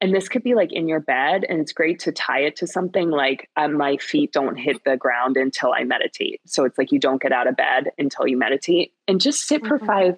And 0.00 0.14
this 0.14 0.28
could 0.28 0.42
be 0.42 0.54
like 0.54 0.72
in 0.72 0.88
your 0.88 1.00
bed, 1.00 1.44
and 1.48 1.60
it's 1.60 1.72
great 1.72 1.98
to 2.00 2.12
tie 2.12 2.40
it 2.40 2.56
to 2.56 2.66
something 2.66 3.10
like 3.10 3.48
um, 3.56 3.74
my 3.74 3.96
feet 3.98 4.32
don't 4.32 4.56
hit 4.56 4.84
the 4.84 4.96
ground 4.96 5.36
until 5.36 5.72
I 5.72 5.84
meditate. 5.84 6.40
So 6.46 6.64
it's 6.64 6.78
like 6.78 6.92
you 6.92 6.98
don't 6.98 7.22
get 7.22 7.32
out 7.32 7.46
of 7.46 7.56
bed 7.56 7.90
until 7.98 8.26
you 8.26 8.36
meditate 8.36 8.92
and 9.08 9.20
just 9.20 9.46
sit 9.46 9.62
mm-hmm. 9.62 9.68
for 9.68 9.78
five 9.78 10.16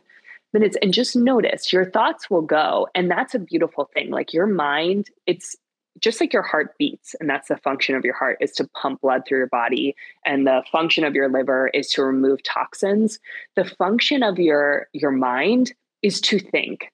minutes 0.52 0.76
and 0.82 0.92
just 0.92 1.14
notice 1.14 1.72
your 1.72 1.88
thoughts 1.90 2.30
will 2.30 2.42
go. 2.42 2.88
And 2.94 3.10
that's 3.10 3.34
a 3.34 3.38
beautiful 3.38 3.90
thing. 3.92 4.10
Like 4.10 4.32
your 4.32 4.46
mind, 4.46 5.08
it's 5.26 5.56
just 6.00 6.20
like 6.20 6.32
your 6.32 6.42
heart 6.42 6.74
beats 6.78 7.14
and 7.20 7.28
that's 7.28 7.48
the 7.48 7.56
function 7.56 7.94
of 7.94 8.04
your 8.04 8.14
heart 8.14 8.38
is 8.40 8.52
to 8.52 8.68
pump 8.68 9.00
blood 9.00 9.22
through 9.26 9.38
your 9.38 9.46
body 9.48 9.94
and 10.24 10.46
the 10.46 10.62
function 10.70 11.04
of 11.04 11.14
your 11.14 11.28
liver 11.28 11.68
is 11.68 11.90
to 11.90 12.02
remove 12.02 12.42
toxins. 12.42 13.18
The 13.54 13.64
function 13.64 14.22
of 14.22 14.38
your 14.38 14.88
your 14.92 15.10
mind 15.10 15.72
is 16.02 16.20
to 16.22 16.38
think. 16.38 16.92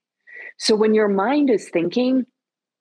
So 0.59 0.75
when 0.75 0.95
your 0.95 1.09
mind 1.09 1.51
is 1.51 1.69
thinking 1.69 2.27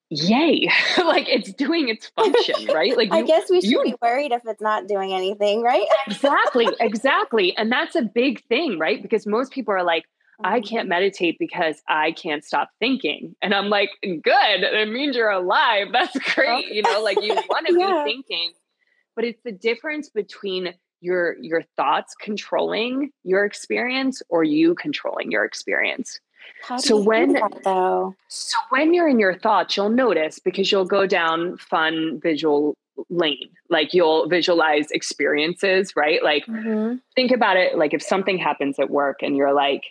yay 0.09 0.67
like 0.97 1.27
it's 1.29 1.53
doing 1.53 1.87
its 1.89 2.07
function 2.07 2.65
right? 2.73 2.97
Like 2.97 3.11
you, 3.11 3.19
i 3.19 3.21
guess 3.21 3.49
we 3.49 3.61
should 3.61 3.69
you, 3.69 3.83
be 3.83 3.95
worried 4.01 4.31
if 4.33 4.41
it's 4.45 4.61
not 4.61 4.87
doing 4.87 5.13
anything 5.13 5.61
right? 5.61 5.87
Exactly 6.07 6.67
exactly 6.79 7.55
and 7.57 7.71
that's 7.71 7.95
a 7.95 8.01
big 8.01 8.43
thing 8.45 8.77
right? 8.77 9.01
Because 9.01 9.25
most 9.25 9.51
people 9.51 9.73
are 9.73 9.83
like 9.83 10.05
I 10.43 10.59
mm-hmm. 10.59 10.67
can't 10.67 10.89
meditate 10.89 11.37
because 11.39 11.81
I 11.87 12.11
can't 12.11 12.43
stop 12.43 12.69
thinking. 12.79 13.35
And 13.41 13.53
I'm 13.53 13.69
like, 13.69 13.89
good. 14.01 14.23
It 14.63 14.89
means 14.89 15.15
you're 15.15 15.29
alive. 15.29 15.87
That's 15.91 16.17
great. 16.35 16.67
You 16.67 16.81
know, 16.83 17.01
like 17.01 17.21
you 17.21 17.33
want 17.33 17.67
to 17.67 17.73
yeah. 17.79 18.03
be 18.03 18.11
thinking. 18.11 18.51
But 19.15 19.25
it's 19.25 19.41
the 19.43 19.51
difference 19.51 20.09
between 20.09 20.73
your 21.01 21.35
your 21.41 21.63
thoughts 21.75 22.15
controlling 22.15 23.11
your 23.23 23.43
experience 23.43 24.21
or 24.29 24.43
you 24.43 24.75
controlling 24.75 25.31
your 25.31 25.43
experience. 25.43 26.19
so 26.77 27.01
when 27.01 27.33
that, 27.33 27.59
though? 27.63 28.15
So 28.27 28.57
when 28.69 28.93
you're 28.93 29.09
in 29.09 29.19
your 29.19 29.37
thoughts, 29.37 29.75
you'll 29.75 29.89
notice 29.89 30.39
because 30.39 30.71
you'll 30.71 30.85
go 30.85 31.07
down 31.07 31.57
fun 31.57 32.19
visual 32.21 32.75
lane. 33.09 33.49
Like 33.69 33.93
you'll 33.93 34.27
visualize 34.27 34.91
experiences, 34.91 35.95
right? 35.95 36.23
Like 36.23 36.45
mm-hmm. 36.45 36.97
think 37.15 37.31
about 37.31 37.57
it 37.57 37.77
like 37.77 37.93
if 37.93 38.01
something 38.01 38.37
happens 38.37 38.79
at 38.79 38.89
work 38.89 39.17
and 39.21 39.35
you're 39.35 39.53
like, 39.53 39.83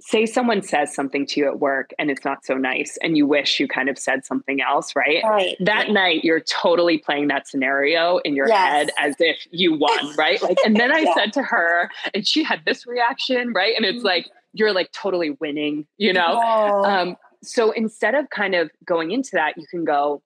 say 0.00 0.26
someone 0.26 0.62
says 0.62 0.94
something 0.94 1.26
to 1.26 1.40
you 1.40 1.46
at 1.46 1.58
work 1.58 1.90
and 1.98 2.10
it's 2.10 2.24
not 2.24 2.44
so 2.44 2.54
nice 2.54 2.96
and 3.02 3.16
you 3.16 3.26
wish 3.26 3.58
you 3.58 3.66
kind 3.66 3.88
of 3.88 3.98
said 3.98 4.24
something 4.24 4.60
else, 4.60 4.94
right? 4.94 5.22
Right. 5.24 5.56
That 5.60 5.90
night 5.90 6.24
you're 6.24 6.40
totally 6.40 6.98
playing 6.98 7.28
that 7.28 7.48
scenario 7.48 8.18
in 8.18 8.36
your 8.36 8.48
yes. 8.48 8.58
head 8.58 8.90
as 8.98 9.16
if 9.18 9.46
you 9.50 9.76
won, 9.76 10.14
right? 10.18 10.40
Like 10.40 10.58
and 10.64 10.76
then 10.76 10.92
I 10.92 11.00
yeah. 11.00 11.14
said 11.14 11.32
to 11.34 11.42
her 11.42 11.90
and 12.14 12.26
she 12.26 12.42
had 12.42 12.64
this 12.64 12.86
reaction, 12.86 13.52
right? 13.52 13.74
And 13.76 13.84
it's 13.84 13.98
mm-hmm. 13.98 14.06
like 14.06 14.28
you're 14.52 14.72
like 14.72 14.92
totally 14.92 15.30
winning, 15.40 15.86
you 15.96 16.12
know? 16.12 16.40
Oh. 16.42 16.84
Um 16.84 17.16
so 17.42 17.72
instead 17.72 18.14
of 18.14 18.30
kind 18.30 18.54
of 18.54 18.70
going 18.84 19.10
into 19.10 19.30
that, 19.32 19.56
you 19.56 19.66
can 19.68 19.84
go 19.84 20.22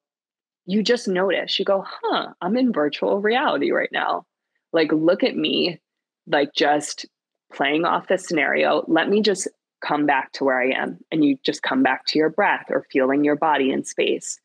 you 0.65 0.83
just 0.83 1.09
notice. 1.09 1.59
You 1.59 1.65
go, 1.65 1.85
"Huh, 1.85 2.29
I'm 2.41 2.57
in 2.57 2.73
virtual 2.73 3.21
reality 3.21 3.73
right 3.73 3.91
now." 3.91 4.25
Like 4.73 4.93
look 4.93 5.25
at 5.25 5.37
me 5.37 5.81
like 6.29 6.55
just 6.55 7.07
playing 7.53 7.85
off 7.85 8.09
the 8.09 8.19
scenario. 8.19 8.85
Let 8.87 9.09
me 9.09 9.23
just 9.23 9.49
come 9.83 10.07
back 10.07 10.33
to 10.33 10.45
where 10.45 10.61
I 10.61 10.71
am. 10.71 10.99
And 11.11 11.25
you 11.25 11.39
just 11.43 11.63
come 11.63 11.83
back 11.83 12.07
to 12.07 12.19
your 12.19 12.31
breath 12.31 12.67
or 12.71 12.87
feeling 12.91 13.25
your 13.25 13.37
body 13.37 13.71
in 13.71 13.85
space. 13.85 14.41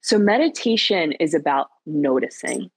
So, 0.00 0.18
meditation 0.18 1.12
is 1.12 1.34
about 1.34 1.70
noticing. 1.86 2.70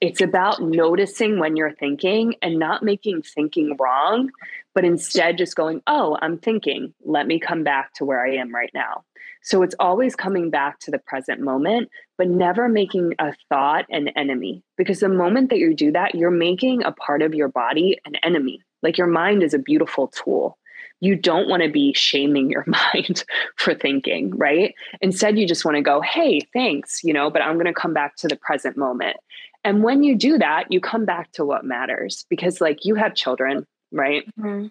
It's 0.00 0.20
about 0.20 0.62
noticing 0.62 1.40
when 1.40 1.56
you're 1.56 1.74
thinking 1.74 2.36
and 2.40 2.58
not 2.58 2.84
making 2.84 3.22
thinking 3.22 3.76
wrong, 3.80 4.30
but 4.72 4.84
instead 4.84 5.38
just 5.38 5.56
going, 5.56 5.82
oh, 5.88 6.16
I'm 6.22 6.38
thinking. 6.38 6.94
Let 7.04 7.26
me 7.26 7.40
come 7.40 7.64
back 7.64 7.94
to 7.94 8.04
where 8.04 8.24
I 8.24 8.36
am 8.36 8.54
right 8.54 8.70
now. 8.72 9.04
So 9.42 9.62
it's 9.62 9.74
always 9.80 10.14
coming 10.14 10.50
back 10.50 10.78
to 10.80 10.90
the 10.90 10.98
present 11.00 11.40
moment, 11.40 11.90
but 12.16 12.28
never 12.28 12.68
making 12.68 13.14
a 13.18 13.32
thought 13.48 13.86
an 13.90 14.08
enemy. 14.08 14.62
Because 14.76 15.00
the 15.00 15.08
moment 15.08 15.50
that 15.50 15.58
you 15.58 15.74
do 15.74 15.90
that, 15.92 16.14
you're 16.14 16.30
making 16.30 16.84
a 16.84 16.92
part 16.92 17.22
of 17.22 17.34
your 17.34 17.48
body 17.48 17.98
an 18.04 18.14
enemy. 18.22 18.62
Like 18.82 18.98
your 18.98 19.06
mind 19.08 19.42
is 19.42 19.54
a 19.54 19.58
beautiful 19.58 20.08
tool 20.08 20.58
you 21.00 21.14
don't 21.14 21.48
want 21.48 21.62
to 21.62 21.68
be 21.68 21.92
shaming 21.92 22.50
your 22.50 22.64
mind 22.94 23.24
for 23.56 23.74
thinking, 23.74 24.36
right? 24.36 24.74
Instead, 25.00 25.38
you 25.38 25.46
just 25.46 25.64
want 25.64 25.76
to 25.76 25.82
go, 25.82 26.00
hey, 26.00 26.40
thanks, 26.52 27.02
you 27.04 27.12
know, 27.12 27.30
but 27.30 27.42
I'm 27.42 27.54
going 27.54 27.66
to 27.66 27.74
come 27.74 27.94
back 27.94 28.16
to 28.16 28.28
the 28.28 28.36
present 28.36 28.76
moment. 28.76 29.16
And 29.64 29.82
when 29.82 30.02
you 30.02 30.16
do 30.16 30.38
that, 30.38 30.70
you 30.70 30.80
come 30.80 31.04
back 31.04 31.32
to 31.32 31.44
what 31.44 31.64
matters 31.64 32.24
because, 32.28 32.60
like, 32.60 32.84
you 32.84 32.94
have 32.94 33.14
children, 33.14 33.66
right? 33.92 34.24
Mm-hmm. 34.38 34.68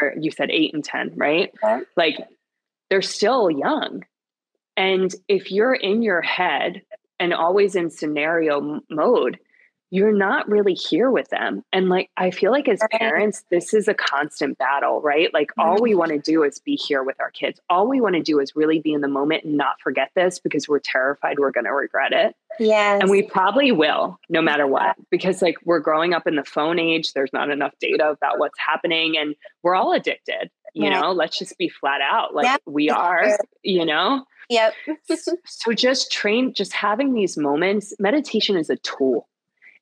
They're, 0.00 0.18
you 0.18 0.30
said 0.30 0.50
eight 0.50 0.74
and 0.74 0.84
10, 0.84 1.12
right? 1.16 1.52
Like, 1.96 2.18
they're 2.90 3.02
still 3.02 3.50
young. 3.50 4.04
And 4.76 5.14
if 5.28 5.52
you're 5.52 5.74
in 5.74 6.02
your 6.02 6.20
head 6.20 6.82
and 7.20 7.32
always 7.32 7.76
in 7.76 7.90
scenario 7.90 8.80
mode, 8.90 9.38
you're 9.94 10.12
not 10.12 10.48
really 10.48 10.74
here 10.74 11.08
with 11.08 11.28
them. 11.28 11.62
And 11.72 11.88
like, 11.88 12.10
I 12.16 12.32
feel 12.32 12.50
like 12.50 12.66
as 12.66 12.80
parents, 12.90 13.44
this 13.52 13.72
is 13.72 13.86
a 13.86 13.94
constant 13.94 14.58
battle, 14.58 15.00
right? 15.00 15.32
Like, 15.32 15.52
all 15.56 15.80
we 15.80 15.90
mm-hmm. 15.90 16.00
want 16.00 16.10
to 16.10 16.18
do 16.18 16.42
is 16.42 16.58
be 16.58 16.74
here 16.74 17.04
with 17.04 17.14
our 17.20 17.30
kids. 17.30 17.60
All 17.70 17.86
we 17.86 18.00
want 18.00 18.16
to 18.16 18.20
do 18.20 18.40
is 18.40 18.56
really 18.56 18.80
be 18.80 18.92
in 18.92 19.02
the 19.02 19.08
moment 19.08 19.44
and 19.44 19.56
not 19.56 19.80
forget 19.80 20.10
this 20.16 20.40
because 20.40 20.68
we're 20.68 20.80
terrified 20.80 21.38
we're 21.38 21.52
going 21.52 21.66
to 21.66 21.72
regret 21.72 22.12
it. 22.12 22.34
Yes. 22.58 23.02
And 23.02 23.08
we 23.08 23.22
probably 23.22 23.70
will, 23.70 24.18
no 24.28 24.42
matter 24.42 24.66
what, 24.66 24.96
because 25.12 25.40
like 25.42 25.58
we're 25.64 25.78
growing 25.78 26.12
up 26.12 26.26
in 26.26 26.34
the 26.34 26.44
phone 26.44 26.80
age. 26.80 27.12
There's 27.12 27.32
not 27.32 27.50
enough 27.50 27.74
data 27.78 28.10
about 28.10 28.40
what's 28.40 28.58
happening 28.58 29.16
and 29.16 29.36
we're 29.62 29.76
all 29.76 29.92
addicted. 29.92 30.50
You 30.76 30.90
know, 30.90 31.12
let's 31.12 31.38
just 31.38 31.56
be 31.56 31.68
flat 31.68 32.00
out. 32.00 32.34
Like, 32.34 32.60
we 32.66 32.90
are, 32.90 33.38
you 33.62 33.86
know? 33.86 34.24
Yep. 34.50 34.74
so 35.06 35.72
just 35.72 36.10
train, 36.10 36.52
just 36.52 36.72
having 36.72 37.14
these 37.14 37.36
moments, 37.36 37.94
meditation 38.00 38.56
is 38.56 38.70
a 38.70 38.76
tool 38.78 39.28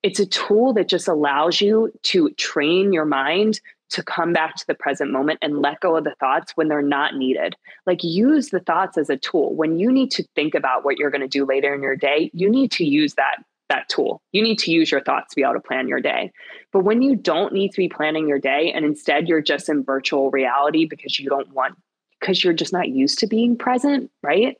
it's 0.03 0.20
a 0.20 0.26
tool 0.26 0.72
that 0.74 0.88
just 0.88 1.09
allows 1.09 1.61
you 1.61 1.92
to 2.03 2.30
train 2.30 2.92
your 2.92 3.05
mind 3.05 3.61
to 3.90 4.03
come 4.03 4.32
back 4.32 4.57
to 4.57 4.66
the 4.66 4.74
present 4.74 5.12
moment 5.12 5.38
and 5.42 5.61
let 5.61 5.80
go 5.80 5.96
of 5.96 6.05
the 6.05 6.14
thoughts 6.18 6.53
when 6.55 6.68
they're 6.68 6.80
not 6.80 7.14
needed. 7.14 7.55
Like 7.86 8.03
use 8.03 8.48
the 8.48 8.61
thoughts 8.61 8.96
as 8.96 9.11
a 9.11 9.18
tool. 9.18 9.55
When 9.55 9.78
you 9.78 9.92
need 9.92 10.11
to 10.12 10.24
think 10.34 10.55
about 10.55 10.84
what 10.84 10.96
you're 10.96 11.11
going 11.11 11.20
to 11.20 11.28
do 11.28 11.44
later 11.44 11.74
in 11.74 11.82
your 11.82 11.96
day, 11.96 12.30
you 12.32 12.48
need 12.48 12.72
to 12.72 12.84
use 12.84 13.14
that 13.14 13.36
that 13.68 13.88
tool. 13.88 14.20
You 14.32 14.42
need 14.42 14.59
to 14.61 14.70
use 14.70 14.90
your 14.90 15.03
thoughts 15.03 15.30
to 15.30 15.36
be 15.36 15.42
able 15.42 15.55
to 15.55 15.61
plan 15.61 15.88
your 15.88 16.00
day. 16.00 16.30
But 16.72 16.80
when 16.80 17.00
you 17.00 17.16
don't 17.16 17.55
need 17.55 17.70
to 17.70 17.78
be 17.78 17.88
planning 17.88 18.28
your 18.28 18.38
day 18.38 18.70
and 18.70 18.84
instead 18.84 19.28
you're 19.28 19.40
just 19.40 19.68
in 19.68 19.82
virtual 19.82 20.30
reality 20.30 20.84
because 20.84 21.18
you 21.18 21.30
don't 21.30 21.50
want 21.53 21.76
because 22.20 22.44
you're 22.44 22.53
just 22.53 22.72
not 22.72 22.90
used 22.90 23.18
to 23.18 23.26
being 23.26 23.57
present, 23.57 24.11
right? 24.22 24.57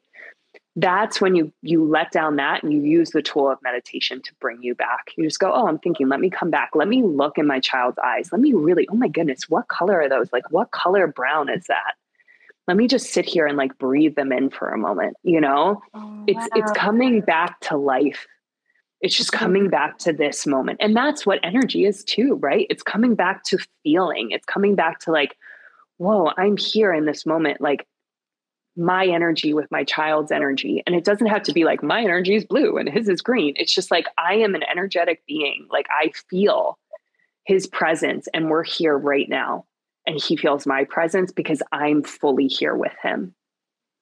That's 0.75 1.21
when 1.21 1.35
you 1.35 1.53
you 1.61 1.85
let 1.85 2.13
down 2.13 2.37
that 2.37 2.63
and 2.63 2.73
you 2.73 2.81
use 2.81 3.11
the 3.11 3.21
tool 3.21 3.51
of 3.51 3.59
meditation 3.63 4.23
to 4.23 4.35
bring 4.41 4.63
you 4.63 4.75
back. 4.75 5.13
You 5.17 5.25
just 5.25 5.39
go, 5.39 5.53
"Oh, 5.53 5.67
I'm 5.67 5.79
thinking, 5.79 6.09
let 6.09 6.21
me 6.21 6.31
come 6.31 6.51
back. 6.51 6.71
Let 6.75 6.89
me 6.89 7.03
look 7.03 7.37
in 7.37 7.47
my 7.47 7.61
child's 7.61 7.99
eyes. 7.99 8.31
Let 8.33 8.41
me 8.41 8.53
really, 8.55 8.89
oh 8.91 8.97
my 8.97 9.09
goodness, 9.09 9.51
what 9.51 9.69
color 9.69 10.01
are 10.01 10.09
those? 10.09 10.33
Like 10.33 10.51
what 10.51 10.71
color 10.71 11.07
brown 11.07 11.49
is 11.49 11.67
that?" 11.67 11.95
let 12.69 12.77
me 12.77 12.87
just 12.87 13.13
sit 13.13 13.25
here 13.25 13.45
and 13.45 13.57
like 13.57 13.77
breathe 13.79 14.15
them 14.15 14.31
in 14.31 14.49
for 14.49 14.69
a 14.69 14.79
moment 14.79 15.17
you 15.25 15.41
know 15.41 15.83
oh, 15.95 16.25
it's 16.29 16.39
wow. 16.39 16.49
it's 16.55 16.71
coming 16.71 17.21
back 17.21 17.59
to 17.59 17.77
life 17.77 18.29
it's 19.03 19.17
just 19.17 19.33
coming 19.33 19.69
back 19.69 19.99
to 19.99 20.13
this 20.13 20.47
moment. 20.47 20.79
And 20.81 20.97
that's 20.97 21.27
what 21.27 21.41
energy 21.43 21.85
is 21.85 22.05
too, 22.05 22.37
right? 22.37 22.69
It's 22.71 22.85
coming 22.85 23.17
back 23.17 23.43
to 23.45 23.59
feeling. 23.83 24.31
It's 24.31 24.47
coming 24.47 24.77
back 24.77 25.01
to 25.01 25.11
like, 25.11 25.37
whoa, 25.99 26.31
I'm 26.37 26.57
here 26.57 26.93
in 26.93 27.05
this 27.05 27.27
moment. 27.27 27.61
Like 27.61 27.87
my 28.77 29.07
energy 29.07 29.53
with 29.55 29.71
my 29.71 29.85
child's 29.85 30.33
energy. 30.33 30.83
And 30.87 30.95
it 30.95 31.05
doesn't 31.05 31.27
have 31.27 31.43
to 31.45 31.53
be 31.53 31.65
like 31.65 31.83
my 31.83 32.03
energy 32.03 32.35
is 32.35 32.45
blue 32.45 32.77
and 32.79 32.89
his 32.89 33.09
is 33.09 33.21
green. 33.21 33.55
It's 33.57 33.75
just 33.75 33.91
like 33.91 34.07
I 34.19 34.35
am 34.35 34.55
an 34.55 34.63
energetic 34.63 35.23
being. 35.27 35.67
Like 35.71 35.87
I 35.91 36.13
feel 36.31 36.79
his 37.45 37.67
presence 37.67 38.29
and 38.33 38.49
we're 38.49 38.65
here 38.65 38.97
right 38.97 39.29
now. 39.29 39.67
And 40.07 40.21
he 40.21 40.37
feels 40.37 40.67
my 40.67 40.85
presence 40.85 41.33
because 41.33 41.63
I'm 41.71 42.03
fully 42.03 42.47
here 42.47 42.75
with 42.75 42.95
him. 43.03 43.35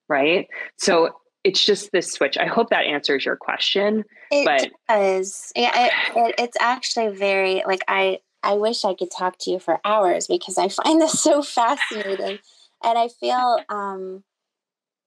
Right. 0.08 0.48
So 0.76 1.10
it's 1.44 1.64
just 1.64 1.92
this 1.92 2.12
switch. 2.12 2.36
I 2.38 2.46
hope 2.46 2.70
that 2.70 2.84
answers 2.84 3.24
your 3.24 3.36
question. 3.36 4.04
It 4.30 4.44
but 4.44 4.70
does. 4.88 5.52
Yeah, 5.56 5.86
it, 5.86 5.92
it, 6.16 6.34
it's 6.38 6.56
actually 6.60 7.08
very 7.08 7.62
like 7.66 7.82
I. 7.88 8.18
I 8.42 8.54
wish 8.54 8.86
I 8.86 8.94
could 8.94 9.10
talk 9.10 9.36
to 9.40 9.50
you 9.50 9.58
for 9.58 9.80
hours 9.84 10.26
because 10.26 10.56
I 10.56 10.68
find 10.68 10.98
this 10.98 11.20
so 11.20 11.42
fascinating, 11.42 12.38
and 12.82 12.98
I 12.98 13.08
feel, 13.08 13.58
um, 13.68 14.24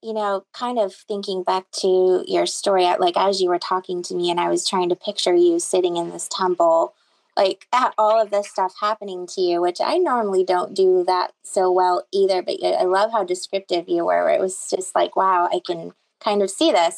you 0.04 0.12
know, 0.12 0.44
kind 0.52 0.78
of 0.78 0.94
thinking 0.94 1.42
back 1.42 1.64
to 1.80 2.22
your 2.28 2.44
story, 2.44 2.84
like 2.98 3.16
as 3.16 3.40
you 3.40 3.48
were 3.48 3.58
talking 3.58 4.02
to 4.02 4.14
me, 4.14 4.30
and 4.30 4.38
I 4.38 4.50
was 4.50 4.68
trying 4.68 4.90
to 4.90 4.96
picture 4.96 5.34
you 5.34 5.58
sitting 5.58 5.96
in 5.96 6.10
this 6.10 6.28
temple, 6.30 6.92
like 7.38 7.66
at 7.72 7.94
all 7.96 8.20
of 8.20 8.30
this 8.30 8.50
stuff 8.50 8.74
happening 8.82 9.26
to 9.28 9.40
you, 9.40 9.62
which 9.62 9.80
I 9.80 9.96
normally 9.96 10.44
don't 10.44 10.74
do 10.74 11.04
that 11.06 11.32
so 11.42 11.72
well 11.72 12.06
either. 12.12 12.42
But 12.42 12.62
I 12.62 12.84
love 12.84 13.12
how 13.12 13.24
descriptive 13.24 13.88
you 13.88 14.04
were. 14.04 14.28
It 14.28 14.40
was 14.40 14.68
just 14.68 14.94
like, 14.94 15.16
wow, 15.16 15.48
I 15.50 15.60
can 15.66 15.92
kind 16.20 16.42
of 16.42 16.50
see 16.50 16.70
this. 16.70 16.96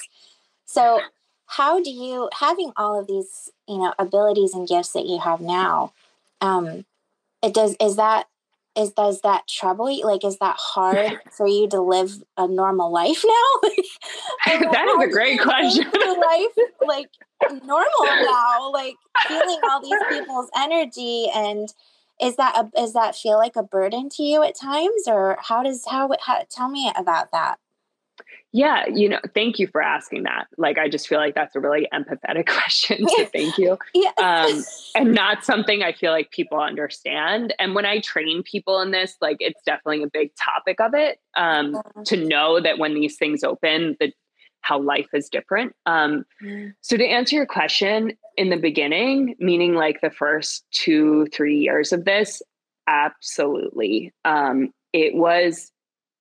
So, 0.65 1.01
how 1.47 1.81
do 1.81 1.91
you, 1.91 2.29
having 2.41 2.73
all 2.77 2.99
of 2.99 3.07
these, 3.07 3.53
you 3.69 3.79
know, 3.79 3.95
abilities 4.01 4.53
and 4.53 4.67
gifts 4.67 4.93
that 4.95 5.07
you 5.07 5.21
have 5.21 5.41
now, 5.41 5.93
um, 6.41 6.85
it 7.41 7.55
does, 7.55 7.77
is 7.81 7.95
that, 7.95 8.27
is, 8.77 8.93
does 8.93 9.21
that 9.23 9.47
trouble 9.49 9.91
you? 9.91 10.05
Like, 10.05 10.25
is 10.25 10.39
that 10.39 10.57
hard 10.59 11.19
for 11.31 11.47
you 11.47 11.69
to 11.71 11.81
live 11.81 12.23
a 12.37 12.47
normal 12.47 12.93
life 12.93 13.25
now? 13.27 13.71
that 14.47 14.89
is 14.89 15.05
a 15.05 15.11
great 15.11 15.41
question. 15.41 15.85
life, 15.85 16.69
like 16.87 17.09
normal 17.65 17.87
now, 18.05 18.71
like 18.73 18.95
feeling 19.27 19.61
all 19.71 19.83
these 19.83 20.01
people's 20.09 20.51
energy 20.57 21.29
and, 21.35 21.73
is 22.21 22.37
that 22.37 22.57
a, 22.57 22.81
is 22.81 22.95
that 22.95 23.15
feel 23.15 23.37
like 23.37 23.57
a 23.57 23.63
burden 23.63 24.09
to 24.09 24.23
you 24.23 24.43
at 24.43 24.59
times 24.59 25.03
or 25.07 25.37
how 25.39 25.63
does 25.63 25.85
how, 25.87 26.09
how 26.25 26.43
tell 26.49 26.71
me 26.71 26.91
about 26.97 27.31
that 27.33 27.59
yeah, 28.57 28.87
you 28.89 29.07
know, 29.07 29.21
thank 29.35 29.59
you 29.59 29.67
for 29.67 29.83
asking 29.83 30.23
that. 30.23 30.47
Like, 30.57 30.79
I 30.79 30.89
just 30.89 31.07
feel 31.07 31.19
like 31.19 31.35
that's 31.35 31.55
a 31.55 31.61
really 31.61 31.87
empathetic 31.93 32.47
question. 32.49 33.07
So 33.07 33.25
thank 33.33 33.59
you. 33.59 33.77
yeah. 33.93 34.13
Um, 34.17 34.65
and 34.95 35.13
not 35.13 35.45
something 35.45 35.83
I 35.83 35.93
feel 35.93 36.11
like 36.11 36.31
people 36.31 36.59
understand. 36.59 37.53
And 37.59 37.75
when 37.75 37.85
I 37.85 38.01
train 38.01 38.43
people 38.43 38.81
in 38.81 38.93
this, 38.93 39.15
like, 39.21 39.37
it's 39.41 39.61
definitely 39.67 40.05
a 40.05 40.09
big 40.09 40.31
topic 40.37 40.81
of 40.81 40.95
it 40.95 41.19
um, 41.37 41.75
yeah. 41.75 42.03
to 42.05 42.17
know 42.17 42.59
that 42.59 42.79
when 42.79 42.95
these 42.95 43.19
things 43.19 43.45
open, 43.45 43.95
that 44.01 44.15
how 44.63 44.81
life 44.81 45.09
is 45.13 45.29
different. 45.29 45.75
Um, 45.85 46.25
mm. 46.43 46.73
So 46.81 46.97
to 46.97 47.05
answer 47.05 47.37
your 47.37 47.47
question, 47.47 48.17
in 48.39 48.49
the 48.49 48.57
beginning, 48.57 49.37
meaning 49.39 49.75
like 49.75 50.01
the 50.01 50.11
first 50.11 50.65
two, 50.71 51.27
three 51.27 51.59
years 51.59 51.93
of 51.93 52.07
this, 52.07 52.41
absolutely. 52.87 54.15
Um, 54.25 54.73
it 54.95 55.15
was 55.15 55.73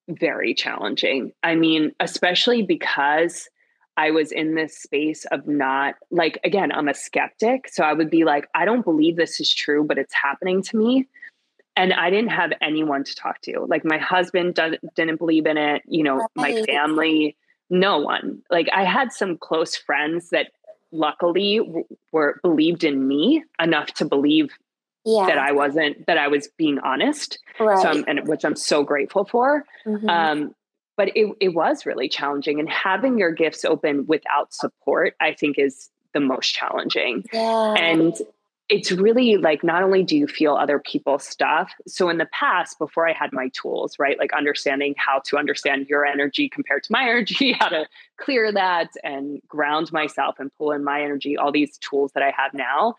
very 0.09 0.53
challenging. 0.53 1.31
I 1.43 1.55
mean, 1.55 1.91
especially 1.99 2.61
because 2.61 3.49
I 3.97 4.11
was 4.11 4.31
in 4.31 4.55
this 4.55 4.77
space 4.77 5.25
of 5.31 5.47
not 5.47 5.95
like, 6.11 6.39
again, 6.43 6.71
I'm 6.71 6.87
a 6.87 6.93
skeptic. 6.93 7.69
So 7.69 7.83
I 7.83 7.93
would 7.93 8.09
be 8.09 8.25
like, 8.25 8.47
I 8.53 8.65
don't 8.65 8.83
believe 8.83 9.15
this 9.15 9.39
is 9.39 9.53
true, 9.53 9.83
but 9.83 9.97
it's 9.97 10.13
happening 10.13 10.61
to 10.63 10.77
me. 10.77 11.07
And 11.77 11.93
I 11.93 12.09
didn't 12.09 12.31
have 12.31 12.51
anyone 12.61 13.03
to 13.03 13.15
talk 13.15 13.41
to. 13.41 13.65
Like, 13.67 13.83
my 13.83 13.97
husband 13.97 14.59
didn't 14.95 15.17
believe 15.17 15.45
in 15.45 15.57
it, 15.57 15.81
you 15.85 16.03
know, 16.03 16.27
my 16.35 16.61
family, 16.63 17.35
no 17.69 17.97
one. 17.97 18.41
Like, 18.49 18.69
I 18.73 18.85
had 18.85 19.11
some 19.11 19.37
close 19.37 19.75
friends 19.75 20.29
that 20.29 20.51
luckily 20.91 21.59
were 22.13 22.39
believed 22.43 22.85
in 22.85 23.07
me 23.07 23.43
enough 23.61 23.87
to 23.95 24.05
believe 24.05 24.51
yeah. 25.05 25.27
that 25.27 25.37
I 25.37 25.51
wasn't 25.51 26.05
that 26.07 26.17
I 26.17 26.27
was 26.27 26.49
being 26.57 26.79
honest. 26.79 27.39
Right. 27.59 27.81
So 27.81 27.89
I'm, 27.89 28.05
and 28.07 28.27
which 28.27 28.43
I'm 28.43 28.55
so 28.55 28.83
grateful 28.83 29.25
for. 29.25 29.65
Mm-hmm. 29.85 30.09
Um, 30.09 30.55
but 30.97 31.09
it 31.15 31.35
it 31.39 31.49
was 31.49 31.85
really 31.85 32.09
challenging, 32.09 32.59
and 32.59 32.69
having 32.69 33.17
your 33.17 33.31
gifts 33.31 33.65
open 33.65 34.05
without 34.07 34.53
support, 34.53 35.15
I 35.19 35.33
think, 35.33 35.57
is 35.59 35.89
the 36.13 36.19
most 36.19 36.53
challenging. 36.53 37.25
Yeah. 37.31 37.73
And 37.73 38.15
it's 38.67 38.91
really 38.91 39.37
like 39.37 39.63
not 39.63 39.83
only 39.83 40.03
do 40.03 40.17
you 40.17 40.27
feel 40.27 40.55
other 40.55 40.79
people's 40.79 41.23
stuff 41.23 41.71
so 41.87 42.09
in 42.09 42.17
the 42.17 42.25
past 42.27 42.79
before 42.79 43.07
i 43.07 43.13
had 43.13 43.31
my 43.31 43.49
tools 43.49 43.97
right 43.99 44.17
like 44.17 44.33
understanding 44.33 44.95
how 44.97 45.21
to 45.23 45.37
understand 45.37 45.87
your 45.87 46.05
energy 46.05 46.49
compared 46.49 46.81
to 46.83 46.91
my 46.91 47.03
energy 47.09 47.53
how 47.53 47.67
to 47.67 47.85
clear 48.17 48.51
that 48.51 48.89
and 49.03 49.41
ground 49.47 49.91
myself 49.91 50.35
and 50.39 50.51
pull 50.57 50.71
in 50.71 50.83
my 50.83 51.01
energy 51.01 51.37
all 51.37 51.51
these 51.51 51.77
tools 51.77 52.11
that 52.13 52.23
i 52.23 52.33
have 52.35 52.53
now 52.53 52.95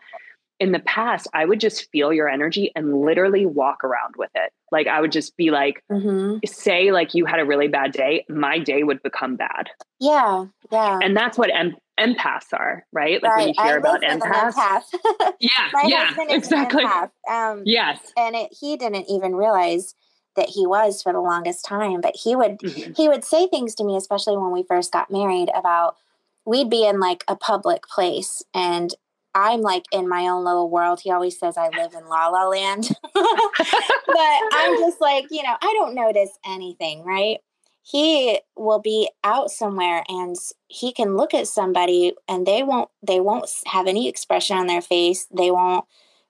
in 0.59 0.71
the 0.71 0.79
past, 0.79 1.27
I 1.33 1.45
would 1.45 1.59
just 1.59 1.89
feel 1.91 2.11
your 2.11 2.27
energy 2.27 2.71
and 2.75 3.01
literally 3.01 3.45
walk 3.45 3.83
around 3.83 4.15
with 4.17 4.31
it. 4.33 4.51
Like 4.71 4.87
I 4.87 5.01
would 5.01 5.11
just 5.11 5.37
be 5.37 5.51
like, 5.51 5.83
mm-hmm. 5.91 6.37
say 6.45 6.91
like 6.91 7.13
you 7.13 7.25
had 7.25 7.39
a 7.39 7.45
really 7.45 7.67
bad 7.67 7.91
day, 7.91 8.25
my 8.27 8.59
day 8.59 8.83
would 8.83 9.01
become 9.03 9.35
bad. 9.35 9.69
Yeah, 9.99 10.45
yeah. 10.71 10.99
And 11.01 11.15
that's 11.15 11.37
what 11.37 11.53
em- 11.53 11.77
empaths 11.99 12.53
are, 12.53 12.85
right? 12.91 13.21
Like 13.21 13.31
right. 13.31 13.45
when 13.45 13.47
you 13.49 13.63
hear 13.63 13.75
I 13.75 13.77
about 13.77 14.01
empaths. 14.01 14.53
Empath. 14.53 15.33
yeah, 15.39 15.71
yeah, 15.85 16.15
exactly. 16.29 16.85
Um, 17.29 17.61
yes. 17.65 17.99
And 18.17 18.35
it, 18.35 18.49
he 18.59 18.77
didn't 18.77 19.05
even 19.09 19.35
realize 19.35 19.93
that 20.35 20.49
he 20.49 20.65
was 20.65 21.01
for 21.01 21.13
the 21.13 21.19
longest 21.19 21.65
time, 21.65 22.01
but 22.01 22.15
he 22.15 22.35
would 22.35 22.59
mm-hmm. 22.59 22.93
he 22.93 23.07
would 23.07 23.23
say 23.23 23.47
things 23.47 23.75
to 23.75 23.83
me, 23.83 23.95
especially 23.95 24.37
when 24.37 24.51
we 24.51 24.63
first 24.63 24.91
got 24.91 25.11
married, 25.11 25.49
about 25.53 25.97
we'd 26.45 26.69
be 26.69 26.85
in 26.87 26.99
like 26.99 27.23
a 27.27 27.35
public 27.35 27.83
place 27.83 28.41
and 28.53 28.95
I'm 29.33 29.61
like 29.61 29.85
in 29.91 30.09
my 30.09 30.27
own 30.27 30.43
little 30.43 30.69
world. 30.69 30.99
He 31.03 31.11
always 31.11 31.39
says 31.39 31.57
I 31.57 31.69
live 31.69 31.93
in 31.93 32.07
la 32.07 32.27
la 32.27 32.47
land. 32.47 32.89
but 33.13 34.39
I'm 34.53 34.77
just 34.79 34.99
like, 34.99 35.27
you 35.29 35.43
know, 35.43 35.55
I 35.61 35.73
don't 35.77 35.95
notice 35.95 36.31
anything, 36.45 37.03
right? 37.03 37.37
He 37.83 38.39
will 38.55 38.79
be 38.79 39.09
out 39.23 39.49
somewhere 39.49 40.03
and 40.09 40.35
he 40.67 40.91
can 40.91 41.15
look 41.15 41.33
at 41.33 41.47
somebody 41.47 42.13
and 42.27 42.45
they 42.45 42.63
won't 42.63 42.89
they 43.01 43.19
won't 43.19 43.49
have 43.67 43.87
any 43.87 44.09
expression 44.09 44.57
on 44.57 44.67
their 44.67 44.81
face. 44.81 45.27
They 45.31 45.51
won't 45.51 45.85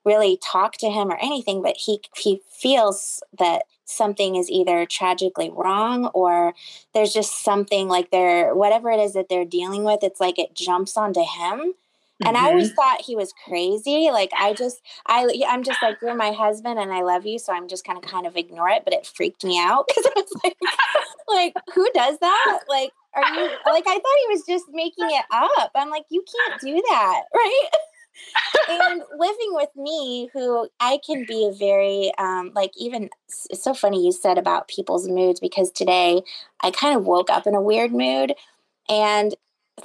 really 0.05 0.37
talk 0.43 0.73
to 0.77 0.89
him 0.89 1.09
or 1.09 1.17
anything, 1.21 1.61
but 1.61 1.77
he 1.77 2.01
he 2.15 2.41
feels 2.47 3.23
that 3.39 3.63
something 3.85 4.35
is 4.35 4.51
either 4.51 4.85
tragically 4.85 5.49
wrong 5.49 6.07
or 6.07 6.53
there's 6.93 7.13
just 7.13 7.43
something 7.43 7.87
like 7.87 8.11
they're 8.11 8.53
whatever 8.53 8.91
it 8.91 8.99
is 8.99 9.13
that 9.13 9.29
they're 9.29 9.45
dealing 9.45 9.83
with, 9.83 10.03
it's 10.03 10.19
like 10.19 10.37
it 10.37 10.53
jumps 10.53 10.97
onto 10.97 11.21
him 11.21 11.73
and 12.25 12.35
mm-hmm. 12.35 12.45
I 12.45 12.49
always 12.49 12.73
thought 12.73 13.01
he 13.01 13.15
was 13.15 13.33
crazy. 13.45 14.09
Like 14.11 14.31
I 14.37 14.53
just, 14.53 14.81
I, 15.05 15.27
I'm 15.47 15.63
just 15.63 15.81
like 15.81 15.97
you're 16.01 16.15
my 16.15 16.31
husband 16.31 16.79
and 16.79 16.91
I 16.91 17.01
love 17.01 17.25
you, 17.25 17.37
so 17.37 17.53
I'm 17.53 17.67
just 17.67 17.85
kind 17.85 17.97
of 17.97 18.09
kind 18.09 18.25
of 18.25 18.35
ignore 18.35 18.69
it. 18.69 18.83
But 18.83 18.93
it 18.93 19.05
freaked 19.05 19.43
me 19.43 19.59
out 19.59 19.85
because 19.87 20.05
I 20.05 20.13
was 20.15 20.31
like, 20.43 20.57
like 21.27 21.53
who 21.73 21.89
does 21.93 22.17
that? 22.19 22.59
Like, 22.67 22.91
are 23.13 23.23
you 23.23 23.49
like? 23.65 23.85
I 23.87 23.95
thought 23.95 24.27
he 24.27 24.33
was 24.33 24.43
just 24.47 24.65
making 24.71 25.09
it 25.09 25.25
up. 25.31 25.71
I'm 25.75 25.89
like, 25.89 26.05
you 26.09 26.23
can't 26.47 26.61
do 26.61 26.81
that, 26.89 27.21
right? 27.33 27.69
and 28.67 29.03
living 29.19 29.51
with 29.51 29.69
me, 29.75 30.27
who 30.33 30.67
I 30.79 30.99
can 31.05 31.23
be 31.25 31.45
a 31.45 31.55
very 31.55 32.11
um, 32.17 32.51
like 32.55 32.71
even 32.75 33.09
it's 33.51 33.63
so 33.63 33.75
funny 33.75 34.03
you 34.03 34.11
said 34.11 34.39
about 34.39 34.67
people's 34.67 35.07
moods 35.07 35.39
because 35.39 35.71
today 35.71 36.23
I 36.61 36.71
kind 36.71 36.97
of 36.97 37.05
woke 37.05 37.29
up 37.29 37.45
in 37.45 37.53
a 37.53 37.61
weird 37.61 37.91
mood 37.91 38.33
and 38.89 39.35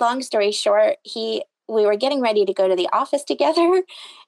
long 0.01 0.22
story 0.22 0.53
short, 0.53 0.97
he 1.03 1.45
we 1.68 1.86
were 1.86 1.96
getting 1.96 2.20
ready 2.20 2.44
to 2.44 2.52
go 2.52 2.68
to 2.68 2.76
the 2.76 2.88
office 2.92 3.24
together. 3.32 3.82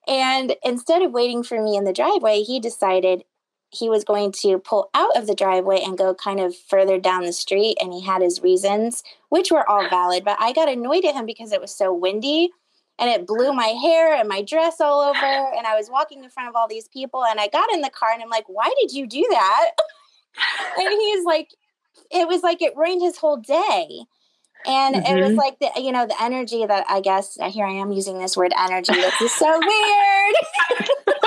And 0.07 0.57
instead 0.65 1.03
of 1.03 1.13
waiting 1.13 1.43
for 1.43 1.63
me 1.63 1.77
in 1.77 1.85
the 1.85 1.93
driveway, 1.93 2.43
he 2.43 2.61
decided 2.61 3.25
he 3.71 3.89
was 3.89 4.05
going 4.05 4.31
to 4.31 4.59
pull 4.59 4.89
out 4.95 5.17
of 5.17 5.27
the 5.27 5.35
driveway 5.35 5.81
and 5.83 5.99
go 5.99 6.15
kind 6.15 6.39
of 6.39 6.57
further 6.57 6.99
down 6.99 7.25
the 7.25 7.33
street. 7.33 7.77
And 7.81 7.93
he 7.93 8.03
had 8.03 8.23
his 8.23 8.41
reasons, 8.43 9.03
which 9.31 9.51
were 9.51 9.69
all 9.69 9.89
valid. 9.89 10.25
But 10.25 10.37
I 10.41 10.53
got 10.53 10.69
annoyed 10.69 11.05
at 11.05 11.15
him 11.15 11.27
because 11.27 11.53
it 11.53 11.61
was 11.61 11.75
so 11.77 11.93
windy. 11.93 12.51
and 12.99 13.11
it 13.11 13.27
blew 13.27 13.53
my 13.53 13.67
hair 13.67 14.15
and 14.15 14.29
my 14.29 14.43
dress 14.43 14.81
all 14.81 15.01
over. 15.01 15.17
And 15.57 15.67
I 15.67 15.77
was 15.77 15.91
walking 15.91 16.23
in 16.23 16.31
front 16.31 16.49
of 16.49 16.57
all 16.57 16.69
these 16.69 16.89
people. 16.89 17.25
And 17.25 17.41
I 17.41 17.49
got 17.49 17.73
in 17.73 17.81
the 17.81 17.91
car 17.91 18.11
and 18.13 18.23
I'm 18.23 18.31
like, 18.31 18.49
why 18.49 18.73
did 18.81 18.93
you 18.93 19.07
do 19.07 19.27
that? 19.31 19.71
and 20.79 20.89
he's 20.89 21.25
like, 21.25 21.51
it 22.11 22.29
was 22.29 22.43
like 22.43 22.63
it 22.63 22.77
ruined 22.77 23.03
his 23.03 23.19
whole 23.19 23.37
day. 23.37 24.03
And 24.67 24.97
mm-hmm. 24.97 25.17
it 25.17 25.21
was 25.21 25.31
mm-hmm. 25.31 25.39
like 25.39 25.59
the, 25.59 25.71
you 25.81 25.93
know, 25.93 26.07
the 26.07 26.21
energy 26.23 26.65
that 26.65 26.87
I 26.89 27.01
guess 27.01 27.37
here 27.51 27.67
I 27.67 27.73
am 27.73 27.93
using 27.93 28.19
this 28.19 28.37
word 28.37 28.53
energy. 28.59 28.95
This 28.95 29.21
is 29.21 29.33
so 29.33 29.59
weird. 29.59 30.35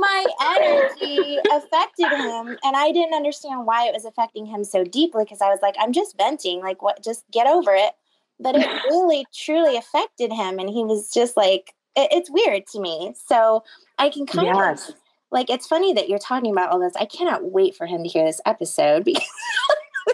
my 0.00 0.24
energy 0.56 1.38
affected 1.52 2.08
him 2.08 2.56
and 2.64 2.76
i 2.76 2.90
didn't 2.90 3.14
understand 3.14 3.66
why 3.66 3.86
it 3.86 3.92
was 3.92 4.06
affecting 4.06 4.46
him 4.46 4.64
so 4.64 4.82
deeply 4.82 5.24
because 5.24 5.42
i 5.42 5.48
was 5.48 5.58
like 5.60 5.74
i'm 5.78 5.92
just 5.92 6.16
venting 6.16 6.60
like 6.60 6.82
what 6.82 7.04
just 7.04 7.24
get 7.30 7.46
over 7.46 7.74
it 7.74 7.92
but 8.40 8.56
it 8.56 8.66
really 8.88 9.26
truly 9.34 9.76
affected 9.76 10.32
him 10.32 10.58
and 10.58 10.70
he 10.70 10.82
was 10.82 11.12
just 11.12 11.36
like 11.36 11.74
it, 11.96 12.08
it's 12.10 12.30
weird 12.30 12.66
to 12.66 12.80
me 12.80 13.14
so 13.26 13.62
i 13.98 14.08
can 14.08 14.24
kind 14.24 14.46
yes. 14.46 14.88
of 14.88 14.94
like 15.30 15.50
it's 15.50 15.66
funny 15.66 15.92
that 15.92 16.08
you're 16.08 16.18
talking 16.18 16.50
about 16.50 16.70
all 16.70 16.80
this 16.80 16.96
i 16.96 17.04
cannot 17.04 17.44
wait 17.44 17.74
for 17.74 17.86
him 17.86 18.02
to 18.02 18.08
hear 18.08 18.24
this 18.24 18.40
episode 18.46 19.04
because 19.04 19.22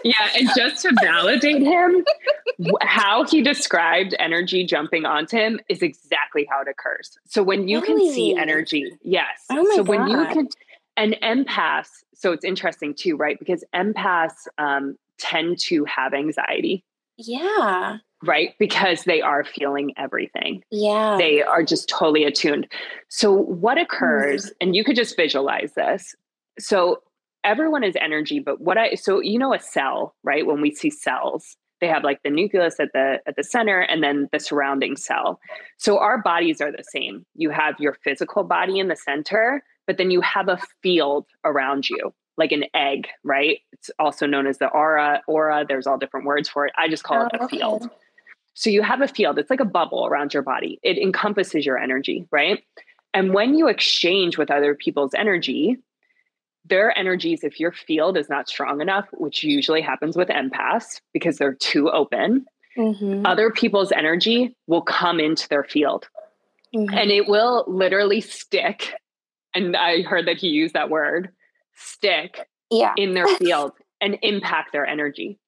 yeah 0.03 0.29
and 0.35 0.49
just 0.55 0.81
to 0.81 0.93
validate 1.01 1.61
him 1.61 2.03
how 2.81 3.25
he 3.25 3.41
described 3.41 4.15
energy 4.19 4.65
jumping 4.65 5.05
onto 5.05 5.37
him 5.37 5.59
is 5.69 5.81
exactly 5.81 6.47
how 6.49 6.61
it 6.61 6.67
occurs 6.67 7.17
so 7.25 7.43
when 7.43 7.67
you 7.67 7.81
really? 7.81 8.05
can 8.05 8.13
see 8.13 8.35
energy 8.35 8.91
yes 9.03 9.45
oh 9.49 9.63
my 9.63 9.75
so 9.75 9.83
God. 9.83 9.87
when 9.87 10.07
you 10.07 10.25
can 10.27 10.47
and 10.95 11.15
empaths 11.21 12.03
so 12.13 12.31
it's 12.31 12.45
interesting 12.45 12.93
too 12.93 13.15
right 13.15 13.39
because 13.39 13.63
empaths 13.75 14.47
um, 14.57 14.97
tend 15.17 15.59
to 15.59 15.85
have 15.85 16.13
anxiety 16.13 16.83
yeah 17.17 17.97
right? 18.23 18.55
Because 18.57 19.03
they 19.03 19.21
are 19.21 19.43
feeling 19.43 19.93
everything. 19.97 20.63
Yeah. 20.71 21.17
They 21.17 21.43
are 21.43 21.63
just 21.63 21.87
totally 21.87 22.23
attuned. 22.23 22.67
So, 23.09 23.31
what 23.31 23.77
occurs, 23.77 24.45
mm-hmm. 24.45 24.53
and 24.61 24.75
you 24.75 24.83
could 24.83 24.95
just 24.95 25.15
visualize 25.15 25.73
this. 25.73 26.15
So, 26.59 27.01
everyone 27.47 27.83
is 27.83 27.95
energy, 27.99 28.39
but 28.39 28.61
what 28.61 28.77
I, 28.77 28.93
so 28.93 29.21
you 29.21 29.39
know, 29.39 29.53
a 29.53 29.59
cell, 29.59 30.15
right? 30.23 30.45
When 30.45 30.61
we 30.61 30.71
see 30.71 30.91
cells, 30.91 31.57
they 31.81 31.87
have 31.87 32.03
like 32.03 32.21
the 32.23 32.29
nucleus 32.29 32.79
at 32.79 32.89
the 32.93 33.19
at 33.25 33.35
the 33.35 33.43
center 33.43 33.79
and 33.79 34.03
then 34.03 34.27
the 34.31 34.39
surrounding 34.39 34.97
cell 34.97 35.39
so 35.77 35.99
our 35.99 36.19
bodies 36.19 36.59
are 36.59 36.71
the 36.71 36.83
same 36.83 37.23
you 37.35 37.51
have 37.51 37.75
your 37.79 37.95
physical 38.03 38.43
body 38.43 38.79
in 38.79 38.87
the 38.87 38.95
center 38.95 39.63
but 39.85 39.97
then 39.97 40.09
you 40.09 40.19
have 40.21 40.49
a 40.49 40.57
field 40.81 41.27
around 41.45 41.87
you 41.87 42.11
like 42.35 42.51
an 42.51 42.63
egg 42.73 43.07
right 43.23 43.59
it's 43.73 43.91
also 43.99 44.25
known 44.25 44.47
as 44.47 44.57
the 44.57 44.65
aura 44.69 45.21
aura 45.27 45.67
there's 45.69 45.85
all 45.85 45.99
different 45.99 46.25
words 46.25 46.49
for 46.49 46.65
it 46.65 46.73
i 46.79 46.87
just 46.87 47.03
call 47.03 47.21
oh, 47.21 47.25
it 47.27 47.35
a 47.35 47.41
oh, 47.41 47.45
okay. 47.45 47.57
field 47.57 47.91
so 48.57 48.71
you 48.71 48.81
have 48.81 49.01
a 49.01 49.07
field, 49.07 49.37
it's 49.37 49.51
like 49.51 49.59
a 49.59 49.65
bubble 49.65 50.07
around 50.07 50.33
your 50.33 50.41
body. 50.41 50.79
It 50.81 50.97
encompasses 50.97 51.63
your 51.63 51.77
energy, 51.77 52.25
right? 52.31 52.63
And 53.13 53.31
when 53.31 53.53
you 53.53 53.67
exchange 53.67 54.39
with 54.39 54.49
other 54.49 54.73
people's 54.73 55.13
energy, 55.13 55.77
their 56.69 56.97
energies, 56.97 57.43
if 57.43 57.59
your 57.59 57.71
field 57.71 58.17
is 58.17 58.29
not 58.29 58.49
strong 58.49 58.81
enough, 58.81 59.07
which 59.13 59.43
usually 59.43 59.81
happens 59.81 60.15
with 60.15 60.29
empaths 60.29 61.01
because 61.13 61.37
they're 61.37 61.53
too 61.53 61.89
open, 61.89 62.45
mm-hmm. 62.77 63.25
other 63.25 63.51
people's 63.51 63.91
energy 63.91 64.55
will 64.67 64.81
come 64.81 65.19
into 65.19 65.47
their 65.49 65.63
field 65.63 66.07
mm-hmm. 66.75 66.93
and 66.93 67.11
it 67.11 67.27
will 67.27 67.63
literally 67.67 68.21
stick. 68.21 68.93
And 69.53 69.75
I 69.75 70.01
heard 70.01 70.27
that 70.27 70.37
he 70.37 70.47
used 70.47 70.73
that 70.73 70.89
word 70.89 71.29
stick 71.75 72.47
yeah. 72.71 72.93
in 72.97 73.13
their 73.13 73.27
field 73.37 73.73
and 74.01 74.17
impact 74.21 74.71
their 74.71 74.85
energy. 74.85 75.39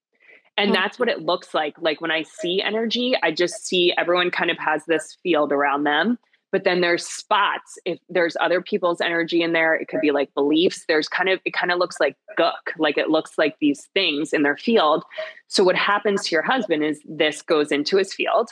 And 0.58 0.76
that's 0.76 1.00
what 1.00 1.08
it 1.08 1.22
looks 1.22 1.54
like. 1.54 1.76
Like 1.80 2.02
when 2.02 2.12
I 2.12 2.24
see 2.24 2.62
energy, 2.62 3.14
I 3.24 3.32
just 3.32 3.66
see 3.66 3.94
everyone 3.98 4.30
kind 4.30 4.52
of 4.52 4.58
has 4.58 4.84
this 4.86 5.18
field 5.24 5.54
around 5.54 5.86
them. 5.86 6.20
But 6.52 6.64
then 6.64 6.82
there's 6.82 7.06
spots. 7.06 7.78
If 7.86 8.00
there's 8.10 8.36
other 8.42 8.62
people's 8.62 9.02
energy 9.02 9.42
in 9.44 9.54
there, 9.54 9.76
it 9.76 9.88
could 9.88 10.02
be 10.02 10.12
like 10.12 10.34
beliefs. 10.34 10.86
There's 10.88 11.08
kind 11.08 11.30
of, 11.30 11.40
it 11.46 11.54
kind 11.54 11.72
of 11.72 11.78
looks 11.78 12.00
like 12.00 12.16
gook, 12.38 12.54
like 12.78 12.98
it 12.98 13.10
looks 13.10 13.38
like 13.38 13.58
these 13.60 13.88
things 13.94 14.34
in 14.34 14.44
their 14.44 14.58
field. 14.58 15.04
So 15.48 15.64
what 15.64 15.76
happens 15.76 16.26
to 16.26 16.36
your 16.36 16.44
husband 16.44 16.84
is 16.84 17.02
this 17.06 17.42
goes 17.42 17.72
into 17.72 17.98
his 17.98 18.14
field 18.14 18.50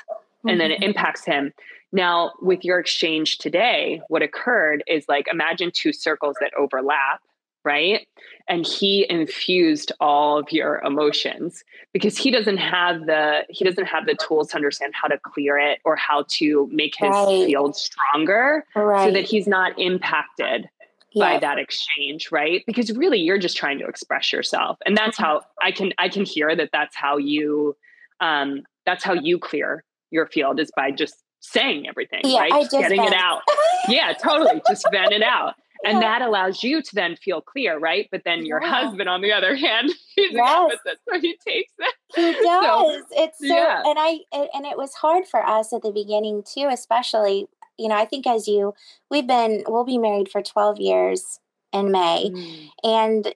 and 0.47 0.59
then 0.59 0.71
it 0.71 0.75
mm-hmm. 0.75 0.89
impacts 0.89 1.25
him. 1.25 1.53
Now, 1.91 2.33
with 2.41 2.63
your 2.65 2.79
exchange 2.79 3.37
today, 3.37 4.01
what 4.09 4.21
occurred 4.21 4.83
is 4.87 5.05
like 5.07 5.27
imagine 5.31 5.71
two 5.73 5.93
circles 5.93 6.35
that 6.41 6.53
overlap 6.57 7.21
right? 7.67 8.07
And 8.47 8.65
he 8.65 9.05
infused 9.09 9.91
all 9.99 10.37
of 10.37 10.49
your 10.53 10.79
emotions 10.79 11.65
because 11.91 12.17
he 12.17 12.31
doesn't 12.31 12.57
have 12.57 13.05
the 13.05 13.43
he 13.49 13.65
doesn't 13.65 13.85
have 13.85 14.05
the 14.05 14.15
tools 14.15 14.47
to 14.49 14.55
understand 14.55 14.93
how 14.95 15.09
to 15.09 15.19
clear 15.19 15.59
it 15.59 15.79
or 15.83 15.97
how 15.97 16.23
to 16.29 16.69
make 16.71 16.95
his 16.97 17.09
right. 17.09 17.45
field 17.45 17.75
stronger 17.75 18.65
right. 18.73 19.07
so 19.07 19.11
that 19.11 19.25
he's 19.25 19.47
not 19.47 19.77
impacted 19.77 20.69
by 21.15 21.39
that 21.39 21.57
exchange 21.57 22.31
right 22.31 22.63
because 22.67 22.91
really 22.91 23.19
you're 23.19 23.39
just 23.39 23.57
trying 23.57 23.79
to 23.79 23.87
express 23.87 24.31
yourself 24.31 24.77
and 24.85 24.95
that's 24.95 25.17
how 25.17 25.41
i 25.63 25.71
can 25.71 25.91
i 25.97 26.07
can 26.07 26.23
hear 26.23 26.55
that 26.55 26.69
that's 26.71 26.95
how 26.95 27.17
you 27.17 27.75
um 28.19 28.61
that's 28.85 29.03
how 29.03 29.13
you 29.13 29.39
clear 29.39 29.83
your 30.11 30.27
field 30.27 30.59
is 30.59 30.69
by 30.75 30.91
just 30.91 31.23
saying 31.39 31.87
everything 31.87 32.21
yeah, 32.23 32.41
right 32.41 32.51
I 32.51 32.61
just 32.61 32.71
getting 32.71 33.01
vent. 33.01 33.13
it 33.13 33.19
out 33.19 33.41
yeah 33.87 34.13
totally 34.13 34.61
just 34.67 34.85
vent 34.91 35.11
it 35.11 35.23
out 35.23 35.55
and 35.85 36.01
that 36.01 36.21
allows 36.21 36.63
you 36.63 36.81
to 36.81 36.95
then 36.95 37.15
feel 37.15 37.41
clear 37.41 37.77
right 37.77 38.07
but 38.11 38.23
then 38.25 38.45
your 38.45 38.61
yeah. 38.61 38.83
husband 38.83 39.09
on 39.09 39.21
the 39.21 39.31
other 39.31 39.55
hand 39.55 39.89
he's 40.15 40.31
yes. 40.31 40.41
opposite 40.47 40.99
so 41.09 41.19
he 41.19 41.37
takes 41.47 41.73
it 41.79 41.95
he 42.15 42.31
does 42.43 42.43
so, 42.43 43.01
it's 43.11 43.39
so 43.39 43.45
yeah. 43.45 43.81
and 43.85 43.97
i 43.99 44.19
it, 44.31 44.49
and 44.53 44.65
it 44.65 44.77
was 44.77 44.93
hard 44.95 45.25
for 45.25 45.45
us 45.45 45.73
at 45.73 45.81
the 45.81 45.91
beginning 45.91 46.43
too 46.43 46.67
especially 46.71 47.47
you 47.77 47.87
know 47.87 47.95
i 47.95 48.05
think 48.05 48.25
as 48.27 48.47
you 48.47 48.73
we've 49.09 49.27
been 49.27 49.63
we'll 49.67 49.85
be 49.85 49.97
married 49.97 50.29
for 50.29 50.41
12 50.41 50.79
years 50.79 51.39
in 51.73 51.91
may 51.91 52.29
mm. 52.29 52.69
and 52.83 53.33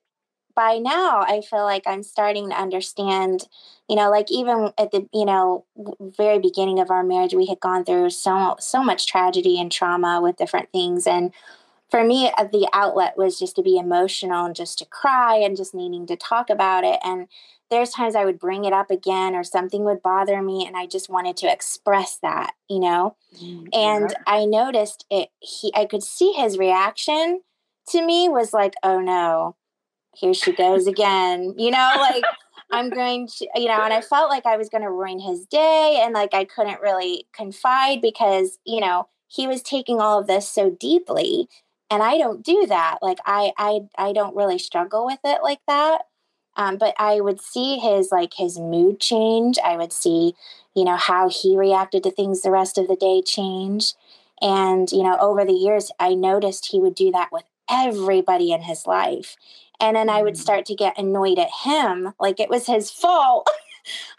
by 0.56 0.78
now 0.78 1.22
i 1.22 1.42
feel 1.42 1.64
like 1.64 1.84
i'm 1.86 2.04
starting 2.04 2.50
to 2.50 2.56
understand 2.60 3.48
you 3.88 3.96
know 3.96 4.10
like 4.10 4.32
even 4.32 4.72
at 4.78 4.92
the 4.92 5.08
you 5.14 5.26
know 5.26 5.66
very 6.00 6.40
beginning 6.40 6.80
of 6.80 6.90
our 6.90 7.04
marriage 7.04 7.34
we 7.34 7.46
had 7.46 7.60
gone 7.60 7.84
through 7.84 8.10
so 8.10 8.56
so 8.60 8.84
much 8.84 9.08
tragedy 9.08 9.60
and 9.60 9.72
trauma 9.72 10.20
with 10.22 10.38
different 10.38 10.72
things 10.72 11.06
and 11.06 11.34
for 11.92 12.06
me, 12.06 12.32
uh, 12.38 12.46
the 12.46 12.70
outlet 12.72 13.18
was 13.18 13.38
just 13.38 13.56
to 13.58 13.62
be 13.62 13.78
emotional 13.78 14.46
and 14.46 14.56
just 14.56 14.80
to 14.80 14.86
cry 14.86 15.36
and 15.36 15.58
just 15.58 15.76
needing 15.76 16.08
to 16.08 16.16
talk 16.16 16.50
about 16.50 16.86
it. 16.86 17.00
And 17.04 17.28
there's 17.70 17.92
times 17.92 18.16
I 18.16 18.24
would 18.24 18.40
bring 18.40 18.64
it 18.64 18.74
up 18.74 18.90
again 18.90 19.36
or 19.36 19.44
something 19.44 19.84
would 19.84 20.02
bother 20.02 20.42
me 20.42 20.66
and 20.66 20.76
I 20.76 20.86
just 20.86 21.10
wanted 21.10 21.36
to 21.38 21.52
express 21.52 22.18
that, 22.22 22.54
you 22.70 22.80
know? 22.80 23.18
Mm-hmm. 23.42 23.68
And 23.74 24.16
I 24.26 24.46
noticed 24.46 25.06
it 25.12 25.30
he 25.40 25.72
I 25.76 25.86
could 25.86 26.04
see 26.04 26.32
his 26.32 26.58
reaction 26.58 27.42
to 27.90 28.06
me 28.06 28.30
was 28.30 28.54
like, 28.54 28.74
"Oh 28.84 29.00
no. 29.02 29.56
Here 30.16 30.34
she 30.34 30.54
goes 30.54 30.88
again." 30.88 31.56
You 31.58 31.72
know, 31.72 31.94
like 31.98 32.24
I'm 32.72 32.90
going 32.90 33.28
to, 33.28 33.48
you 33.56 33.68
know, 33.68 33.82
and 33.82 33.94
I 33.94 34.02
felt 34.02 34.30
like 34.30 34.46
I 34.46 34.58
was 34.58 34.70
going 34.70 34.84
to 34.84 34.92
ruin 34.92 35.20
his 35.20 35.46
day 35.46 36.02
and 36.04 36.14
like 36.14 36.34
I 36.34 36.46
couldn't 36.46 36.82
really 36.82 37.26
confide 37.34 38.02
because, 38.02 38.60
you 38.66 38.80
know, 38.80 39.08
he 39.28 39.48
was 39.48 39.62
taking 39.62 40.00
all 40.00 40.20
of 40.20 40.28
this 40.28 40.48
so 40.48 40.70
deeply 40.70 41.48
and 41.92 42.02
i 42.02 42.18
don't 42.18 42.44
do 42.44 42.66
that 42.68 42.98
like 43.02 43.20
i 43.26 43.52
i 43.58 43.82
i 43.98 44.14
don't 44.14 44.36
really 44.36 44.58
struggle 44.58 45.06
with 45.06 45.20
it 45.24 45.44
like 45.44 45.60
that 45.68 46.02
um, 46.56 46.78
but 46.78 46.96
i 46.98 47.20
would 47.20 47.40
see 47.40 47.78
his 47.78 48.12
like 48.12 48.34
his 48.36 48.58
mood 48.58 49.00
change 49.00 49.60
i 49.64 49.76
would 49.76 49.94
see 49.94 50.34
you 50.74 50.84
know 50.84 50.96
how 50.96 51.30
he 51.30 51.58
reacted 51.58 52.02
to 52.02 52.12
things 52.12 52.42
the 52.42 52.52
rest 52.52 52.78
of 52.78 52.88
the 52.88 52.96
day 52.96 53.22
change 53.22 53.94
and 54.42 54.92
you 54.92 55.04
know 55.04 55.18
over 55.20 55.46
the 55.46 55.54
years 55.54 55.92
i 56.00 56.14
noticed 56.14 56.72
he 56.72 56.80
would 56.80 56.96
do 56.96 57.12
that 57.12 57.30
with 57.32 57.44
everybody 57.70 58.52
in 58.52 58.62
his 58.62 58.88
life 58.88 59.36
and 59.80 59.96
then 59.96 60.10
i 60.10 60.24
would 60.24 60.34
mm. 60.34 60.42
start 60.42 60.66
to 60.66 60.76
get 60.76 60.98
annoyed 60.98 61.38
at 61.38 61.50
him 61.64 62.14
like 62.20 62.40
it 62.40 62.50
was 62.50 62.66
his 62.66 62.90
fault 62.90 63.48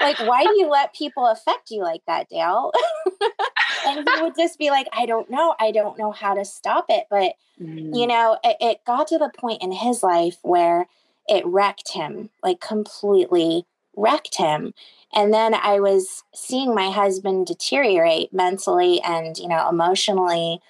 like, 0.01 0.19
why 0.21 0.45
do 0.45 0.53
you 0.59 0.69
let 0.69 0.95
people 0.95 1.27
affect 1.27 1.71
you 1.71 1.83
like 1.83 2.03
that, 2.07 2.29
Dale? 2.29 2.73
and 3.87 4.09
he 4.09 4.23
would 4.23 4.37
just 4.37 4.59
be 4.59 4.71
like, 4.71 4.89
I 4.93 5.07
don't 5.07 5.31
know. 5.31 5.55
I 5.61 5.71
don't 5.71 5.99
know 5.99 6.13
how 6.13 6.35
to 6.35 6.45
stop 6.45 6.87
it. 6.89 7.07
But, 7.11 7.35
mm. 7.61 7.97
you 7.97 8.07
know, 8.07 8.39
it, 8.45 8.57
it 8.61 8.85
got 8.85 9.09
to 9.09 9.19
the 9.19 9.31
point 9.37 9.63
in 9.63 9.73
his 9.73 10.03
life 10.03 10.37
where 10.43 10.89
it 11.29 11.47
wrecked 11.47 11.93
him, 11.93 12.31
like 12.43 12.61
completely 12.61 13.67
wrecked 13.97 14.37
him. 14.37 14.75
And 15.15 15.33
then 15.33 15.55
I 15.55 15.81
was 15.81 16.25
seeing 16.35 16.75
my 16.75 16.91
husband 16.91 17.47
deteriorate 17.47 18.33
mentally 18.33 19.01
and, 19.03 19.37
you 19.37 19.49
know, 19.49 19.69
emotionally. 19.69 20.61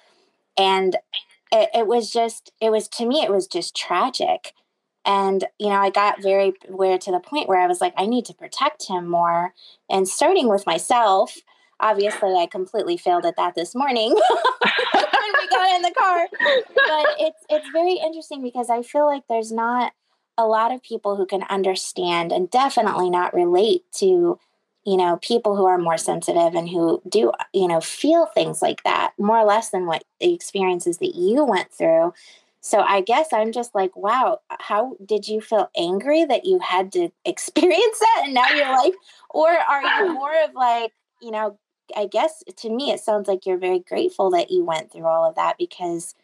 And 0.57 0.97
it, 1.51 1.69
it 1.73 1.87
was 1.87 2.11
just, 2.11 2.51
it 2.59 2.69
was 2.69 2.87
to 2.89 3.05
me, 3.05 3.21
it 3.21 3.31
was 3.31 3.47
just 3.47 3.75
tragic 3.75 4.53
and, 5.05 5.43
you 5.59 5.67
know, 5.67 5.75
I 5.75 5.89
got 5.89 6.21
very 6.21 6.53
where 6.67 6.97
to 6.97 7.11
the 7.11 7.19
point 7.19 7.49
where 7.49 7.59
I 7.59 7.67
was 7.67 7.81
like, 7.81 7.93
I 7.97 8.05
need 8.05 8.25
to 8.25 8.33
protect 8.33 8.87
him 8.87 9.07
more. 9.07 9.53
And 9.89 10.07
starting 10.07 10.47
with 10.47 10.65
myself, 10.65 11.37
obviously 11.79 12.33
I 12.33 12.47
completely 12.47 12.97
failed 12.97 13.25
at 13.25 13.35
that 13.37 13.55
this 13.55 13.75
morning 13.75 14.09
when 14.93 15.33
we 15.39 15.47
got 15.49 15.75
in 15.75 15.81
the 15.81 15.93
car. 15.97 16.27
But 16.31 17.05
it's 17.19 17.45
it's 17.49 17.69
very 17.73 17.93
interesting 17.93 18.41
because 18.41 18.69
I 18.69 18.81
feel 18.81 19.05
like 19.05 19.23
there's 19.27 19.51
not 19.51 19.93
a 20.37 20.47
lot 20.47 20.71
of 20.71 20.81
people 20.81 21.15
who 21.15 21.25
can 21.25 21.43
understand 21.43 22.31
and 22.31 22.49
definitely 22.49 23.09
not 23.09 23.33
relate 23.33 23.83
to 23.95 24.39
you 24.85 24.97
know, 24.97 25.17
people 25.21 25.55
who 25.55 25.65
are 25.65 25.77
more 25.77 25.97
sensitive 25.97 26.55
and 26.55 26.67
who 26.67 27.01
do, 27.07 27.31
you 27.53 27.67
know, 27.67 27.79
feel 27.79 28.25
things 28.25 28.61
like 28.61 28.83
that 28.83 29.13
more 29.17 29.37
or 29.37 29.45
less 29.45 29.69
than 29.69 29.85
what 29.85 30.03
the 30.19 30.33
experiences 30.33 30.97
that 30.97 31.15
you 31.15 31.45
went 31.45 31.71
through. 31.71 32.13
So 32.59 32.79
I 32.79 33.01
guess 33.01 33.31
I'm 33.31 33.51
just 33.51 33.73
like, 33.75 33.95
wow, 33.95 34.39
how 34.49 34.95
did 35.05 35.27
you 35.27 35.41
feel 35.41 35.69
angry 35.77 36.25
that 36.25 36.45
you 36.45 36.59
had 36.59 36.91
to 36.93 37.09
experience 37.25 37.99
that 37.99 38.23
and 38.25 38.33
now 38.33 38.49
you're 38.49 38.71
like, 38.71 38.93
or 39.29 39.49
are 39.49 39.81
you 39.81 40.13
more 40.13 40.43
of 40.43 40.53
like, 40.53 40.91
you 41.21 41.31
know, 41.31 41.57
I 41.95 42.07
guess 42.07 42.43
to 42.57 42.69
me 42.69 42.91
it 42.91 42.99
sounds 42.99 43.27
like 43.27 43.45
you're 43.45 43.57
very 43.57 43.79
grateful 43.79 44.29
that 44.31 44.51
you 44.51 44.63
went 44.63 44.91
through 44.91 45.05
all 45.05 45.27
of 45.27 45.35
that 45.35 45.57
because 45.57 46.15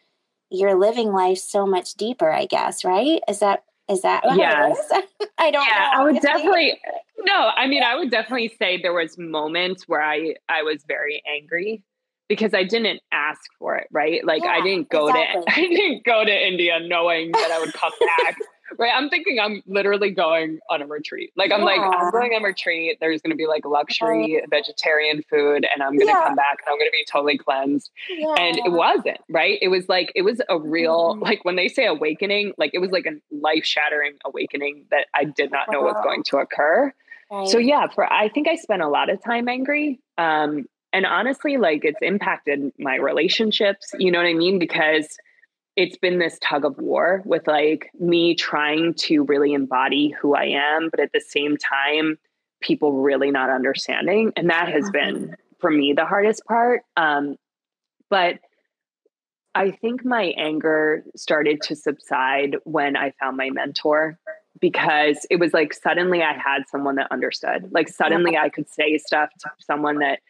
you're 0.50 0.74
living 0.74 1.12
life 1.12 1.38
so 1.38 1.66
much 1.66 1.94
deeper, 1.94 2.30
I 2.30 2.46
guess, 2.46 2.84
right? 2.84 3.20
Is 3.28 3.38
that 3.40 3.64
is 3.88 4.02
that 4.02 4.22
yeah. 4.36 4.74
I 5.38 5.50
don't 5.50 5.66
yeah, 5.66 5.90
know. 5.94 6.00
I 6.00 6.04
would 6.04 6.20
definitely 6.22 6.80
no, 7.18 7.50
I 7.56 7.66
mean 7.66 7.82
I 7.82 7.96
would 7.96 8.10
definitely 8.10 8.54
say 8.58 8.80
there 8.80 8.92
was 8.92 9.18
moments 9.18 9.88
where 9.88 10.02
I 10.02 10.34
I 10.48 10.62
was 10.62 10.84
very 10.86 11.22
angry 11.32 11.82
because 12.28 12.54
I 12.54 12.62
didn't 12.62 13.00
ask 13.12 13.42
for 13.58 13.76
it, 13.76 13.88
right? 13.90 14.24
Like 14.24 14.42
yeah, 14.44 14.50
I 14.50 14.60
didn't 14.60 14.88
go 14.88 15.08
exactly. 15.08 15.42
to 15.42 15.52
I 15.52 15.60
didn't 15.66 16.04
go 16.04 16.24
to 16.24 16.46
India 16.46 16.78
knowing 16.80 17.32
that 17.32 17.50
I 17.50 17.58
would 17.58 17.72
come 17.72 17.92
back 18.18 18.36
right? 18.78 18.92
I'm 18.94 19.08
thinking 19.08 19.38
I'm 19.40 19.62
literally 19.66 20.10
going 20.10 20.58
on 20.68 20.82
a 20.82 20.86
retreat. 20.86 21.32
Like 21.36 21.52
I'm 21.52 21.60
yeah. 21.60 21.66
like 21.66 21.80
I'm 21.80 22.10
going 22.10 22.32
on 22.32 22.42
a 22.42 22.46
retreat. 22.46 22.98
There's 23.00 23.20
going 23.22 23.30
to 23.30 23.36
be 23.36 23.46
like 23.46 23.64
luxury 23.64 24.42
vegetarian 24.50 25.22
food, 25.28 25.66
and 25.72 25.82
I'm 25.82 25.96
going 25.96 26.06
to 26.08 26.12
yeah. 26.12 26.26
come 26.26 26.36
back 26.36 26.58
and 26.64 26.72
I'm 26.72 26.78
going 26.78 26.88
to 26.88 26.92
be 26.92 27.04
totally 27.10 27.38
cleansed. 27.38 27.90
Yeah. 28.08 28.34
And 28.38 28.58
it 28.58 28.72
wasn't 28.72 29.18
right. 29.28 29.58
It 29.60 29.68
was 29.68 29.88
like 29.88 30.12
it 30.14 30.22
was 30.22 30.40
a 30.48 30.58
real 30.58 31.14
mm-hmm. 31.14 31.22
like 31.22 31.44
when 31.44 31.56
they 31.56 31.68
say 31.68 31.86
awakening, 31.86 32.52
like 32.58 32.70
it 32.74 32.78
was 32.78 32.90
like 32.90 33.06
a 33.06 33.12
life 33.34 33.64
shattering 33.64 34.14
awakening 34.24 34.86
that 34.90 35.06
I 35.14 35.24
did 35.24 35.50
not 35.50 35.70
know 35.70 35.82
was 35.82 35.96
going 36.02 36.22
to 36.24 36.38
occur. 36.38 36.92
Right. 37.30 37.48
So 37.48 37.58
yeah, 37.58 37.86
for 37.88 38.10
I 38.12 38.28
think 38.28 38.48
I 38.48 38.56
spent 38.56 38.82
a 38.82 38.88
lot 38.88 39.10
of 39.10 39.22
time 39.22 39.48
angry. 39.48 40.00
Um, 40.18 40.66
and 40.92 41.06
honestly, 41.06 41.56
like 41.56 41.84
it's 41.84 42.00
impacted 42.02 42.72
my 42.78 42.96
relationships. 42.96 43.94
You 43.98 44.10
know 44.10 44.18
what 44.18 44.26
I 44.26 44.34
mean? 44.34 44.58
Because 44.58 45.16
it's 45.76 45.96
been 45.96 46.18
this 46.18 46.38
tug 46.42 46.64
of 46.64 46.78
war 46.78 47.22
with 47.24 47.46
like 47.46 47.90
me 47.98 48.34
trying 48.34 48.94
to 48.94 49.24
really 49.24 49.52
embody 49.52 50.10
who 50.20 50.34
I 50.34 50.44
am, 50.46 50.88
but 50.90 51.00
at 51.00 51.12
the 51.12 51.20
same 51.20 51.56
time, 51.56 52.18
people 52.60 53.00
really 53.00 53.30
not 53.30 53.50
understanding. 53.50 54.32
And 54.36 54.50
that 54.50 54.68
has 54.68 54.90
been 54.90 55.36
for 55.58 55.70
me 55.70 55.92
the 55.92 56.04
hardest 56.04 56.44
part. 56.44 56.82
Um, 56.96 57.36
but 58.08 58.40
I 59.54 59.70
think 59.70 60.04
my 60.04 60.34
anger 60.36 61.04
started 61.16 61.60
to 61.62 61.76
subside 61.76 62.56
when 62.64 62.96
I 62.96 63.12
found 63.18 63.36
my 63.36 63.50
mentor 63.50 64.18
because 64.60 65.26
it 65.30 65.36
was 65.36 65.52
like 65.52 65.72
suddenly 65.72 66.22
I 66.22 66.32
had 66.32 66.62
someone 66.70 66.96
that 66.96 67.10
understood. 67.10 67.70
Like 67.72 67.88
suddenly 67.88 68.36
I 68.36 68.48
could 68.48 68.68
say 68.68 68.98
stuff 68.98 69.30
to 69.40 69.50
someone 69.60 69.98
that 69.98 70.20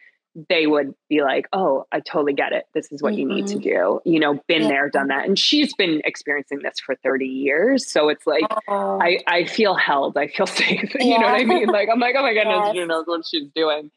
they 0.49 0.67
would 0.67 0.93
be 1.09 1.21
like, 1.21 1.47
"Oh, 1.53 1.85
I 1.91 1.99
totally 1.99 2.33
get 2.33 2.53
it. 2.53 2.65
This 2.73 2.91
is 2.91 3.01
what 3.01 3.13
mm-hmm. 3.13 3.19
you 3.19 3.35
need 3.35 3.47
to 3.47 3.55
mm-hmm. 3.55 3.63
do." 3.63 4.01
You 4.05 4.19
know, 4.19 4.39
been 4.47 4.63
yeah. 4.63 4.67
there, 4.67 4.89
done 4.89 5.07
that, 5.07 5.25
and 5.25 5.37
she's 5.37 5.73
been 5.75 6.01
experiencing 6.05 6.59
this 6.63 6.79
for 6.79 6.95
thirty 7.03 7.27
years. 7.27 7.87
So 7.87 8.09
it's 8.09 8.25
like 8.25 8.43
oh. 8.67 8.99
I 9.01 9.19
I 9.27 9.45
feel 9.45 9.75
held. 9.75 10.17
I 10.17 10.27
feel 10.27 10.47
safe. 10.47 10.95
Yeah. 10.95 11.03
you 11.03 11.19
know 11.19 11.27
what 11.27 11.41
I 11.41 11.43
mean? 11.43 11.67
Like 11.67 11.89
I'm 11.91 11.99
like, 11.99 12.15
oh 12.17 12.23
my 12.23 12.33
goodness, 12.33 12.61
yes. 12.65 12.75
she 12.75 12.85
knows 12.85 13.05
what 13.07 13.25
she's 13.25 13.49
doing. 13.55 13.91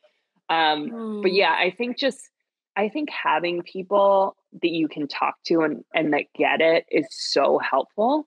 Um, 0.49 0.91
mm. 0.91 1.23
But 1.23 1.33
yeah, 1.33 1.53
I 1.53 1.71
think 1.77 1.99
just 1.99 2.31
I 2.77 2.89
think 2.89 3.11
having 3.11 3.63
people 3.63 4.37
that 4.63 4.71
you 4.71 4.89
can 4.89 5.09
talk 5.09 5.37
to 5.47 5.61
and 5.61 5.85
and 5.95 6.13
that 6.13 6.25
get 6.37 6.61
it 6.61 6.87
is 6.91 7.07
so 7.11 7.59
helpful. 7.59 8.27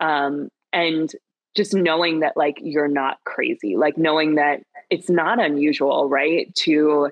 Um, 0.00 0.48
and 0.72 1.12
just 1.54 1.74
knowing 1.74 2.20
that 2.20 2.36
like 2.36 2.58
you're 2.62 2.88
not 2.88 3.18
crazy, 3.24 3.76
like 3.76 3.98
knowing 3.98 4.36
that 4.36 4.60
it's 4.90 5.10
not 5.10 5.38
unusual, 5.38 6.08
right? 6.08 6.52
To 6.56 7.10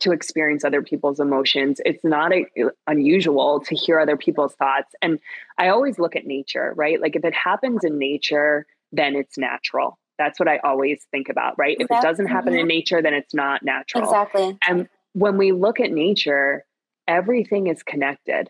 to 0.00 0.12
experience 0.12 0.64
other 0.64 0.82
people's 0.82 1.20
emotions. 1.20 1.80
It's 1.84 2.04
not 2.04 2.32
a, 2.32 2.46
unusual 2.86 3.60
to 3.60 3.74
hear 3.74 4.00
other 4.00 4.16
people's 4.16 4.54
thoughts. 4.54 4.94
And 5.00 5.18
I 5.58 5.68
always 5.68 5.98
look 5.98 6.16
at 6.16 6.26
nature, 6.26 6.72
right? 6.76 7.00
Like 7.00 7.16
if 7.16 7.24
it 7.24 7.34
happens 7.34 7.84
in 7.84 7.98
nature, 7.98 8.66
then 8.92 9.14
it's 9.14 9.38
natural. 9.38 9.98
That's 10.18 10.38
what 10.38 10.48
I 10.48 10.58
always 10.58 11.04
think 11.10 11.28
about, 11.28 11.58
right? 11.58 11.76
If 11.78 11.90
it 11.90 12.02
doesn't 12.02 12.26
happen 12.26 12.54
in 12.54 12.60
mm-hmm. 12.60 12.68
nature, 12.68 13.02
then 13.02 13.14
it's 13.14 13.34
not 13.34 13.62
natural. 13.62 14.04
Exactly. 14.04 14.58
And 14.68 14.88
when 15.12 15.36
we 15.38 15.52
look 15.52 15.80
at 15.80 15.90
nature, 15.90 16.64
everything 17.08 17.66
is 17.66 17.82
connected, 17.82 18.48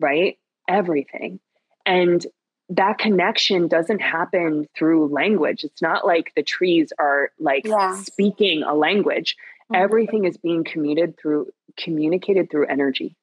right? 0.00 0.38
Everything. 0.68 1.40
And 1.84 2.26
that 2.68 2.98
connection 2.98 3.68
doesn't 3.68 4.00
happen 4.00 4.66
through 4.76 5.08
language. 5.08 5.62
It's 5.62 5.80
not 5.80 6.04
like 6.06 6.32
the 6.34 6.42
trees 6.42 6.92
are 6.98 7.30
like 7.38 7.66
speaking 8.02 8.64
a 8.64 8.74
language. 8.74 9.36
Mm-hmm. 9.72 9.82
Everything 9.82 10.24
is 10.24 10.36
being 10.36 10.64
communicated 10.64 11.18
through 11.18 11.48
communicated 11.76 12.50
through 12.50 12.66
energy. 12.66 13.16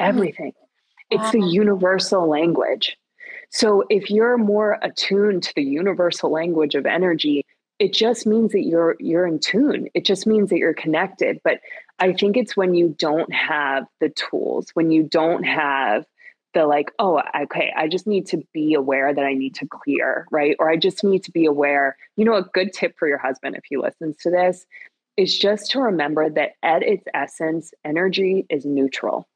Mm-hmm. 0.00 0.08
Everything. 0.08 0.52
It's 1.10 1.30
the 1.32 1.40
universal 1.40 2.28
language. 2.28 2.96
So 3.50 3.84
if 3.90 4.10
you're 4.10 4.38
more 4.38 4.78
attuned 4.80 5.42
to 5.42 5.52
the 5.56 5.64
universal 5.64 6.30
language 6.30 6.76
of 6.76 6.86
energy, 6.86 7.44
it 7.80 7.92
just 7.92 8.26
means 8.26 8.52
that 8.52 8.62
you're 8.62 8.96
you're 9.00 9.26
in 9.26 9.40
tune. 9.40 9.88
It 9.94 10.04
just 10.04 10.26
means 10.26 10.50
that 10.50 10.58
you're 10.58 10.74
connected. 10.74 11.40
But 11.42 11.60
I 11.98 12.12
think 12.12 12.36
it's 12.36 12.56
when 12.56 12.74
you 12.74 12.94
don't 12.98 13.32
have 13.32 13.86
the 14.00 14.10
tools, 14.10 14.68
when 14.74 14.90
you 14.90 15.02
don't 15.02 15.42
have 15.42 16.06
the 16.54 16.66
like, 16.66 16.92
oh, 16.98 17.22
okay, 17.42 17.72
I 17.76 17.88
just 17.88 18.06
need 18.06 18.26
to 18.26 18.42
be 18.52 18.74
aware 18.74 19.14
that 19.14 19.24
I 19.24 19.34
need 19.34 19.54
to 19.56 19.66
clear, 19.66 20.26
right? 20.30 20.56
Or 20.58 20.70
I 20.70 20.76
just 20.76 21.04
need 21.04 21.24
to 21.24 21.30
be 21.30 21.46
aware. 21.46 21.96
You 22.16 22.24
know, 22.24 22.34
a 22.34 22.42
good 22.42 22.72
tip 22.72 22.98
for 22.98 23.06
your 23.06 23.18
husband 23.18 23.56
if 23.56 23.64
he 23.68 23.76
listens 23.76 24.16
to 24.18 24.30
this 24.30 24.66
is 25.16 25.38
just 25.38 25.70
to 25.72 25.80
remember 25.80 26.30
that 26.30 26.52
at 26.62 26.82
its 26.82 27.04
essence, 27.14 27.72
energy 27.84 28.46
is 28.48 28.64
neutral. 28.64 29.28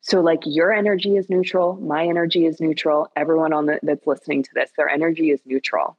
So, 0.00 0.20
like 0.20 0.40
your 0.44 0.70
energy 0.70 1.16
is 1.16 1.30
neutral, 1.30 1.76
my 1.76 2.04
energy 2.06 2.44
is 2.44 2.60
neutral, 2.60 3.08
everyone 3.16 3.54
on 3.54 3.66
the, 3.66 3.80
that's 3.82 4.06
listening 4.06 4.42
to 4.42 4.50
this, 4.54 4.70
their 4.76 4.88
energy 4.88 5.30
is 5.30 5.40
neutral. 5.46 5.96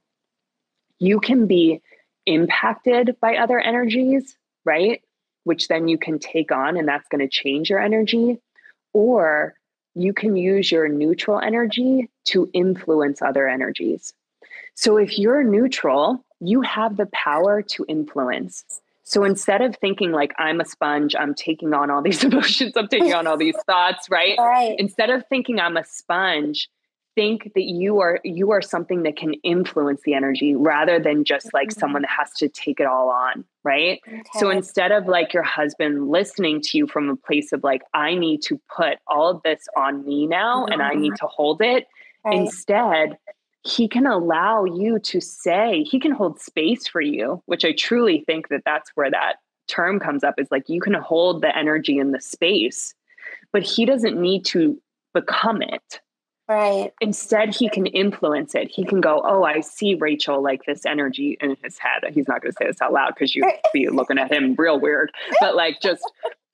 You 0.99 1.19
can 1.19 1.47
be 1.47 1.81
impacted 2.27 3.15
by 3.19 3.37
other 3.37 3.59
energies, 3.59 4.37
right? 4.63 5.01
Which 5.43 5.67
then 5.67 5.87
you 5.87 5.97
can 5.97 6.19
take 6.19 6.51
on, 6.51 6.77
and 6.77 6.87
that's 6.87 7.07
going 7.07 7.27
to 7.27 7.27
change 7.27 7.69
your 7.69 7.79
energy. 7.79 8.39
Or 8.93 9.55
you 9.95 10.13
can 10.13 10.35
use 10.35 10.71
your 10.71 10.87
neutral 10.87 11.39
energy 11.39 12.09
to 12.25 12.49
influence 12.53 13.21
other 13.23 13.47
energies. 13.47 14.13
So, 14.75 14.97
if 14.97 15.17
you're 15.17 15.43
neutral, 15.43 16.23
you 16.39 16.61
have 16.61 16.97
the 16.97 17.07
power 17.07 17.63
to 17.63 17.85
influence. 17.87 18.63
So 19.05 19.23
instead 19.23 19.61
of 19.61 19.75
thinking 19.77 20.11
like 20.11 20.33
I'm 20.37 20.59
a 20.59 20.65
sponge, 20.65 21.15
I'm 21.17 21.35
taking 21.35 21.73
on 21.73 21.89
all 21.89 22.01
these 22.01 22.23
emotions, 22.25 22.73
I'm 22.75 22.87
taking 22.87 23.13
on 23.13 23.27
all 23.27 23.37
these 23.37 23.55
thoughts, 23.65 24.09
right? 24.09 24.35
right? 24.37 24.75
Instead 24.77 25.11
of 25.11 25.23
thinking 25.29 25.59
I'm 25.59 25.77
a 25.77 25.85
sponge, 25.85 26.69
think 27.13 27.53
that 27.53 27.63
you 27.63 28.01
are 28.01 28.19
you 28.25 28.51
are 28.51 28.61
something 28.61 29.03
that 29.03 29.15
can 29.15 29.33
influence 29.35 30.01
the 30.03 30.13
energy 30.13 30.53
rather 30.53 30.99
than 30.99 31.23
just 31.23 31.53
like 31.53 31.69
mm-hmm. 31.69 31.79
someone 31.79 32.01
that 32.01 32.11
has 32.11 32.31
to 32.31 32.49
take 32.49 32.79
it 32.79 32.87
all 32.87 33.09
on, 33.09 33.45
right? 33.63 34.01
Okay. 34.07 34.21
So 34.39 34.49
instead 34.49 34.91
of 34.91 35.07
like 35.07 35.33
your 35.33 35.43
husband 35.43 36.09
listening 36.09 36.59
to 36.61 36.77
you 36.77 36.87
from 36.87 37.09
a 37.09 37.15
place 37.15 37.53
of 37.53 37.63
like 37.63 37.83
I 37.93 38.15
need 38.15 38.41
to 38.43 38.59
put 38.75 38.97
all 39.07 39.29
of 39.29 39.41
this 39.43 39.61
on 39.77 40.03
me 40.03 40.27
now 40.27 40.63
mm-hmm. 40.63 40.73
and 40.73 40.81
I 40.81 40.93
need 40.93 41.13
mm-hmm. 41.13 41.25
to 41.25 41.27
hold 41.27 41.61
it, 41.61 41.85
right. 42.25 42.37
instead 42.37 43.17
he 43.65 43.87
can 43.87 44.05
allow 44.05 44.63
you 44.63 44.99
to 44.99 45.19
say 45.19 45.83
he 45.83 45.99
can 45.99 46.11
hold 46.11 46.39
space 46.39 46.87
for 46.87 47.01
you 47.01 47.41
which 47.45 47.65
i 47.65 47.71
truly 47.71 48.23
think 48.25 48.49
that 48.49 48.61
that's 48.65 48.91
where 48.95 49.09
that 49.09 49.35
term 49.67 49.99
comes 49.99 50.23
up 50.23 50.35
is 50.37 50.47
like 50.51 50.69
you 50.69 50.79
can 50.79 50.93
hold 50.93 51.41
the 51.41 51.57
energy 51.57 51.97
in 51.97 52.11
the 52.11 52.21
space 52.21 52.93
but 53.51 53.63
he 53.63 53.85
doesn't 53.85 54.19
need 54.19 54.43
to 54.43 54.77
become 55.13 55.61
it. 55.61 56.01
Right. 56.47 56.91
Instead 57.01 57.55
he 57.55 57.69
can 57.69 57.87
influence 57.87 58.53
it. 58.53 58.69
He 58.69 58.85
can 58.85 59.01
go 59.01 59.23
oh 59.25 59.43
i 59.43 59.61
see 59.61 59.95
rachel 59.95 60.43
like 60.43 60.63
this 60.65 60.85
energy 60.85 61.37
in 61.41 61.55
his 61.63 61.79
head. 61.79 62.03
He's 62.13 62.27
not 62.27 62.41
going 62.41 62.51
to 62.51 62.57
say 62.59 62.67
this 62.67 62.81
out 62.81 62.93
loud 62.93 63.13
because 63.15 63.35
you'd 63.35 63.45
be 63.73 63.87
looking 63.89 64.19
at 64.19 64.31
him 64.31 64.55
real 64.57 64.79
weird 64.79 65.11
but 65.39 65.55
like 65.63 65.81
just 65.81 66.03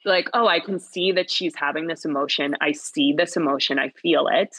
like 0.05 0.29
oh 0.33 0.47
i 0.47 0.61
can 0.61 0.79
see 0.79 1.11
that 1.11 1.29
she's 1.29 1.55
having 1.55 1.87
this 1.87 2.05
emotion. 2.05 2.55
I 2.61 2.71
see 2.71 3.11
this 3.11 3.35
emotion. 3.35 3.79
I 3.79 3.89
feel 3.89 4.27
it 4.27 4.55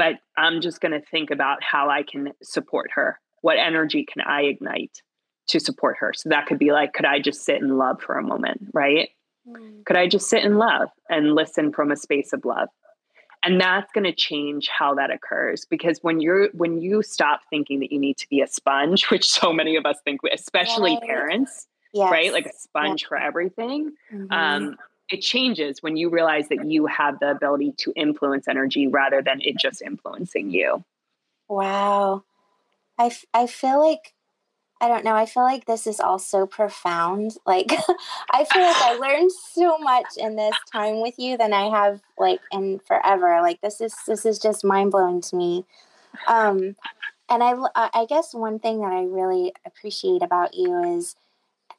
but 0.00 0.14
I'm 0.38 0.62
just 0.62 0.80
going 0.80 0.92
to 0.92 1.06
think 1.08 1.30
about 1.30 1.62
how 1.62 1.90
I 1.90 2.02
can 2.02 2.32
support 2.42 2.90
her. 2.94 3.20
What 3.42 3.58
energy 3.58 4.06
can 4.10 4.22
I 4.22 4.44
ignite 4.44 5.02
to 5.48 5.60
support 5.60 5.98
her? 6.00 6.14
So 6.16 6.30
that 6.30 6.46
could 6.46 6.58
be 6.58 6.72
like, 6.72 6.94
could 6.94 7.04
I 7.04 7.20
just 7.20 7.44
sit 7.44 7.60
in 7.60 7.76
love 7.76 8.00
for 8.00 8.16
a 8.16 8.22
moment, 8.22 8.62
right? 8.72 9.10
Mm. 9.46 9.84
Could 9.84 9.98
I 9.98 10.08
just 10.08 10.30
sit 10.30 10.42
in 10.42 10.56
love 10.56 10.88
and 11.10 11.34
listen 11.34 11.70
from 11.70 11.90
a 11.90 11.96
space 11.96 12.32
of 12.32 12.46
love? 12.46 12.70
and 13.42 13.58
that's 13.58 13.90
going 13.92 14.04
to 14.04 14.12
change 14.12 14.68
how 14.68 14.94
that 14.94 15.10
occurs 15.10 15.64
because 15.64 16.00
when 16.02 16.20
you're 16.20 16.50
when 16.50 16.78
you 16.78 17.02
stop 17.02 17.40
thinking 17.48 17.80
that 17.80 17.90
you 17.90 17.98
need 17.98 18.18
to 18.18 18.28
be 18.28 18.42
a 18.42 18.46
sponge 18.46 19.04
which 19.10 19.30
so 19.30 19.50
many 19.50 19.76
of 19.76 19.86
us 19.86 19.96
think 20.04 20.20
especially 20.30 20.92
right. 20.92 21.02
parents 21.02 21.66
yes. 21.94 22.10
right 22.10 22.34
like 22.34 22.44
a 22.44 22.52
sponge 22.52 23.00
yes. 23.00 23.08
for 23.08 23.16
everything 23.16 23.92
mm-hmm. 24.12 24.30
um, 24.30 24.76
it 25.10 25.20
changes 25.20 25.82
when 25.82 25.96
you 25.96 26.08
realize 26.08 26.48
that 26.48 26.64
you 26.64 26.86
have 26.86 27.18
the 27.18 27.30
ability 27.30 27.74
to 27.78 27.92
influence 27.96 28.48
energy 28.48 28.86
rather 28.86 29.22
than 29.22 29.40
it 29.42 29.56
just 29.58 29.82
influencing 29.82 30.50
you. 30.50 30.84
Wow. 31.48 32.24
I, 32.98 33.06
f- 33.06 33.24
I 33.34 33.46
feel 33.46 33.80
like 33.84 34.14
I 34.82 34.88
don't 34.88 35.04
know. 35.04 35.14
I 35.14 35.26
feel 35.26 35.42
like 35.42 35.66
this 35.66 35.86
is 35.86 36.00
all 36.00 36.18
so 36.18 36.46
profound. 36.46 37.32
Like, 37.46 37.72
I 38.30 38.44
feel 38.44 38.62
like 38.62 38.76
I 38.76 38.94
learned 38.94 39.30
so 39.32 39.76
much 39.78 40.06
in 40.16 40.36
this 40.36 40.54
time 40.72 41.02
with 41.02 41.14
you 41.18 41.36
than 41.36 41.52
I 41.52 41.68
have 41.68 42.00
like 42.16 42.40
in 42.52 42.80
forever. 42.86 43.40
Like, 43.42 43.60
this 43.60 43.80
is 43.80 43.94
this 44.06 44.24
is 44.24 44.38
just 44.38 44.64
mind 44.64 44.92
blowing 44.92 45.20
to 45.22 45.36
me. 45.36 45.66
Um, 46.28 46.76
and 47.28 47.42
I 47.42 47.54
I 47.74 48.06
guess 48.08 48.32
one 48.32 48.58
thing 48.58 48.80
that 48.80 48.92
I 48.92 49.02
really 49.02 49.52
appreciate 49.66 50.22
about 50.22 50.54
you 50.54 50.96
is 50.96 51.16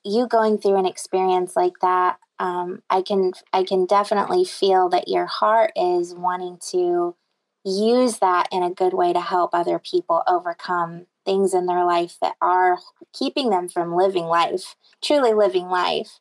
you 0.04 0.28
going 0.28 0.58
through 0.58 0.78
an 0.78 0.86
experience 0.86 1.56
like 1.56 1.80
that. 1.82 2.18
Um, 2.42 2.82
I 2.90 3.04
can 3.04 3.34
I 3.54 3.64
can 3.64 3.86
definitely 3.86 4.46
feel 4.46 4.90
that 4.90 5.08
your 5.08 5.28
heart 5.28 5.72
is 5.76 6.16
wanting 6.16 6.58
to 6.72 7.16
use 7.64 8.18
that 8.18 8.48
in 8.52 8.64
a 8.64 8.74
good 8.74 8.94
way 8.94 9.14
to 9.14 9.22
help 9.22 9.52
other 9.54 9.78
people 9.78 10.24
overcome 10.28 11.06
things 11.24 11.54
in 11.54 11.68
their 11.68 11.86
life 11.86 12.18
that 12.20 12.34
are 12.42 12.80
keeping 13.14 13.52
them 13.52 13.70
from 13.70 13.96
living 13.96 14.26
life, 14.26 14.76
truly 15.04 15.34
living 15.34 15.68
life. 15.68 16.20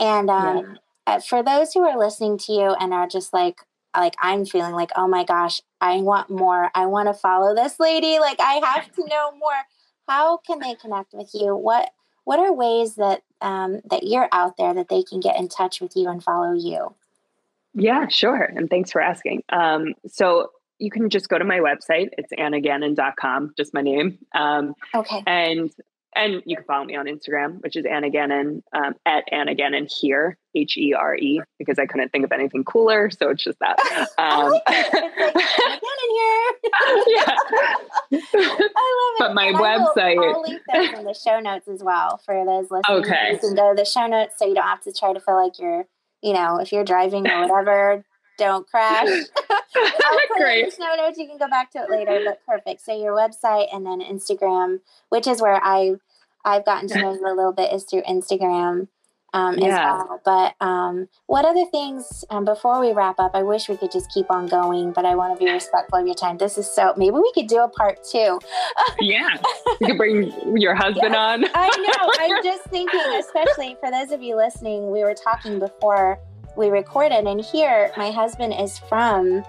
And 0.00 0.30
um, 0.30 0.56
yeah. 0.56 0.74
Uh, 1.06 1.20
for 1.20 1.42
those 1.42 1.72
who 1.72 1.80
are 1.80 1.98
listening 1.98 2.36
to 2.36 2.52
you 2.52 2.76
and 2.78 2.92
are 2.92 3.08
just 3.08 3.32
like, 3.32 3.62
like 3.96 4.14
I'm 4.20 4.44
feeling 4.44 4.74
like, 4.74 4.90
oh 4.94 5.08
my 5.08 5.24
gosh, 5.24 5.62
I 5.80 6.02
want 6.02 6.28
more. 6.28 6.70
I 6.74 6.84
want 6.84 7.08
to 7.08 7.14
follow 7.14 7.54
this 7.54 7.80
lady. 7.80 8.18
Like 8.18 8.38
I 8.40 8.60
have 8.62 8.92
to 8.92 9.06
know 9.06 9.32
more. 9.32 9.64
How 10.06 10.36
can 10.38 10.58
they 10.58 10.74
connect 10.74 11.14
with 11.14 11.30
you? 11.32 11.56
What 11.56 11.90
What 12.28 12.40
are 12.40 12.52
ways 12.52 12.96
that 12.96 13.22
um, 13.40 13.80
that 13.88 14.02
you're 14.02 14.28
out 14.32 14.58
there 14.58 14.74
that 14.74 14.90
they 14.90 15.02
can 15.02 15.18
get 15.18 15.38
in 15.38 15.48
touch 15.48 15.80
with 15.80 15.96
you 15.96 16.10
and 16.10 16.22
follow 16.22 16.52
you? 16.52 16.94
Yeah, 17.72 18.06
sure. 18.08 18.42
And 18.42 18.68
thanks 18.68 18.92
for 18.92 19.00
asking. 19.00 19.44
Um, 19.48 19.94
so 20.06 20.50
you 20.78 20.90
can 20.90 21.08
just 21.08 21.30
go 21.30 21.38
to 21.38 21.44
my 21.46 21.60
website. 21.60 22.10
It's 22.18 22.30
annagannon.com, 22.34 23.54
just 23.56 23.72
my 23.72 23.80
name. 23.80 24.18
Um, 24.34 24.74
okay. 24.94 25.22
And 25.26 25.72
and 26.16 26.42
you 26.46 26.56
can 26.56 26.64
follow 26.64 26.84
me 26.84 26.96
on 26.96 27.06
Instagram, 27.06 27.62
which 27.62 27.76
is 27.76 27.84
Anna 27.84 28.10
Gannon 28.10 28.62
um, 28.72 28.94
at 29.06 29.24
Anna 29.30 29.54
Gannon 29.54 29.86
here, 30.00 30.36
H 30.54 30.76
E 30.76 30.94
R 30.94 31.16
E, 31.16 31.40
because 31.58 31.78
I 31.78 31.86
couldn't 31.86 32.10
think 32.10 32.24
of 32.24 32.32
anything 32.32 32.64
cooler, 32.64 33.10
so 33.10 33.30
it's 33.30 33.44
just 33.44 33.58
that. 33.60 33.78
Um, 33.78 34.06
I 34.18 34.42
like 34.48 34.62
it. 34.68 34.94
It's 34.94 35.34
like 35.34 35.36
Anna 35.60 35.80
Gannon 35.80 36.10
here. 36.10 36.54
yeah. 37.06 37.36
I 38.34 38.92
love 38.98 39.14
it. 39.14 39.18
But 39.18 39.34
my 39.34 39.46
and 39.46 39.56
website. 39.56 39.98
I 39.98 40.14
will, 40.14 40.34
I'll 40.34 40.42
link 40.42 40.62
those 40.72 40.98
in 40.98 41.04
the 41.04 41.14
show 41.14 41.40
notes 41.40 41.68
as 41.68 41.82
well 41.82 42.20
for 42.24 42.44
those 42.44 42.70
listeners. 42.70 43.06
Okay. 43.06 43.32
You 43.32 43.38
can 43.38 43.54
go 43.54 43.74
to 43.74 43.76
the 43.76 43.84
show 43.84 44.06
notes 44.06 44.34
so 44.38 44.46
you 44.46 44.54
don't 44.54 44.64
have 44.64 44.82
to 44.82 44.92
try 44.92 45.12
to 45.12 45.20
feel 45.20 45.36
like 45.36 45.58
you're, 45.58 45.84
you 46.22 46.32
know, 46.32 46.58
if 46.58 46.72
you're 46.72 46.84
driving 46.84 47.28
or 47.28 47.48
whatever, 47.48 48.04
don't 48.38 48.66
crash. 48.66 49.08
Great. 50.38 50.64
in 50.64 50.70
the 50.70 50.76
show 50.76 50.94
notes. 50.96 51.18
You 51.18 51.26
can 51.26 51.38
go 51.38 51.48
back 51.48 51.70
to 51.72 51.78
it 51.80 51.90
later, 51.90 52.20
but 52.24 52.40
perfect. 52.46 52.80
So 52.80 52.98
your 52.98 53.14
website 53.14 53.66
and 53.74 53.84
then 53.84 54.00
Instagram, 54.00 54.80
which 55.10 55.26
is 55.26 55.42
where 55.42 55.60
I 55.62 55.96
I've 56.44 56.64
gotten 56.64 56.88
to 56.88 57.00
know 57.00 57.12
you 57.12 57.26
a 57.26 57.34
little 57.34 57.52
bit, 57.52 57.72
is 57.72 57.84
through 57.84 58.02
Instagram. 58.02 58.88
Um, 59.34 59.58
yeah. 59.58 59.66
as 59.66 59.74
well. 59.74 60.22
But 60.24 60.66
um, 60.66 61.06
what 61.26 61.44
other 61.44 61.66
things 61.70 62.24
um, 62.30 62.46
before 62.46 62.80
we 62.80 62.92
wrap 62.92 63.18
up? 63.18 63.32
I 63.34 63.42
wish 63.42 63.68
we 63.68 63.76
could 63.76 63.92
just 63.92 64.10
keep 64.10 64.30
on 64.30 64.46
going, 64.46 64.92
but 64.92 65.04
I 65.04 65.16
want 65.16 65.38
to 65.38 65.44
be 65.44 65.52
respectful 65.52 65.98
of 65.98 66.06
your 66.06 66.14
time. 66.14 66.38
This 66.38 66.56
is 66.56 66.66
so. 66.66 66.94
Maybe 66.96 67.10
we 67.10 67.30
could 67.34 67.46
do 67.46 67.58
a 67.58 67.68
part 67.68 67.98
two. 68.10 68.40
yeah, 69.00 69.28
you 69.82 69.88
could 69.88 69.98
bring 69.98 70.58
your 70.58 70.74
husband 70.74 71.12
yes, 71.12 71.14
on. 71.14 71.44
I 71.54 71.68
know. 71.68 72.36
I'm 72.36 72.42
just 72.42 72.64
thinking, 72.70 73.02
especially 73.18 73.76
for 73.80 73.90
those 73.90 74.12
of 74.12 74.22
you 74.22 74.34
listening. 74.34 74.90
We 74.90 75.00
were 75.00 75.14
talking 75.14 75.58
before 75.58 76.18
we 76.58 76.68
recorded. 76.68 77.26
And 77.26 77.40
here, 77.40 77.92
my 77.96 78.10
husband 78.10 78.52
is 78.58 78.78
from 78.78 79.44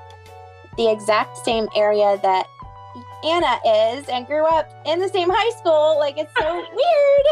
the 0.77 0.89
exact 0.89 1.37
same 1.37 1.67
area 1.75 2.17
that 2.21 2.47
Anna 3.23 3.59
is 3.67 4.07
and 4.07 4.25
grew 4.25 4.45
up 4.45 4.69
in 4.85 4.99
the 4.99 5.09
same 5.09 5.29
high 5.29 5.59
school. 5.59 5.97
Like, 5.99 6.17
it's 6.17 6.31
so 6.39 6.55
weird. 6.55 7.25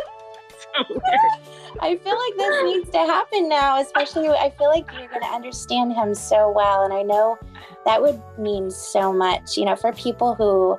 So 0.76 0.84
weird. 0.90 1.58
I 1.80 1.96
feel 1.98 2.18
like 2.18 2.38
this 2.38 2.64
needs 2.64 2.90
to 2.90 2.98
happen 2.98 3.48
now, 3.48 3.80
especially 3.80 4.28
I 4.30 4.50
feel 4.58 4.70
like 4.70 4.90
you're 4.98 5.08
going 5.08 5.22
to 5.22 5.28
understand 5.28 5.94
him 5.94 6.16
so 6.16 6.52
well. 6.52 6.84
And 6.84 6.94
I 6.94 7.04
know 7.04 7.38
that 7.86 8.02
would 8.02 8.20
mean 8.38 8.72
so 8.72 9.14
much, 9.14 9.58
you 9.58 9.66
know, 9.66 9.76
for 9.76 9.94
people 9.94 10.34
who 10.36 10.78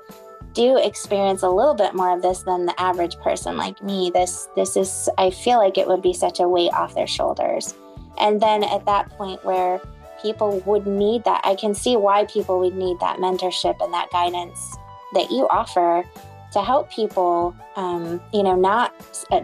do 0.55 0.77
experience 0.77 1.43
a 1.43 1.49
little 1.49 1.75
bit 1.75 1.95
more 1.95 2.13
of 2.13 2.21
this 2.21 2.43
than 2.43 2.67
the 2.67 2.81
average 2.81 3.17
person 3.19 3.57
like 3.57 3.81
me. 3.83 4.11
This, 4.13 4.49
this 4.57 4.77
is, 4.77 5.09
I 5.17 5.31
feel 5.31 5.59
like 5.59 5.79
it 5.79 5.87
would 5.87 6.03
be 6.03 6.13
such 6.13 6.41
a 6.41 6.49
weight 6.49 6.73
off 6.73 6.95
their 6.95 7.07
shoulders. 7.07 7.75
And 8.19 8.41
then 8.41 8.65
at 8.65 8.85
that 8.87 9.11
point 9.11 9.45
where 9.45 9.81
people 10.23 10.61
would 10.67 10.87
need 10.87 11.25
that, 11.25 11.41
I 11.45 11.55
can 11.55 11.75
see 11.75 11.97
why 11.97 12.25
people 12.27 12.59
would 12.61 12.75
need 12.75 12.99
that 13.01 13.19
mentorship 13.19 13.77
and 13.81 13.93
that 13.93 14.11
guidance 14.11 14.77
that 15.15 15.31
you 15.31 15.49
offer 15.49 16.05
to 16.53 16.63
help 16.63 16.91
people, 16.91 17.55
um, 17.77 18.21
you 18.33 18.43
know, 18.43 18.57
not 18.57 18.95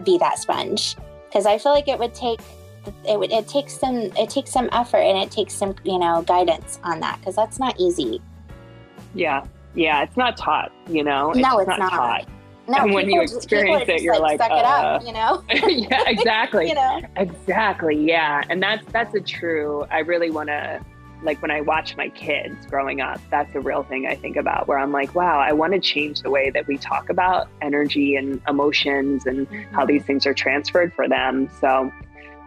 be 0.03 0.17
that 0.17 0.39
sponge. 0.39 0.95
Because 1.27 1.45
I 1.45 1.57
feel 1.57 1.71
like 1.71 1.87
it 1.87 1.99
would 1.99 2.13
take 2.13 2.39
it 3.07 3.19
would 3.19 3.31
it 3.31 3.47
takes 3.47 3.73
some 3.77 3.95
it 3.95 4.29
takes 4.29 4.51
some 4.51 4.69
effort 4.71 4.99
and 4.99 5.17
it 5.17 5.31
takes 5.31 5.53
some 5.53 5.75
you 5.83 5.97
know 5.97 6.21
guidance 6.21 6.79
on 6.83 6.99
that 6.99 7.19
because 7.19 7.35
that's 7.35 7.59
not 7.59 7.75
easy. 7.79 8.21
Yeah, 9.13 9.45
yeah, 9.73 10.03
it's 10.03 10.17
not 10.17 10.37
taught. 10.37 10.71
You 10.87 11.03
know, 11.03 11.31
it's 11.31 11.39
no, 11.39 11.59
it's 11.59 11.67
not, 11.67 11.79
not. 11.79 11.91
Taught. 11.91 12.29
No, 12.67 12.77
and 12.77 12.93
when 12.93 13.09
you 13.09 13.21
experience 13.21 13.87
it, 13.87 14.01
you're 14.01 14.19
like, 14.19 14.39
like 14.39 14.49
suck 14.49 14.51
uh, 14.51 14.55
it 14.55 14.65
up, 14.65 15.05
you 15.05 15.13
know? 15.13 15.43
yeah, 15.89 16.03
exactly. 16.07 16.67
you 16.67 16.75
know? 16.75 17.01
Exactly. 17.15 17.95
Yeah. 17.95 18.41
And 18.49 18.61
that's, 18.61 18.85
that's 18.91 19.13
a 19.15 19.21
true, 19.21 19.85
I 19.91 19.99
really 19.99 20.31
want 20.31 20.49
to, 20.49 20.83
like 21.23 21.41
when 21.41 21.51
I 21.51 21.61
watch 21.61 21.95
my 21.95 22.09
kids 22.09 22.65
growing 22.67 23.01
up, 23.01 23.19
that's 23.29 23.53
a 23.55 23.59
real 23.59 23.83
thing 23.83 24.07
I 24.07 24.15
think 24.15 24.35
about 24.35 24.67
where 24.67 24.77
I'm 24.77 24.91
like, 24.91 25.15
wow, 25.15 25.39
I 25.39 25.53
want 25.53 25.73
to 25.73 25.79
change 25.79 26.21
the 26.21 26.29
way 26.29 26.49
that 26.51 26.67
we 26.67 26.77
talk 26.77 27.09
about 27.09 27.47
energy 27.61 28.15
and 28.15 28.41
emotions 28.47 29.25
and 29.25 29.49
mm-hmm. 29.49 29.73
how 29.73 29.85
these 29.85 30.03
things 30.03 30.25
are 30.25 30.33
transferred 30.33 30.93
for 30.93 31.07
them. 31.07 31.49
So, 31.61 31.91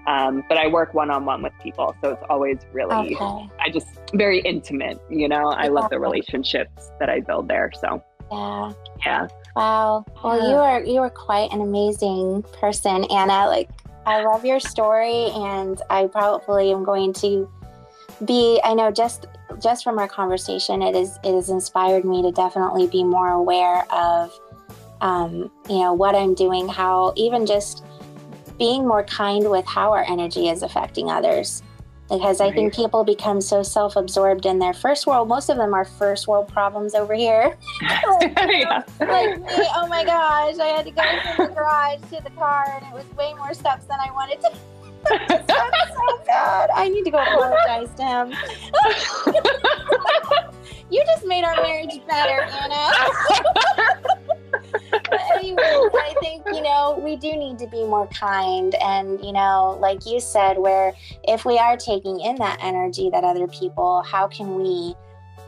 um, 0.07 0.43
but 0.49 0.57
I 0.57 0.69
work 0.69 0.95
one 0.95 1.11
on 1.11 1.25
one 1.27 1.43
with 1.43 1.53
people. 1.63 1.95
So 2.01 2.13
it's 2.13 2.23
always 2.31 2.59
really, 2.73 3.15
okay. 3.15 3.51
I 3.61 3.71
just 3.71 3.89
very 4.15 4.41
intimate, 4.41 4.99
you 5.11 5.29
know, 5.29 5.51
I 5.51 5.69
love 5.69 5.91
the 5.91 5.99
relationships 5.99 6.91
that 6.99 7.11
I 7.11 7.21
build 7.21 7.49
there. 7.49 7.71
So, 7.81 8.03
yeah. 8.31 8.73
Yeah. 9.05 9.29
Wow. 9.59 10.05
Well, 10.23 10.49
you 10.49 10.55
are 10.55 10.85
you 10.85 11.01
are 11.01 11.11
quite 11.11 11.51
an 11.51 11.61
amazing 11.61 12.45
person, 12.61 13.03
Anna. 13.11 13.49
Like 13.49 13.69
I 14.07 14.23
love 14.23 14.45
your 14.45 14.61
story, 14.61 15.31
and 15.35 15.83
I 15.91 16.07
probably 16.07 16.71
am 16.71 16.85
going 16.85 17.13
to 17.15 17.51
be. 18.25 18.61
I 18.63 18.75
know 18.75 18.93
just 18.93 19.27
just 19.61 19.83
from 19.83 19.99
our 19.99 20.07
conversation, 20.07 20.81
it 20.81 20.95
is 20.95 21.19
it 21.25 21.35
has 21.35 21.51
inspired 21.51 22.05
me 22.05 22.23
to 22.23 22.31
definitely 22.31 22.87
be 22.87 23.03
more 23.03 23.31
aware 23.31 23.83
of, 23.93 24.33
um, 25.01 25.51
you 25.69 25.81
know, 25.81 25.93
what 25.93 26.15
I'm 26.15 26.35
doing, 26.35 26.69
how 26.69 27.13
even 27.17 27.45
just 27.45 27.85
being 28.59 28.87
more 28.87 29.03
kind 29.03 29.51
with 29.51 29.67
how 29.67 29.91
our 29.93 30.05
energy 30.05 30.49
is 30.49 30.63
affecting 30.63 31.11
others 31.11 31.65
because 32.09 32.41
I 32.41 32.51
think 32.51 32.75
people 32.75 33.05
become 33.05 33.41
so 33.41 33.63
self 33.63 33.97
absorbed 33.97 34.47
in 34.47 34.59
their 34.59 34.73
first 34.73 35.07
world. 35.07 35.29
Most 35.29 35.49
of 35.51 35.57
them 35.57 35.75
are 35.75 35.85
first 35.85 36.27
world 36.27 36.49
problems 36.49 36.95
over 36.95 37.15
here. 37.15 37.57
like, 37.83 38.33
yeah. 38.49 38.83
like, 39.01 39.41
me, 39.41 39.47
oh 39.77 39.87
my 39.89 40.05
gosh, 40.05 40.59
I 40.59 40.67
had 40.67 40.87
to 40.87 40.91
go 40.91 41.03
from 41.37 41.49
the 41.49 41.55
garage 41.55 42.01
to 42.13 42.23
the 42.23 42.31
car 42.31 42.81
and 42.81 42.87
it 42.87 42.95
was 42.95 43.05
way 43.17 43.35
more 43.35 43.53
steps 43.55 43.85
than 43.85 43.99
I 44.01 44.11
wanted 44.13 44.41
to. 44.41 44.51
so 45.09 46.25
bad. 46.27 46.71
I 46.75 46.89
need 46.89 47.05
to 47.05 47.11
go 47.11 47.19
apologize 47.19 47.95
to 47.97 48.03
him. 48.03 48.33
you 50.91 51.05
just 51.05 51.25
made 51.27 51.45
our 51.45 51.57
marriage 51.57 52.01
better, 52.09 52.43
Anna 52.43 54.19
but 54.73 55.21
anyway, 55.37 55.63
I 55.63 56.15
think, 56.21 56.45
you 56.47 56.63
know, 56.63 57.01
we 57.03 57.17
do 57.17 57.33
need 57.37 57.59
to 57.59 57.67
be 57.67 57.85
more 57.85 58.07
kind. 58.09 58.75
And, 58.77 59.23
you 59.25 59.33
know, 59.33 59.79
like 59.81 60.07
you 60.07 60.21
said, 60.21 60.59
where 60.59 60.95
if 61.27 61.45
we 61.45 61.59
are 61.59 61.77
taking 61.77 62.21
in 62.21 62.37
that 62.37 62.59
energy 62.63 63.11
that 63.11 63.25
other 63.25 63.47
people, 63.49 64.03
how 64.03 64.29
can 64.29 64.55
we 64.55 64.95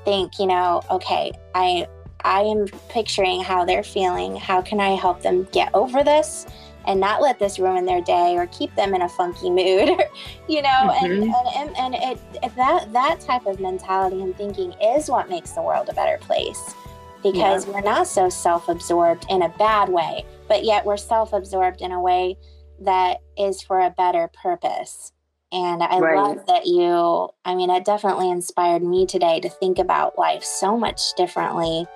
think, 0.05 0.39
you 0.39 0.47
know, 0.47 0.83
okay, 0.91 1.33
I 1.55 1.87
I 2.23 2.43
am 2.43 2.67
picturing 2.91 3.43
how 3.43 3.65
they're 3.65 3.83
feeling. 3.83 4.37
How 4.37 4.61
can 4.61 4.79
I 4.79 4.91
help 4.91 5.23
them 5.23 5.49
get 5.53 5.71
over 5.75 6.05
this 6.05 6.47
and 6.87 7.01
not 7.01 7.23
let 7.23 7.39
this 7.39 7.59
ruin 7.59 7.87
their 7.87 8.03
day 8.03 8.37
or 8.37 8.47
keep 8.49 8.75
them 8.75 8.95
in 8.95 9.03
a 9.03 9.09
funky 9.09 9.49
mood? 9.49 9.89
you 10.49 10.61
know, 10.61 10.69
mm-hmm. 10.69 11.05
and, 11.05 11.23
and, 11.25 11.77
and, 11.77 11.95
and 11.97 12.19
it, 12.43 12.57
that 12.57 12.93
that 12.93 13.21
type 13.21 13.47
of 13.47 13.59
mentality 13.59 14.21
and 14.21 14.37
thinking 14.37 14.75
is 14.83 15.09
what 15.09 15.31
makes 15.31 15.53
the 15.53 15.63
world 15.63 15.89
a 15.89 15.95
better 15.95 16.19
place 16.19 16.75
because 17.23 17.67
yeah. 17.67 17.73
we're 17.73 17.81
not 17.83 18.07
so 18.07 18.29
self 18.29 18.69
absorbed 18.69 19.27
in 19.29 19.43
a 19.43 19.49
bad 19.51 19.89
way, 19.89 20.25
but 20.49 20.65
yet 20.65 20.85
we're 20.85 20.97
self 20.97 21.33
absorbed 21.33 21.81
in 21.81 21.93
a 21.93 22.01
way 22.01 22.37
that 22.81 23.19
is 23.37 23.63
for 23.63 23.81
a 23.81 23.91
better 23.91 24.31
purpose. 24.43 25.13
And 25.53 25.83
I 25.83 25.99
right. 25.99 26.17
love 26.17 26.47
that 26.47 26.67
you, 26.67 27.29
I 27.45 27.55
mean, 27.57 27.71
it 27.71 27.85
definitely 27.85 28.31
inspired 28.31 28.83
me 28.83 29.05
today 29.05 29.41
to 29.41 29.51
think 29.51 29.79
about 29.79 30.17
life 30.17 30.45
so 30.45 30.77
much 30.77 31.15
differently, 31.17 31.87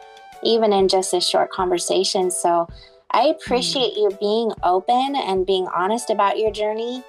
even 0.43 0.73
in 0.73 0.89
just 0.89 1.15
a 1.15 1.21
short 1.21 1.53
conversation. 1.53 2.33
So 2.33 2.67
I 3.13 3.27
appreciate 3.27 3.93
mm. 3.93 3.97
you 3.97 4.11
being 4.21 4.53
open 4.65 5.15
and 5.15 5.47
being 5.47 5.69
honest 5.73 6.11
about 6.11 6.39
your 6.39 6.51
journey 6.51 7.05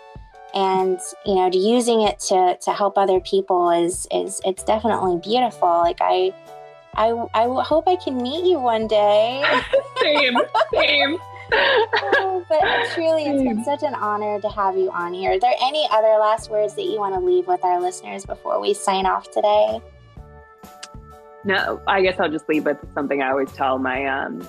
and 0.56 1.00
you 1.26 1.36
know 1.36 1.50
using 1.52 2.02
it 2.02 2.18
to 2.18 2.58
to 2.62 2.72
help 2.72 2.98
other 2.98 3.20
people 3.20 3.70
is 3.70 4.08
is 4.10 4.40
it's 4.46 4.64
definitely 4.64 5.20
beautiful 5.22 5.68
like 5.68 5.98
i 6.00 6.34
I, 6.96 7.12
I 7.34 7.64
hope 7.64 7.88
I 7.88 7.96
can 7.96 8.18
meet 8.18 8.46
you 8.46 8.60
one 8.60 8.88
day. 8.88 9.44
same, 10.02 10.38
same. 10.74 11.18
oh, 11.52 12.44
but 12.50 12.62
truly, 12.94 13.26
it's 13.26 13.44
been 13.44 13.64
such 13.64 13.84
an 13.84 13.94
honor 13.94 14.40
to 14.42 14.50
have 14.50 14.78
you 14.78 14.90
on 14.92 15.14
here. 15.14 15.32
Are 15.32 15.40
there 15.40 15.54
any 15.62 15.88
other 15.92 16.18
last 16.20 16.50
words 16.50 16.76
that 16.76 16.84
you 16.84 16.98
want 16.98 17.14
to 17.14 17.20
leave 17.20 17.48
with 17.48 17.64
our 17.64 17.80
listeners 17.80 18.26
before 18.26 18.60
we 18.60 18.74
sign 18.74 19.06
off 19.06 19.30
today? 19.32 19.82
No, 21.44 21.82
I 21.88 22.02
guess 22.02 22.20
I'll 22.20 22.32
just 22.32 22.50
leave 22.50 22.66
with 22.66 22.78
something 22.96 23.22
I 23.22 23.30
always 23.30 23.52
tell 23.52 23.78
my 23.78 24.06
um, 24.06 24.48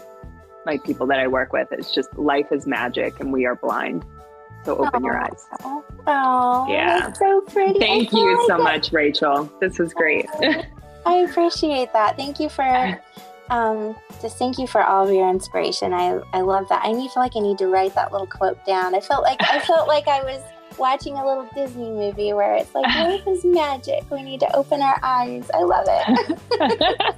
my 0.65 0.79
people 0.79 1.07
that 1.09 1.19
I 1.19 1.27
work 1.27 1.53
with. 1.53 1.69
It's 1.71 1.93
just 1.93 2.17
life 2.17 2.47
is 2.51 2.67
magic, 2.67 3.21
and 3.21 3.33
we 3.33 3.45
are 3.45 3.57
blind. 3.57 4.05
So 4.65 4.77
open 4.79 5.05
your 5.05 5.17
eyes. 5.17 5.47
Oh, 6.09 6.67
yeah. 6.69 7.13
so 7.13 7.41
pretty. 7.43 7.79
Thank 7.79 8.13
I 8.13 8.19
you 8.19 8.45
so 8.49 8.59
much, 8.59 8.93
Rachel. 8.93 9.51
This 9.61 9.79
was 9.79 9.93
great. 9.95 10.27
I 11.07 11.19
appreciate 11.19 11.93
that. 11.93 12.17
Thank 12.17 12.41
you 12.41 12.49
for 12.49 13.01
um, 13.49 13.97
just 14.21 14.39
thank 14.39 14.59
you 14.59 14.67
for 14.67 14.83
all 14.83 15.07
of 15.07 15.15
your 15.15 15.31
inspiration. 15.31 15.93
I, 15.93 16.21
I 16.33 16.41
love 16.41 16.69
that. 16.69 16.83
I 16.85 16.93
need 16.93 17.11
feel 17.11 17.23
like 17.23 17.37
I 17.37 17.41
need 17.41 17.59
to 17.59 17.69
write 17.69 17.95
that 17.95 18.13
little 18.13 18.27
quote 18.27 18.65
down. 18.67 18.95
I 18.95 19.01
felt 19.01 19.23
like 19.23 19.39
I 19.41 19.61
felt 19.61 19.87
like 19.87 20.09
I 20.09 20.23
was 20.25 20.43
watching 20.79 21.15
a 21.15 21.25
little 21.25 21.49
Disney 21.55 21.91
movie 21.91 22.33
where 22.33 22.55
it's 22.57 22.75
like 22.75 22.87
life 22.97 23.27
is 23.27 23.45
magic. 23.45 24.11
We 24.11 24.23
need 24.23 24.41
to 24.41 24.57
open 24.57 24.83
our 24.83 24.99
eyes. 25.03 25.49
I 25.55 25.63
love 25.63 25.87
it. 25.89 26.41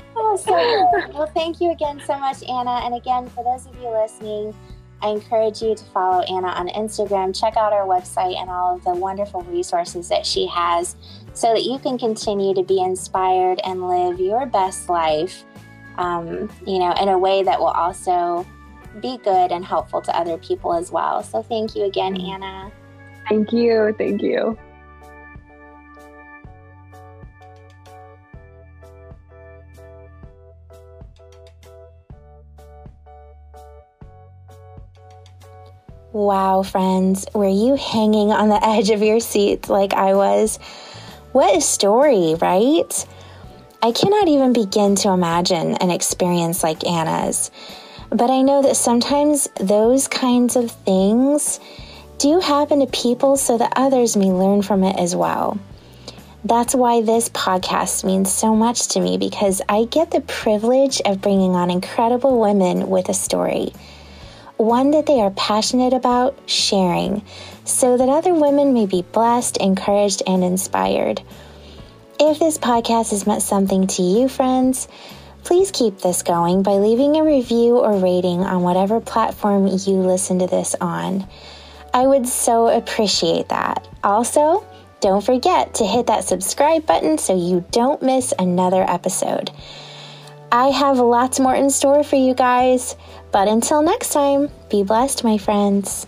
oh, 0.16 0.36
so 0.36 0.52
good. 0.52 1.14
Well, 1.14 1.30
thank 1.34 1.60
you 1.60 1.72
again 1.72 2.00
so 2.06 2.18
much, 2.18 2.42
Anna. 2.44 2.82
And 2.84 2.94
again, 2.94 3.28
for 3.30 3.42
those 3.42 3.66
of 3.66 3.74
you 3.80 3.90
listening, 3.90 4.54
I 5.02 5.08
encourage 5.08 5.60
you 5.60 5.74
to 5.74 5.84
follow 5.86 6.22
Anna 6.22 6.48
on 6.48 6.68
Instagram, 6.68 7.38
check 7.38 7.56
out 7.56 7.72
our 7.72 7.86
website 7.86 8.36
and 8.36 8.48
all 8.48 8.76
of 8.76 8.84
the 8.84 8.94
wonderful 8.94 9.42
resources 9.42 10.08
that 10.08 10.24
she 10.24 10.46
has 10.46 10.96
so 11.36 11.52
that 11.52 11.64
you 11.64 11.78
can 11.78 11.98
continue 11.98 12.54
to 12.54 12.62
be 12.62 12.80
inspired 12.80 13.60
and 13.62 13.86
live 13.86 14.18
your 14.18 14.46
best 14.46 14.88
life, 14.88 15.44
um, 15.98 16.50
you 16.66 16.78
know, 16.78 16.92
in 16.92 17.08
a 17.08 17.18
way 17.18 17.42
that 17.42 17.60
will 17.60 17.66
also 17.66 18.46
be 19.02 19.18
good 19.18 19.52
and 19.52 19.62
helpful 19.62 20.00
to 20.00 20.16
other 20.16 20.38
people 20.38 20.72
as 20.72 20.90
well. 20.90 21.22
So 21.22 21.42
thank 21.42 21.76
you 21.76 21.84
again, 21.84 22.14
mm. 22.14 22.26
Anna. 22.26 22.72
Thank 23.28 23.52
you. 23.52 23.94
Thank 23.98 24.22
you. 24.22 24.58
Wow, 36.12 36.62
friends, 36.62 37.26
were 37.34 37.46
you 37.46 37.74
hanging 37.74 38.32
on 38.32 38.48
the 38.48 38.58
edge 38.66 38.88
of 38.88 39.02
your 39.02 39.20
seats 39.20 39.68
like 39.68 39.92
I 39.92 40.14
was? 40.14 40.58
What 41.36 41.54
a 41.54 41.60
story, 41.60 42.34
right? 42.40 43.06
I 43.82 43.92
cannot 43.92 44.26
even 44.26 44.54
begin 44.54 44.94
to 44.94 45.10
imagine 45.10 45.74
an 45.74 45.90
experience 45.90 46.62
like 46.62 46.86
Anna's. 46.86 47.50
But 48.08 48.30
I 48.30 48.40
know 48.40 48.62
that 48.62 48.74
sometimes 48.74 49.46
those 49.60 50.08
kinds 50.08 50.56
of 50.56 50.70
things 50.70 51.60
do 52.16 52.40
happen 52.40 52.80
to 52.80 52.86
people 52.86 53.36
so 53.36 53.58
that 53.58 53.74
others 53.76 54.16
may 54.16 54.32
learn 54.32 54.62
from 54.62 54.82
it 54.82 54.98
as 54.98 55.14
well. 55.14 55.60
That's 56.42 56.74
why 56.74 57.02
this 57.02 57.28
podcast 57.28 58.02
means 58.02 58.32
so 58.32 58.56
much 58.56 58.88
to 58.94 59.00
me 59.02 59.18
because 59.18 59.60
I 59.68 59.84
get 59.84 60.12
the 60.12 60.22
privilege 60.22 61.02
of 61.04 61.20
bringing 61.20 61.54
on 61.54 61.70
incredible 61.70 62.40
women 62.40 62.88
with 62.88 63.10
a 63.10 63.14
story 63.14 63.74
one 64.56 64.92
that 64.92 65.06
they 65.06 65.20
are 65.20 65.30
passionate 65.32 65.92
about 65.92 66.38
sharing, 66.46 67.22
so 67.66 67.96
that 67.96 68.08
other 68.08 68.32
women 68.32 68.72
may 68.72 68.86
be 68.86 69.02
blessed, 69.02 69.58
encouraged, 69.58 70.22
and 70.26 70.42
inspired. 70.42 71.20
If 72.18 72.38
this 72.38 72.56
podcast 72.56 73.10
has 73.10 73.26
meant 73.26 73.42
something 73.42 73.86
to 73.88 74.02
you, 74.02 74.28
friends, 74.28 74.88
please 75.44 75.70
keep 75.70 75.98
this 75.98 76.22
going 76.22 76.62
by 76.62 76.72
leaving 76.72 77.16
a 77.16 77.24
review 77.24 77.76
or 77.76 77.98
rating 77.98 78.40
on 78.40 78.62
whatever 78.62 79.00
platform 79.00 79.66
you 79.66 79.96
listen 79.96 80.38
to 80.38 80.46
this 80.46 80.74
on. 80.80 81.28
I 81.92 82.06
would 82.06 82.26
so 82.26 82.68
appreciate 82.68 83.50
that. 83.50 83.86
Also, 84.02 84.64
don't 85.00 85.22
forget 85.22 85.74
to 85.74 85.84
hit 85.84 86.06
that 86.06 86.24
subscribe 86.24 86.86
button 86.86 87.18
so 87.18 87.36
you 87.36 87.64
don't 87.70 88.02
miss 88.02 88.32
another 88.38 88.82
episode. 88.82 89.50
I 90.50 90.68
have 90.68 90.98
lots 90.98 91.40
more 91.40 91.54
in 91.54 91.68
store 91.70 92.02
for 92.02 92.16
you 92.16 92.32
guys. 92.32 92.96
But 93.32 93.48
until 93.48 93.82
next 93.82 94.14
time, 94.14 94.48
be 94.70 94.82
blessed, 94.82 95.24
my 95.24 95.36
friends. 95.36 96.06